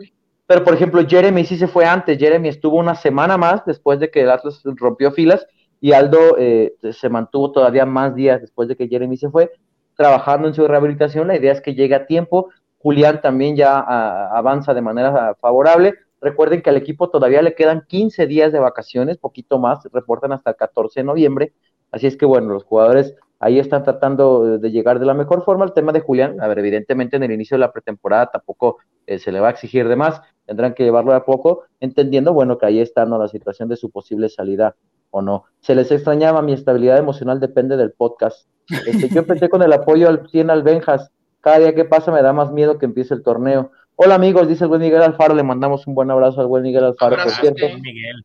Pero, 0.48 0.64
por 0.64 0.74
ejemplo, 0.74 1.06
Jeremy 1.08 1.46
sí 1.46 1.58
se 1.58 1.68
fue 1.68 1.86
antes. 1.86 2.18
Jeremy 2.18 2.48
estuvo 2.50 2.78
una 2.78 2.96
semana 2.96 3.38
más 3.38 3.64
después 3.68 4.00
de 4.00 4.10
que 4.10 4.22
el 4.22 4.32
Atlas 4.32 4.62
rompió 4.64 5.12
filas 5.12 5.46
y 5.80 5.92
Aldo 5.94 6.38
eh, 6.38 6.76
se 6.92 7.10
mantuvo 7.10 7.52
todavía 7.52 7.86
más 7.86 8.16
días 8.16 8.42
después 8.42 8.68
de 8.68 8.76
que 8.76 8.88
Jeremy 8.88 9.18
se 9.18 9.30
fue, 9.30 9.52
trabajando 9.96 10.48
en 10.48 10.54
su 10.54 10.68
rehabilitación. 10.68 11.28
La 11.28 11.36
idea 11.36 11.52
es 11.52 11.62
que 11.62 11.76
llegue 11.76 11.96
a 11.96 12.06
tiempo. 12.06 12.50
Julián 12.80 13.22
también 13.22 13.56
ya 13.56 13.80
avanza 13.80 14.74
de 14.74 14.82
manera 14.82 15.36
favorable. 15.42 15.96
Recuerden 16.22 16.62
que 16.62 16.70
al 16.70 16.78
equipo 16.78 17.10
todavía 17.10 17.42
le 17.42 17.54
quedan 17.54 17.86
15 17.88 18.26
días 18.28 18.52
de 18.52 18.60
vacaciones, 18.60 19.18
poquito 19.18 19.60
más, 19.60 19.88
reportan 19.92 20.32
hasta 20.32 20.52
el 20.52 20.56
14 20.56 21.02
de 21.02 21.04
noviembre. 21.04 21.54
Así 21.92 22.08
es 22.08 22.18
que, 22.18 22.26
bueno, 22.26 22.54
los 22.54 22.64
jugadores 22.64 23.16
ahí 23.40 23.60
están 23.60 23.84
tratando 23.84 24.58
de 24.58 24.72
llegar 24.72 25.00
de 25.00 25.06
la 25.06 25.14
mejor 25.14 25.44
forma. 25.44 25.66
El 25.66 25.74
tema 25.74 25.92
de 25.92 26.02
Julián, 26.02 26.42
a 26.42 26.48
ver, 26.48 26.60
evidentemente 26.60 27.18
en 27.18 27.24
el 27.24 27.32
inicio 27.32 27.56
de 27.56 27.60
la 27.60 27.72
pretemporada 27.72 28.28
tampoco 28.28 28.78
eh, 29.06 29.20
se 29.20 29.32
le 29.32 29.40
va 29.40 29.48
a 29.48 29.52
exigir 29.52 29.88
de 29.88 29.96
más, 29.96 30.22
tendrán 30.46 30.74
que 30.74 30.84
llevarlo 30.84 31.14
a 31.14 31.24
poco, 31.24 31.64
entendiendo, 31.80 32.34
bueno, 32.34 32.58
que 32.58 32.66
ahí 32.66 32.80
está 32.80 33.06
¿no? 33.06 33.18
la 33.18 33.28
situación 33.28 33.70
de 33.70 33.76
su 33.76 33.92
posible 33.92 34.30
salida 34.30 34.76
o 35.12 35.22
no. 35.22 35.46
Se 35.60 35.76
les 35.76 35.92
extrañaba, 35.92 36.42
mi 36.42 36.54
estabilidad 36.54 36.98
emocional 36.98 37.40
depende 37.40 37.78
del 37.78 37.92
podcast. 37.92 38.48
Este, 38.86 39.10
yo 39.10 39.20
empecé 39.20 39.50
con 39.50 39.62
el 39.62 39.74
apoyo 39.74 40.10
al 40.10 40.28
100 40.30 40.50
albenjas, 40.50 41.12
cada 41.42 41.60
día 41.60 41.76
que 41.76 41.86
pasa 41.86 42.12
me 42.12 42.22
da 42.22 42.34
más 42.34 42.52
miedo 42.52 42.78
que 42.78 42.86
empiece 42.86 43.14
el 43.14 43.24
torneo. 43.24 43.72
Hola 43.96 44.16
amigos, 44.16 44.48
dice 44.48 44.66
el 44.66 44.68
buen 44.68 44.82
Miguel 44.82 45.02
Alfaro, 45.02 45.34
le 45.34 45.44
mandamos 45.44 45.88
un 45.88 45.96
buen 45.96 46.12
abrazo 46.12 46.42
al 46.42 46.48
buen 46.48 46.62
Miguel 46.64 46.84
Alfaro, 46.84 47.16
por 47.16 47.32
cierto. 47.32 47.66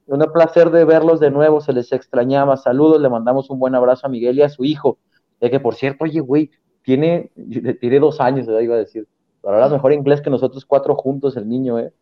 Un 0.07 0.33
placer 0.33 0.71
de 0.71 0.85
verlos 0.85 1.19
de 1.19 1.31
nuevo, 1.31 1.61
se 1.61 1.73
les 1.73 1.93
extrañaba. 1.93 2.57
Saludos, 2.57 3.01
le 3.01 3.09
mandamos 3.09 3.49
un 3.49 3.59
buen 3.59 3.75
abrazo 3.75 4.07
a 4.07 4.11
Miguel 4.11 4.39
y 4.39 4.43
a 4.43 4.49
su 4.49 4.65
hijo. 4.65 4.99
Ya 5.41 5.51
que 5.51 5.61
por 5.61 5.75
cierto, 5.75 6.05
oye, 6.05 6.21
güey, 6.21 6.51
tiene, 6.83 7.31
tiene 7.81 8.01
dos 8.01 8.21
años, 8.21 8.47
ya 8.47 8.61
iba 8.61 8.75
a 8.75 8.79
decir. 8.79 9.07
Pero 9.41 9.55
ahora 9.55 9.69
mejor 9.71 9.93
inglés 9.93 10.21
que 10.21 10.31
nosotros 10.31 10.65
cuatro 10.67 10.95
juntos, 10.95 11.37
el 11.37 11.49
niño, 11.49 11.79
¿eh? 11.79 11.93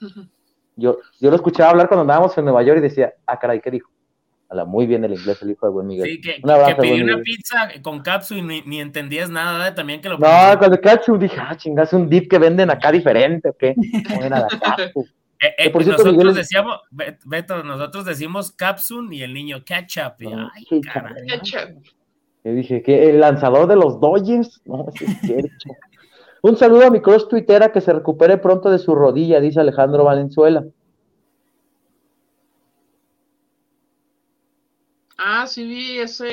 Yo, 0.76 0.98
yo 1.20 1.30
lo 1.30 1.36
escuchaba 1.36 1.70
hablar 1.70 1.88
cuando 1.88 2.02
andábamos 2.02 2.36
en 2.36 2.44
Nueva 2.44 2.62
York 2.62 2.78
y 2.78 2.82
decía, 2.82 3.14
ah, 3.26 3.38
caray, 3.38 3.60
¿qué 3.60 3.70
dijo? 3.70 3.90
Habla 4.48 4.64
muy 4.64 4.86
bien 4.86 5.04
el 5.04 5.12
inglés, 5.12 5.40
el 5.42 5.50
hijo 5.50 5.66
de 5.66 5.72
buen 5.72 5.86
Miguel. 5.86 6.06
Sí, 6.06 6.20
que, 6.20 6.40
que 6.42 6.74
pedí 6.76 7.02
una 7.02 7.18
pizza 7.18 7.70
con 7.82 8.00
capsu 8.00 8.34
y 8.34 8.42
ni, 8.42 8.80
entendías 8.80 9.30
nada, 9.30 9.68
¿eh? 9.68 9.72
también 9.72 10.00
que 10.00 10.08
lo 10.08 10.18
No, 10.18 10.58
con 10.58 10.72
el 10.72 10.80
capsu 10.80 11.16
dije, 11.16 11.36
ah, 11.40 11.56
chingas, 11.56 11.92
un 11.92 12.08
dip 12.08 12.30
que 12.30 12.38
venden 12.38 12.70
acá 12.70 12.92
diferente, 12.92 13.48
¿o 13.48 13.56
qué? 13.56 13.74
No 13.76 14.24
era 14.24 14.46
eh, 15.40 15.54
eh, 15.58 15.72
nosotros 15.72 16.34
decíamos, 16.34 16.80
Beto, 16.90 17.62
nosotros 17.62 18.04
decimos 18.04 18.52
capsun 18.52 19.12
y 19.12 19.22
el 19.22 19.32
niño 19.32 19.64
ketchup. 19.64 20.20
Y, 20.20 20.26
ay, 20.26 20.80
caray. 20.82 21.26
Yo 22.44 22.52
dije, 22.52 22.82
que 22.82 23.08
el 23.08 23.20
lanzador 23.20 23.66
de 23.66 23.76
los 23.76 23.98
Dodgers, 24.00 24.60
no, 24.66 24.86
es 24.94 25.20
cierto. 25.20 25.48
Un 26.44 26.58
saludo 26.58 26.84
a 26.84 26.90
mi 26.90 27.00
cross 27.00 27.26
tuitera 27.26 27.72
que 27.72 27.80
se 27.80 27.90
recupere 27.90 28.36
pronto 28.36 28.70
de 28.70 28.78
su 28.78 28.94
rodilla, 28.94 29.40
dice 29.40 29.60
Alejandro 29.60 30.04
Valenzuela. 30.04 30.62
Ah, 35.16 35.46
sí 35.46 35.64
vi 35.64 36.00
ese, 36.00 36.26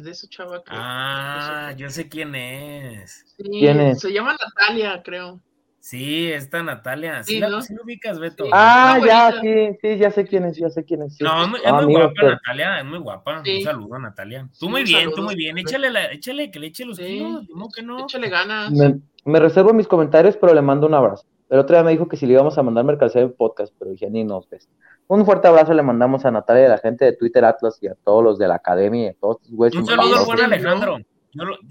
de 0.00 0.10
ese 0.10 0.26
chava. 0.26 0.62
ah, 0.68 1.74
yo 1.76 1.90
sé 1.90 2.08
quién 2.08 2.34
es. 2.34 3.26
¿Quién 3.36 3.78
es? 3.80 4.00
Se 4.00 4.10
llama 4.10 4.34
Natalia, 4.42 5.02
creo. 5.04 5.42
Sí, 5.80 6.32
esta 6.32 6.62
Natalia. 6.62 7.22
Sí, 7.22 7.38
la, 7.38 7.48
ubicas, 7.82 8.18
Beto. 8.18 8.46
Ah, 8.50 8.98
ya, 9.06 9.38
sí, 9.40 9.76
sí, 9.82 9.98
ya 9.98 10.10
sé 10.10 10.26
quién 10.26 10.46
es, 10.46 10.56
ya 10.56 10.70
sé 10.70 10.82
quién 10.84 11.02
es. 11.02 11.20
No, 11.20 11.42
es 11.42 11.48
muy, 11.48 11.60
ah, 11.66 11.82
guapa 11.84 12.22
Natalia, 12.22 12.78
es 12.78 12.84
muy 12.86 12.98
guapa. 13.00 13.40
Un 13.40 13.62
saludo 13.62 13.96
a 13.96 13.98
Natalia. 13.98 14.48
Tú 14.58 14.70
muy 14.70 14.84
bien, 14.84 15.10
tú 15.14 15.22
muy 15.22 15.36
bien. 15.36 15.58
Échale, 15.58 15.90
la, 15.90 16.10
échale, 16.10 16.50
que 16.50 16.58
le 16.58 16.68
eche 16.68 16.86
los 16.86 16.98
kilos, 16.98 17.46
no 17.54 17.68
que 17.68 17.82
no. 17.82 18.04
Échale 18.04 18.30
ganas. 18.30 18.70
Me, 18.70 18.98
reservo 19.38 19.72
mis 19.72 19.88
comentarios, 19.88 20.36
pero 20.36 20.54
le 20.54 20.62
mando 20.62 20.86
un 20.86 20.94
abrazo. 20.94 21.26
El 21.50 21.58
otro 21.58 21.76
día 21.76 21.84
me 21.84 21.92
dijo 21.92 22.08
que 22.08 22.16
si 22.16 22.26
le 22.26 22.34
íbamos 22.34 22.58
a 22.58 22.62
mandar 22.62 22.84
mercancía 22.84 23.22
en 23.22 23.32
podcast, 23.32 23.74
pero 23.78 23.90
dije, 23.90 24.10
ni 24.10 24.24
nos 24.24 24.48
ves. 24.48 24.68
Un 25.06 25.24
fuerte 25.24 25.48
abrazo 25.48 25.72
le 25.74 25.82
mandamos 25.82 26.24
a 26.24 26.30
Natalia 26.30 26.62
y 26.62 26.66
a 26.66 26.70
la 26.70 26.78
gente 26.78 27.04
de 27.04 27.12
Twitter 27.12 27.44
Atlas 27.44 27.78
y 27.80 27.88
a 27.88 27.94
todos 28.04 28.22
los 28.22 28.38
de 28.38 28.48
la 28.48 28.56
academia 28.56 29.04
y 29.04 29.08
a 29.08 29.14
todos 29.14 29.38
los 29.48 29.74
Un 29.74 29.86
saludo 29.86 30.16
a 30.16 30.44
Alejandro 30.44 30.98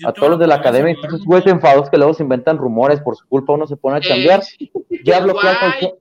a 0.05 0.13
todos 0.13 0.29
los 0.29 0.39
de 0.39 0.47
la 0.47 0.55
academia, 0.55 0.95
esos 1.03 1.25
güeyes 1.25 1.47
enfados 1.47 1.89
que 1.89 1.97
luego 1.97 2.13
se 2.13 2.23
inventan 2.23 2.57
rumores 2.57 3.01
por 3.01 3.15
su 3.15 3.27
culpa, 3.27 3.53
uno 3.53 3.67
se 3.67 3.75
pone 3.75 3.97
a 3.97 4.01
cambiar. 4.01 4.41
ya 5.03 5.19
bloqueé 5.19 5.49
al 5.49 5.59
colchón. 5.59 5.99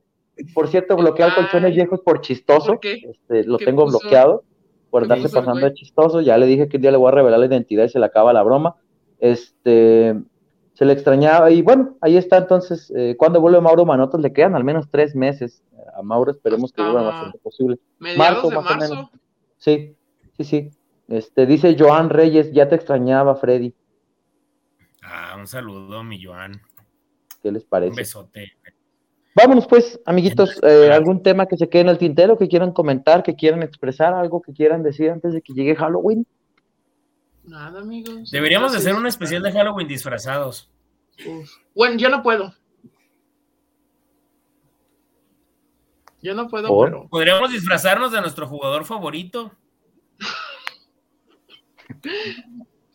Por 0.54 0.68
cierto, 0.68 0.96
bloqueé 0.96 1.24
al 1.24 1.34
colchones 1.34 1.74
viejos 1.74 2.00
por 2.00 2.20
chistoso. 2.20 2.78
Este, 2.82 3.44
lo 3.44 3.56
tengo 3.58 3.86
bloqueado 3.86 4.44
por 4.90 5.02
andarse 5.02 5.30
pasando 5.30 5.66
de 5.66 5.72
chistoso. 5.72 6.20
Ya 6.20 6.36
le 6.36 6.46
dije 6.46 6.68
que 6.68 6.76
un 6.76 6.82
día 6.82 6.90
le 6.90 6.98
voy 6.98 7.08
a 7.08 7.12
revelar 7.12 7.40
la 7.40 7.46
identidad 7.46 7.84
y 7.84 7.88
se 7.88 7.98
le 7.98 8.04
acaba 8.04 8.32
la 8.34 8.42
broma. 8.42 8.76
Este 9.18 10.14
se 10.76 10.84
le 10.84 10.92
extrañaba 10.92 11.50
y 11.50 11.62
bueno, 11.62 11.96
ahí 12.02 12.18
está 12.18 12.36
entonces, 12.36 12.92
eh, 12.94 13.16
cuando 13.18 13.40
vuelve 13.40 13.62
Mauro 13.62 13.86
Manotas 13.86 14.20
le 14.20 14.32
quedan 14.32 14.54
al 14.54 14.62
menos 14.62 14.90
tres 14.90 15.16
meses 15.16 15.62
a 15.96 16.02
Mauro, 16.02 16.30
esperemos 16.30 16.70
que 16.70 16.82
vuelva 16.82 17.00
lo 17.00 17.10
más 17.10 17.20
pronto 17.22 17.38
posible. 17.38 17.78
Marzo, 17.98 18.50
más 18.50 18.70
o 18.70 18.76
menos. 18.76 19.10
Sí, 19.56 19.96
sí, 20.36 20.44
sí. 20.44 20.70
Este, 21.08 21.46
dice 21.46 21.76
Joan 21.78 22.10
Reyes, 22.10 22.52
ya 22.52 22.68
te 22.68 22.74
extrañaba, 22.74 23.36
Freddy. 23.36 23.74
Ah, 25.02 25.36
un 25.38 25.46
saludo, 25.46 26.04
mi 26.04 26.22
Joan. 26.22 26.60
¿Qué 27.42 27.52
les 27.52 27.64
parece? 27.64 27.90
Un 27.90 27.96
besote. 27.96 28.52
Vámonos 29.34 29.66
pues, 29.66 29.98
amiguitos, 30.04 30.60
eh, 30.62 30.90
algún 30.92 31.22
tema 31.22 31.46
que 31.46 31.56
se 31.56 31.70
quede 31.70 31.82
en 31.82 31.88
el 31.88 31.98
tintero, 31.98 32.36
que 32.36 32.48
quieran 32.48 32.72
comentar, 32.72 33.22
que 33.22 33.34
quieran 33.34 33.62
expresar, 33.62 34.12
algo 34.12 34.42
que 34.42 34.52
quieran 34.52 34.82
decir 34.82 35.10
antes 35.10 35.32
de 35.32 35.40
que 35.40 35.54
llegue 35.54 35.74
Halloween. 35.74 36.26
Nada, 37.46 37.80
amigos. 37.80 38.30
Deberíamos 38.30 38.72
de 38.72 38.78
hacer 38.78 38.94
un 38.94 39.06
especial 39.06 39.42
de 39.42 39.52
Halloween 39.52 39.88
disfrazados. 39.88 40.70
Bueno, 41.74 41.96
yo 41.96 42.08
no 42.08 42.22
puedo. 42.22 42.54
Yo 46.22 46.34
no 46.34 46.48
puedo, 46.48 46.68
pero... 46.80 47.08
Podríamos 47.08 47.52
disfrazarnos 47.52 48.10
de 48.10 48.20
nuestro 48.20 48.48
jugador 48.48 48.84
favorito. 48.84 49.52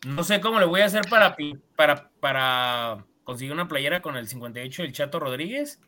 No 0.06 0.22
sé 0.24 0.40
cómo 0.40 0.60
le 0.60 0.66
voy 0.66 0.82
a 0.82 0.86
hacer 0.86 1.02
para, 1.08 1.36
para, 1.76 2.10
para 2.20 3.06
conseguir 3.24 3.52
una 3.52 3.68
playera 3.68 4.02
con 4.02 4.16
el 4.16 4.28
58 4.28 4.82
del 4.82 4.92
Chato 4.92 5.20
Rodríguez. 5.20 5.80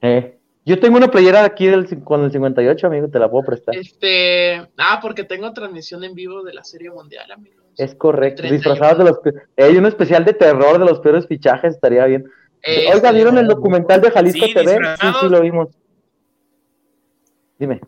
Eh, 0.00 0.38
yo 0.66 0.80
tengo 0.80 0.96
una 0.96 1.08
playera 1.08 1.44
aquí 1.44 1.66
del, 1.66 2.02
con 2.02 2.24
el 2.24 2.32
58, 2.32 2.86
amigo, 2.88 3.08
te 3.08 3.20
la 3.20 3.30
puedo 3.30 3.44
prestar. 3.44 3.76
Este, 3.76 4.56
ah, 4.76 4.98
porque 5.00 5.22
tengo 5.22 5.52
transmisión 5.52 6.02
en 6.02 6.14
vivo 6.14 6.42
de 6.42 6.52
la 6.52 6.64
Serie 6.64 6.90
Mundial, 6.90 7.30
amigo. 7.30 7.62
Es 7.76 7.94
correcto, 7.94 8.42
disfrazados 8.42 8.98
de 8.98 9.04
los... 9.04 9.18
Hay 9.56 9.76
un 9.76 9.86
especial 9.86 10.24
de 10.24 10.32
terror 10.32 10.78
de 10.78 10.84
los 10.84 10.98
peores 10.98 11.28
fichajes, 11.28 11.74
estaría 11.74 12.04
bien. 12.06 12.24
Oiga, 12.92 13.12
¿vieron 13.12 13.38
el 13.38 13.46
documental 13.46 14.00
de 14.00 14.10
Jalisco 14.10 14.46
TV? 14.52 14.78
Sí, 15.00 15.06
sí, 15.20 15.28
lo 15.28 15.40
vimos. 15.40 15.68
Dime. 17.58 17.80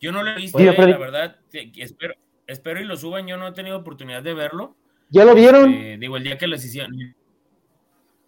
Yo 0.00 0.12
no 0.12 0.22
lo 0.22 0.30
he 0.30 0.36
visto, 0.36 0.58
eh, 0.58 0.74
la 0.74 0.96
verdad. 0.96 1.36
Espero, 1.52 2.14
espero 2.46 2.80
y 2.80 2.84
lo 2.84 2.96
suban. 2.96 3.26
Yo 3.26 3.36
no 3.36 3.48
he 3.48 3.52
tenido 3.52 3.76
oportunidad 3.76 4.22
de 4.22 4.32
verlo. 4.32 4.74
¿Ya 5.10 5.26
lo 5.26 5.34
vieron? 5.34 5.70
Este, 5.74 5.98
digo, 5.98 6.16
el 6.16 6.24
día 6.24 6.38
que 6.38 6.46
les 6.46 6.64
hicieron. 6.64 6.92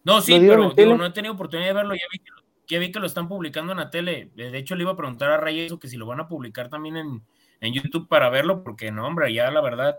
No, 0.05 0.21
sí, 0.21 0.39
pero 0.77 0.97
no 0.97 1.07
he 1.07 1.13
tenido 1.13 1.33
oportunidad 1.33 1.69
de 1.69 1.75
verlo. 1.75 1.95
Ya 1.95 2.05
vi 2.13 2.19
que 2.19 2.42
vi 2.79 2.93
que 2.93 3.01
lo 3.01 3.07
están 3.07 3.29
publicando 3.29 3.73
en 3.73 3.79
la 3.79 3.91
tele. 3.91 4.31
De 4.35 4.57
hecho, 4.57 4.75
le 4.75 4.83
iba 4.83 4.93
a 4.93 4.97
preguntar 4.97 5.31
a 5.31 5.37
Ray 5.37 5.61
eso, 5.61 5.79
que 5.79 5.89
si 5.89 5.97
lo 5.97 6.07
van 6.07 6.21
a 6.21 6.29
publicar 6.29 6.69
también 6.69 6.97
en, 6.97 7.23
en 7.61 7.73
YouTube 7.73 8.09
para 8.09 8.31
verlo, 8.31 8.63
porque 8.63 8.91
no, 8.91 9.07
hombre, 9.07 9.33
ya 9.33 9.51
la 9.51 9.61
verdad, 9.61 9.99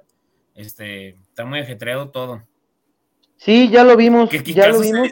este, 0.55 1.09
está 1.09 1.45
muy 1.45 1.59
ajetreado 1.59 2.09
todo. 2.09 2.43
Sí, 3.37 3.69
ya 3.69 3.83
lo 3.83 3.97
vimos, 3.97 4.29
ya 4.29 4.69
lo 4.69 4.79
vimos. 4.79 5.09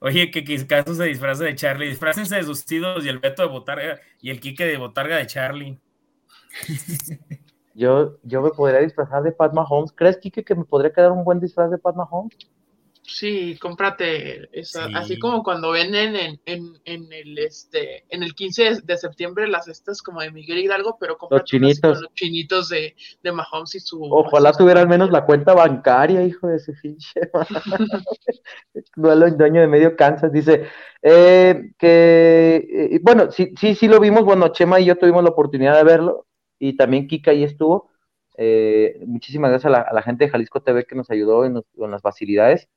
Oye, 0.00 0.30
que 0.30 0.66
caso 0.66 0.94
se 0.94 1.04
disfraza 1.04 1.44
de 1.44 1.54
Charlie, 1.54 1.88
disfrácense 1.88 2.36
de 2.36 2.44
sus 2.44 2.64
tíos 2.64 3.04
y 3.04 3.08
el 3.08 3.20
Beto 3.20 3.42
de 3.42 3.48
Botarga 3.48 4.00
y 4.20 4.30
el 4.30 4.38
Quique 4.38 4.66
de 4.66 4.76
Botarga 4.76 5.16
de 5.16 5.26
Charlie. 5.26 5.78
Yo, 7.74 8.18
yo 8.22 8.40
me 8.40 8.50
podría 8.50 8.80
disfrazar 8.80 9.22
de 9.22 9.32
Pat 9.32 9.52
Mahomes. 9.52 9.92
¿Crees, 9.92 10.16
Quique, 10.18 10.44
que 10.44 10.54
me 10.54 10.64
podría 10.64 10.92
quedar 10.92 11.10
un 11.10 11.24
buen 11.24 11.40
disfraz 11.40 11.70
de 11.70 11.78
Pat 11.78 11.96
Mahomes? 11.96 12.36
Sí, 13.06 13.58
cómprate 13.60 14.48
esa, 14.58 14.86
así 14.94 15.18
como 15.18 15.42
cuando 15.42 15.72
venden 15.72 16.16
en, 16.16 16.40
en, 16.46 16.80
en, 16.86 17.12
el 17.12 17.38
este 17.38 18.06
en 18.08 18.22
el 18.22 18.34
15 18.34 18.80
de 18.82 18.96
septiembre 18.96 19.46
las 19.46 19.68
estas 19.68 20.00
como 20.00 20.22
de 20.22 20.30
Miguel 20.30 20.58
Hidalgo, 20.58 20.96
pero 20.98 21.18
cómprate 21.18 21.42
los 21.42 21.50
chinitos, 21.50 22.00
los 22.00 22.14
chinitos 22.14 22.68
de, 22.70 22.96
de 23.22 23.32
Mahomes 23.32 23.74
y 23.74 23.80
su 23.80 24.02
Ojalá 24.02 24.52
tuviera 24.52 24.80
al 24.80 24.88
menos 24.88 25.10
la 25.10 25.26
cuenta 25.26 25.52
bancaria, 25.52 26.22
hijo 26.22 26.48
de 26.48 26.56
ese 26.56 26.72
finche. 26.76 27.20
Duelo 28.96 29.30
dueño 29.36 29.60
de 29.60 29.66
medio 29.66 29.96
Kansas 29.96 30.32
dice 30.32 30.64
eh, 31.02 31.72
que 31.78 32.66
eh, 32.70 33.00
bueno, 33.02 33.30
sí, 33.30 33.52
sí, 33.60 33.74
sí 33.74 33.86
lo 33.86 34.00
vimos, 34.00 34.24
bueno, 34.24 34.48
Chema 34.48 34.80
y 34.80 34.86
yo 34.86 34.96
tuvimos 34.96 35.22
la 35.22 35.30
oportunidad 35.30 35.76
de 35.76 35.84
verlo 35.84 36.26
y 36.58 36.74
también 36.78 37.06
Kika 37.06 37.32
ahí 37.32 37.44
estuvo. 37.44 37.90
Eh, 38.38 38.98
muchísimas 39.06 39.50
gracias 39.50 39.72
a 39.72 39.92
la, 39.92 40.02
gente 40.02 40.24
de 40.24 40.30
Jalisco 40.30 40.62
TV 40.62 40.86
que 40.86 40.96
nos 40.96 41.10
ayudó 41.10 41.44
en, 41.44 41.62
en 41.76 41.90
las 41.90 42.00
facilidades. 42.00 42.70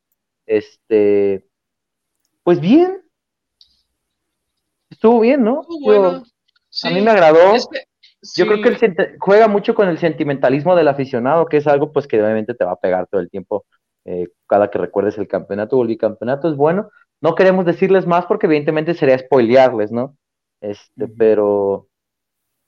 Este, 0.48 1.45
pues 2.43 2.60
bien. 2.60 3.04
Estuvo 4.89 5.20
bien, 5.20 5.43
¿no? 5.43 5.62
A 6.84 6.89
mí 6.89 7.02
me 7.02 7.12
agradó. 7.12 7.56
Yo 8.36 8.48
creo 8.48 8.62
que 8.62 9.16
juega 9.20 9.48
mucho 9.48 9.76
con 9.76 9.89
el 9.89 10.00
sentimentalismo 10.00 10.76
del 10.76 10.88
aficionado, 10.88 11.45
que 11.45 11.58
es 11.58 11.68
algo 11.68 11.91
pues 11.91 12.08
que 12.08 12.22
obviamente 12.22 12.56
te 12.56 12.66
va 12.66 12.72
a 12.72 12.80
pegar 12.80 13.08
todo 13.08 13.22
el 13.22 13.30
tiempo 13.30 13.66
eh, 14.06 14.30
cada 14.48 14.72
que 14.72 14.80
recuerdes 14.80 15.18
el 15.18 15.28
campeonato 15.28 15.78
o 15.78 15.84
el 15.84 15.89
bicampeonato. 15.89 16.50
Es 16.50 16.56
bueno. 16.56 16.89
No 17.22 17.36
queremos 17.36 17.66
decirles 17.66 18.08
más 18.08 18.26
porque 18.26 18.48
evidentemente 18.48 18.93
sería 18.93 19.20
spoilearles, 19.20 19.91
¿no? 19.91 20.18
Este, 20.62 21.08
pero 21.08 21.88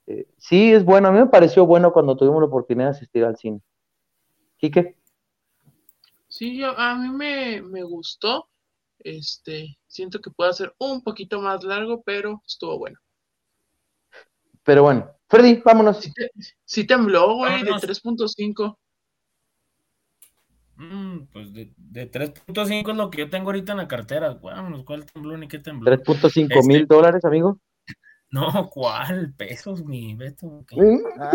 eh, 0.07 0.27
sí 0.37 0.73
es 0.73 0.83
bueno. 0.83 1.07
A 1.07 1.11
mí 1.11 1.19
me 1.19 1.27
pareció 1.27 1.65
bueno 1.65 1.93
cuando 1.93 2.17
tuvimos 2.17 2.41
la 2.41 2.47
oportunidad 2.47 2.87
de 2.89 2.97
asistir 2.97 3.23
al 3.23 3.37
cine. 3.37 3.61
Quique. 4.57 4.98
Sí, 6.39 6.55
yo, 6.55 6.67
a 6.79 6.95
mí 6.95 7.09
me, 7.09 7.61
me 7.61 7.83
gustó. 7.83 8.47
Este, 8.99 9.77
siento 9.87 10.21
que 10.21 10.31
puede 10.31 10.53
ser 10.53 10.73
un 10.77 11.03
poquito 11.03 11.41
más 11.41 11.65
largo, 11.65 12.01
pero 12.01 12.41
estuvo 12.47 12.77
bueno. 12.79 12.97
Pero 14.63 14.83
bueno, 14.83 15.11
Freddy, 15.27 15.61
vámonos. 15.65 15.99
Sí, 16.63 16.87
tembló, 16.87 17.35
güey, 17.35 17.61
de 17.65 17.71
3.5. 17.71 18.77
Mm, 20.77 21.25
pues 21.25 21.51
de, 21.51 21.73
de 21.75 22.09
3.5 22.09 22.91
es 22.91 22.95
lo 22.95 23.09
que 23.09 23.17
yo 23.17 23.29
tengo 23.29 23.47
ahorita 23.47 23.73
en 23.73 23.79
la 23.79 23.89
cartera. 23.89 24.35
Vámonos, 24.35 24.85
¿cuál 24.85 25.05
tembló 25.11 25.35
ni 25.35 25.49
qué 25.49 25.59
tembló? 25.59 25.91
3.5 25.91 26.65
mil 26.65 26.83
este 26.83 26.95
dólares, 26.95 27.25
amigo. 27.25 27.59
No, 28.31 28.69
¿cuál? 28.69 29.33
Pesos, 29.33 29.83
mi 29.83 30.13
Beto. 30.13 30.63
¿Mm? 30.71 30.99
Ah, 31.19 31.31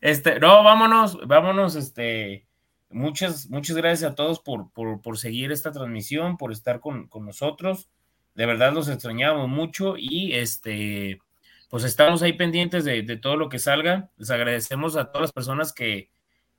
este, 0.00 0.38
no, 0.38 0.62
vámonos, 0.62 1.18
vámonos, 1.26 1.74
este 1.74 2.47
Muchas, 2.90 3.50
muchas 3.50 3.76
gracias 3.76 4.10
a 4.10 4.14
todos 4.14 4.40
por, 4.40 4.70
por, 4.72 5.18
seguir 5.18 5.52
esta 5.52 5.72
transmisión, 5.72 6.38
por 6.38 6.52
estar 6.52 6.80
con, 6.80 7.10
nosotros. 7.20 7.90
De 8.34 8.46
verdad 8.46 8.72
los 8.72 8.88
extrañamos 8.88 9.48
mucho 9.48 9.96
y 9.98 10.32
este, 10.34 11.20
pues 11.68 11.84
estamos 11.84 12.22
ahí 12.22 12.32
pendientes 12.32 12.84
de, 12.84 13.02
todo 13.16 13.36
lo 13.36 13.48
que 13.48 13.58
salga. 13.58 14.10
Les 14.16 14.30
agradecemos 14.30 14.96
a 14.96 15.12
todas 15.12 15.22
las 15.22 15.32
personas 15.32 15.72
que, 15.72 16.10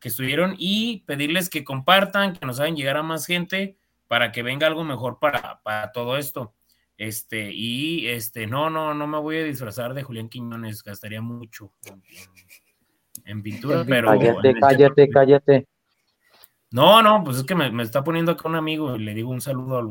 estuvieron 0.01 0.55
y 0.57 1.03
pedirles 1.05 1.49
que 1.49 1.65
compartan, 1.65 2.33
que 2.33 2.45
nos 2.45 2.59
hagan 2.61 2.77
llegar 2.77 2.95
a 2.95 3.03
más 3.03 3.25
gente 3.25 3.77
para 4.07 4.31
que 4.31 4.43
venga 4.43 4.65
algo 4.65 4.85
mejor 4.85 5.19
para, 5.19 5.61
para 5.61 5.91
todo 5.91 6.17
esto. 6.17 6.53
Este, 6.99 7.51
y 7.53 8.07
este, 8.07 8.45
no, 8.45 8.69
no, 8.69 8.93
no 8.93 9.07
me 9.07 9.17
voy 9.19 9.37
a 9.37 9.43
disfrazar 9.43 9.93
de 9.93 10.03
Julián 10.03 10.27
Quiñones, 10.27 10.83
gastaría 10.83 11.21
mucho 11.21 11.71
en, 13.25 13.41
pintura, 13.41 13.85
pero. 13.87 14.09
Cállate, 14.09 14.53
cállate, 14.59 15.09
cállate. 15.09 15.67
No, 16.71 17.01
no, 17.01 17.23
pues 17.23 17.37
es 17.37 17.43
que 17.43 17.55
me, 17.55 17.81
está 17.81 18.03
poniendo 18.03 18.31
acá 18.31 18.47
un 18.47 18.55
amigo 18.55 18.95
y 18.95 18.99
le 18.99 19.13
digo 19.15 19.31
un 19.31 19.41
saludo 19.41 19.79
al, 19.79 19.87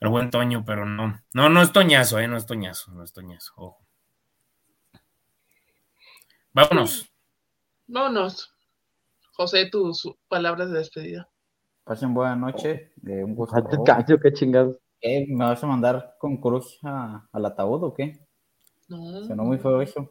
al, 0.00 0.08
buen 0.08 0.30
Toño, 0.30 0.64
pero 0.64 0.86
no. 0.86 1.20
No, 1.34 1.48
no 1.50 1.60
es 1.60 1.72
Toñazo, 1.72 2.18
eh, 2.18 2.28
no 2.28 2.36
es 2.36 2.46
Toñazo, 2.46 2.92
no 2.92 3.04
es 3.04 3.12
Toñazo, 3.12 3.52
ojo. 3.56 3.86
Vámonos. 6.52 7.12
Vámonos. 7.86 8.54
José, 9.32 9.68
tus 9.70 10.08
palabras 10.28 10.70
de 10.70 10.78
despedida. 10.78 11.28
Pasen 11.84 12.14
buena 12.14 12.34
noche. 12.34 12.92
Eh, 13.06 13.22
un 13.22 13.34
gusto. 13.34 13.62
qué 14.22 14.32
chingados. 14.32 14.78
¿Me 15.02 15.44
vas 15.44 15.62
a 15.62 15.66
mandar 15.66 16.16
con 16.18 16.38
cruz 16.38 16.78
al 16.82 17.44
ataúd 17.44 17.84
o 17.84 17.94
qué? 17.94 18.18
No. 18.88 19.20
no 19.20 19.44
muy 19.44 19.58
feo 19.58 19.82
eso. 19.82 20.08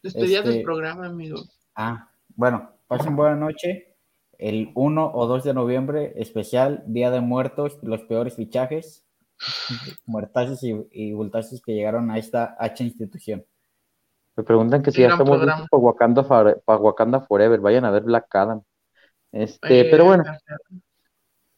Despedida 0.00 0.42
del 0.42 0.52
este, 0.52 0.64
programa, 0.64 1.06
amigo. 1.06 1.42
Ah, 1.74 2.08
bueno, 2.36 2.72
pasen 2.86 3.16
buena 3.16 3.34
noche 3.34 3.91
el 4.38 4.72
1 4.74 5.12
o 5.14 5.26
2 5.26 5.44
de 5.44 5.54
noviembre, 5.54 6.12
especial 6.16 6.82
Día 6.86 7.10
de 7.10 7.20
Muertos, 7.20 7.78
los 7.82 8.02
peores 8.02 8.36
fichajes, 8.36 9.06
muertazos 10.04 10.62
y, 10.62 10.70
y 10.90 11.14
que 11.64 11.74
llegaron 11.74 12.10
a 12.10 12.18
esta 12.18 12.56
H 12.58 12.84
institución. 12.84 13.44
Me 14.36 14.44
preguntan 14.44 14.82
que 14.82 14.90
si 14.90 15.02
ya 15.02 15.08
estamos 15.08 15.40
listos 15.40 15.68
para 15.70 15.82
Wakanda, 15.82 16.26
para 16.26 16.80
Wakanda 16.80 17.20
Forever, 17.20 17.60
vayan 17.60 17.84
a 17.84 17.90
ver 17.90 18.02
Black 18.02 18.34
Adam. 18.34 18.62
Este, 19.30 19.86
pero 19.90 20.04
bueno, 20.06 20.24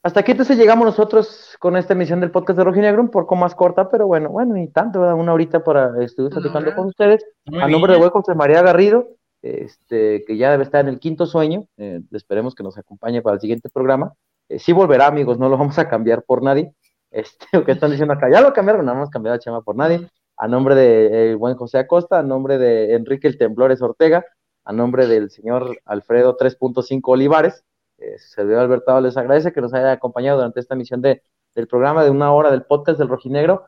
hasta 0.03 0.21
aquí 0.21 0.33
entonces 0.33 0.59
llegamos 0.59 0.85
nosotros 0.85 1.57
con 1.59 1.77
esta 1.77 1.95
emisión 1.95 2.21
del 2.21 2.31
podcast 2.31 2.59
de 2.59 2.65
Rojinegro, 2.65 3.01
un 3.01 3.11
poco 3.11 3.37
más 3.37 3.55
corta, 3.55 3.89
pero 3.89 4.07
bueno, 4.07 4.29
bueno, 4.29 4.55
ni 4.55 4.69
tanto, 4.69 5.01
una 5.01 5.33
horita 5.33 5.65
para 5.65 6.03
estudiar 6.05 6.33
platicando 6.33 6.75
con 6.75 6.89
ustedes. 6.89 7.25
a 7.59 7.69
nombre 7.69 7.95
de 7.95 8.01
Hueco 8.01 8.23
de 8.27 8.35
María 8.35 8.61
Garrido, 8.61 9.09
este, 9.45 10.25
que 10.25 10.39
ya 10.39 10.51
debe 10.51 10.65
estar 10.65 10.81
en 10.81 10.89
el 10.89 10.99
quinto 10.99 11.27
sueño, 11.27 11.67
eh, 11.77 12.01
esperemos 12.13 12.55
que 12.55 12.63
nos 12.63 12.79
acompañe 12.79 13.21
para 13.21 13.35
el 13.35 13.41
siguiente 13.41 13.69
programa. 13.69 14.15
Eh, 14.49 14.59
sí 14.59 14.73
volverá, 14.73 15.07
amigos, 15.07 15.39
no 15.39 15.51
lo 15.51 15.59
vamos 15.59 15.79
a 15.79 15.87
cambiar 15.87 16.23
por 16.23 16.43
nadie. 16.43 16.73
Este, 17.11 17.47
que 17.67 17.73
están 17.73 17.91
diciendo 17.91 18.15
acá, 18.15 18.31
ya 18.33 18.41
lo 18.41 18.55
cambiaron, 18.55 18.87
no 18.87 18.93
hemos 18.93 19.11
cambiado 19.11 19.37
a 19.37 19.39
Chema 19.39 19.61
por 19.61 19.77
nadie. 19.77 20.09
A 20.39 20.49
nombre 20.49 20.75
de 20.75 21.33
eh, 21.33 21.35
buen 21.35 21.57
José 21.57 21.77
Acosta, 21.77 22.19
a 22.19 22.23
nombre 22.23 22.57
de 22.57 22.95
Enrique 22.95 23.29
el 23.29 23.37
Temblores 23.37 23.83
Ortega, 23.83 24.25
a 24.65 24.73
nombre 24.73 25.07
del 25.07 25.31
señor 25.31 25.79
Alfredo 25.85 26.39
3.5 26.39 27.03
Olivares, 27.05 27.65
su 27.99 28.29
servidor 28.29 28.63
Albertado 28.63 29.01
les 29.01 29.17
agradece 29.17 29.53
que 29.53 29.61
nos 29.61 29.73
haya 29.73 29.93
acompañado 29.93 30.39
durante 30.39 30.61
esta 30.61 30.75
emisión 30.75 31.01
de, 31.01 31.23
del 31.55 31.69
programa 31.69 32.03
de 32.03 32.11
una 32.11 32.33
hora 32.33 32.51
del 32.51 32.65
podcast 32.65 32.99
del 32.99 33.09
Rojinegro, 33.09 33.65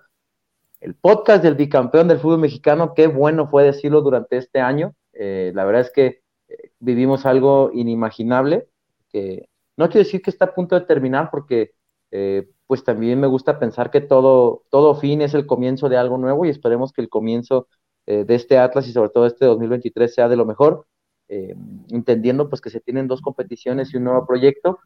el 0.80 0.94
podcast 0.94 1.42
del 1.42 1.54
bicampeón 1.54 2.08
del 2.08 2.18
fútbol 2.18 2.40
mexicano, 2.40 2.92
qué 2.94 3.06
bueno 3.06 3.48
fue 3.48 3.64
decirlo 3.64 4.00
durante 4.00 4.36
este 4.36 4.60
año, 4.60 4.94
eh, 5.18 5.52
la 5.54 5.64
verdad 5.64 5.82
es 5.82 5.90
que 5.90 6.22
eh, 6.48 6.70
vivimos 6.78 7.26
algo 7.26 7.70
inimaginable, 7.72 8.68
que 9.08 9.48
no 9.76 9.88
quiero 9.88 10.04
decir 10.04 10.22
que 10.22 10.30
está 10.30 10.46
a 10.46 10.54
punto 10.54 10.78
de 10.78 10.86
terminar, 10.86 11.30
porque 11.30 11.72
eh, 12.10 12.48
pues 12.66 12.84
también 12.84 13.20
me 13.20 13.26
gusta 13.26 13.58
pensar 13.58 13.90
que 13.90 14.00
todo, 14.00 14.64
todo 14.70 14.94
fin 14.94 15.22
es 15.22 15.34
el 15.34 15.46
comienzo 15.46 15.88
de 15.88 15.96
algo 15.96 16.18
nuevo 16.18 16.44
y 16.44 16.50
esperemos 16.50 16.92
que 16.92 17.02
el 17.02 17.08
comienzo 17.08 17.68
de 18.06 18.36
este 18.36 18.56
Atlas 18.56 18.86
y 18.86 18.92
sobre 18.92 19.10
todo 19.10 19.26
este 19.26 19.46
2023 19.46 20.14
sea 20.14 20.28
de 20.28 20.36
lo 20.36 20.46
mejor, 20.46 20.86
entendiendo 21.26 22.48
pues 22.48 22.60
que 22.60 22.70
se 22.70 22.80
tienen 22.80 23.08
dos 23.08 23.20
competiciones 23.20 23.92
y 23.92 23.96
un 23.96 24.04
nuevo 24.04 24.24
proyecto, 24.24 24.78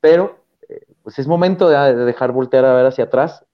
pero 0.00 0.36
pues 1.02 1.18
es 1.18 1.26
momento 1.26 1.68
de, 1.68 1.76
de, 1.76 2.04
dejar 2.04 2.30
voltear 2.30 2.64
a 2.64 2.74
ver 2.74 2.86
hacia 2.86 3.04
atrás. 3.04 3.44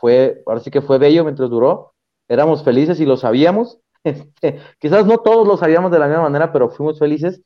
Fue, 0.00 0.42
ahora 0.44 0.58
sí 0.58 0.72
que 0.72 0.80
fue 0.80 0.98
bello 0.98 1.22
mientras 1.22 1.48
duró, 1.50 1.94
éramos 2.26 2.64
felices 2.64 2.98
y 2.98 3.06
lo 3.06 3.16
sabíamos, 3.16 3.78
este, 4.04 4.60
quizás 4.78 5.06
no 5.06 5.18
todos 5.18 5.46
lo 5.46 5.56
sabíamos 5.56 5.90
de 5.90 5.98
la 5.98 6.06
misma 6.06 6.22
manera, 6.24 6.52
pero 6.52 6.70
fuimos 6.70 6.98
felices. 6.98 7.42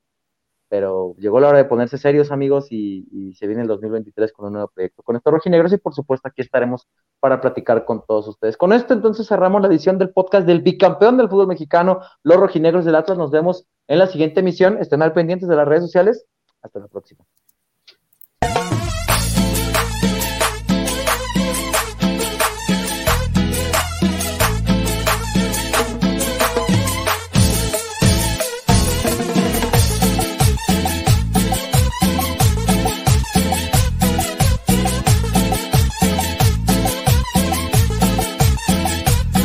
Pero 0.68 1.14
llegó 1.18 1.38
la 1.38 1.48
hora 1.48 1.58
de 1.58 1.66
ponerse 1.66 1.98
serios, 1.98 2.30
amigos, 2.32 2.68
y, 2.70 3.34
se 3.34 3.46
viene 3.46 3.60
el 3.60 3.68
2023 3.68 4.32
con 4.32 4.46
un 4.46 4.54
nuevo 4.54 4.68
proyecto. 4.74 5.02
Con 5.02 5.16
esto 5.16 5.30
rojinegros 5.30 5.72
y 5.74 5.76
por 5.76 5.94
supuesto 5.94 6.28
aquí 6.28 6.40
estaremos 6.40 6.88
para 7.20 7.42
platicar 7.42 7.84
con 7.84 8.02
todos 8.06 8.26
ustedes. 8.28 8.56
Con 8.56 8.72
esto 8.72 8.94
entonces 8.94 9.28
cerramos 9.28 9.60
la 9.60 9.68
edición 9.68 9.98
del 9.98 10.10
podcast 10.10 10.46
del 10.46 10.62
bicampeón 10.62 11.18
del 11.18 11.28
fútbol 11.28 11.48
mexicano, 11.48 12.00
los 12.22 12.38
rojinegros 12.38 12.86
del 12.86 12.94
Atlas. 12.94 13.18
Nos 13.18 13.30
vemos 13.30 13.66
en 13.86 13.98
la 13.98 14.06
siguiente 14.06 14.40
emisión. 14.40 14.78
Estén 14.80 15.02
al 15.02 15.12
pendientes 15.12 15.46
de 15.46 15.56
las 15.56 15.68
redes 15.68 15.82
sociales. 15.82 16.24
Hasta 16.62 16.80
la 16.80 16.88
próxima. 16.88 17.22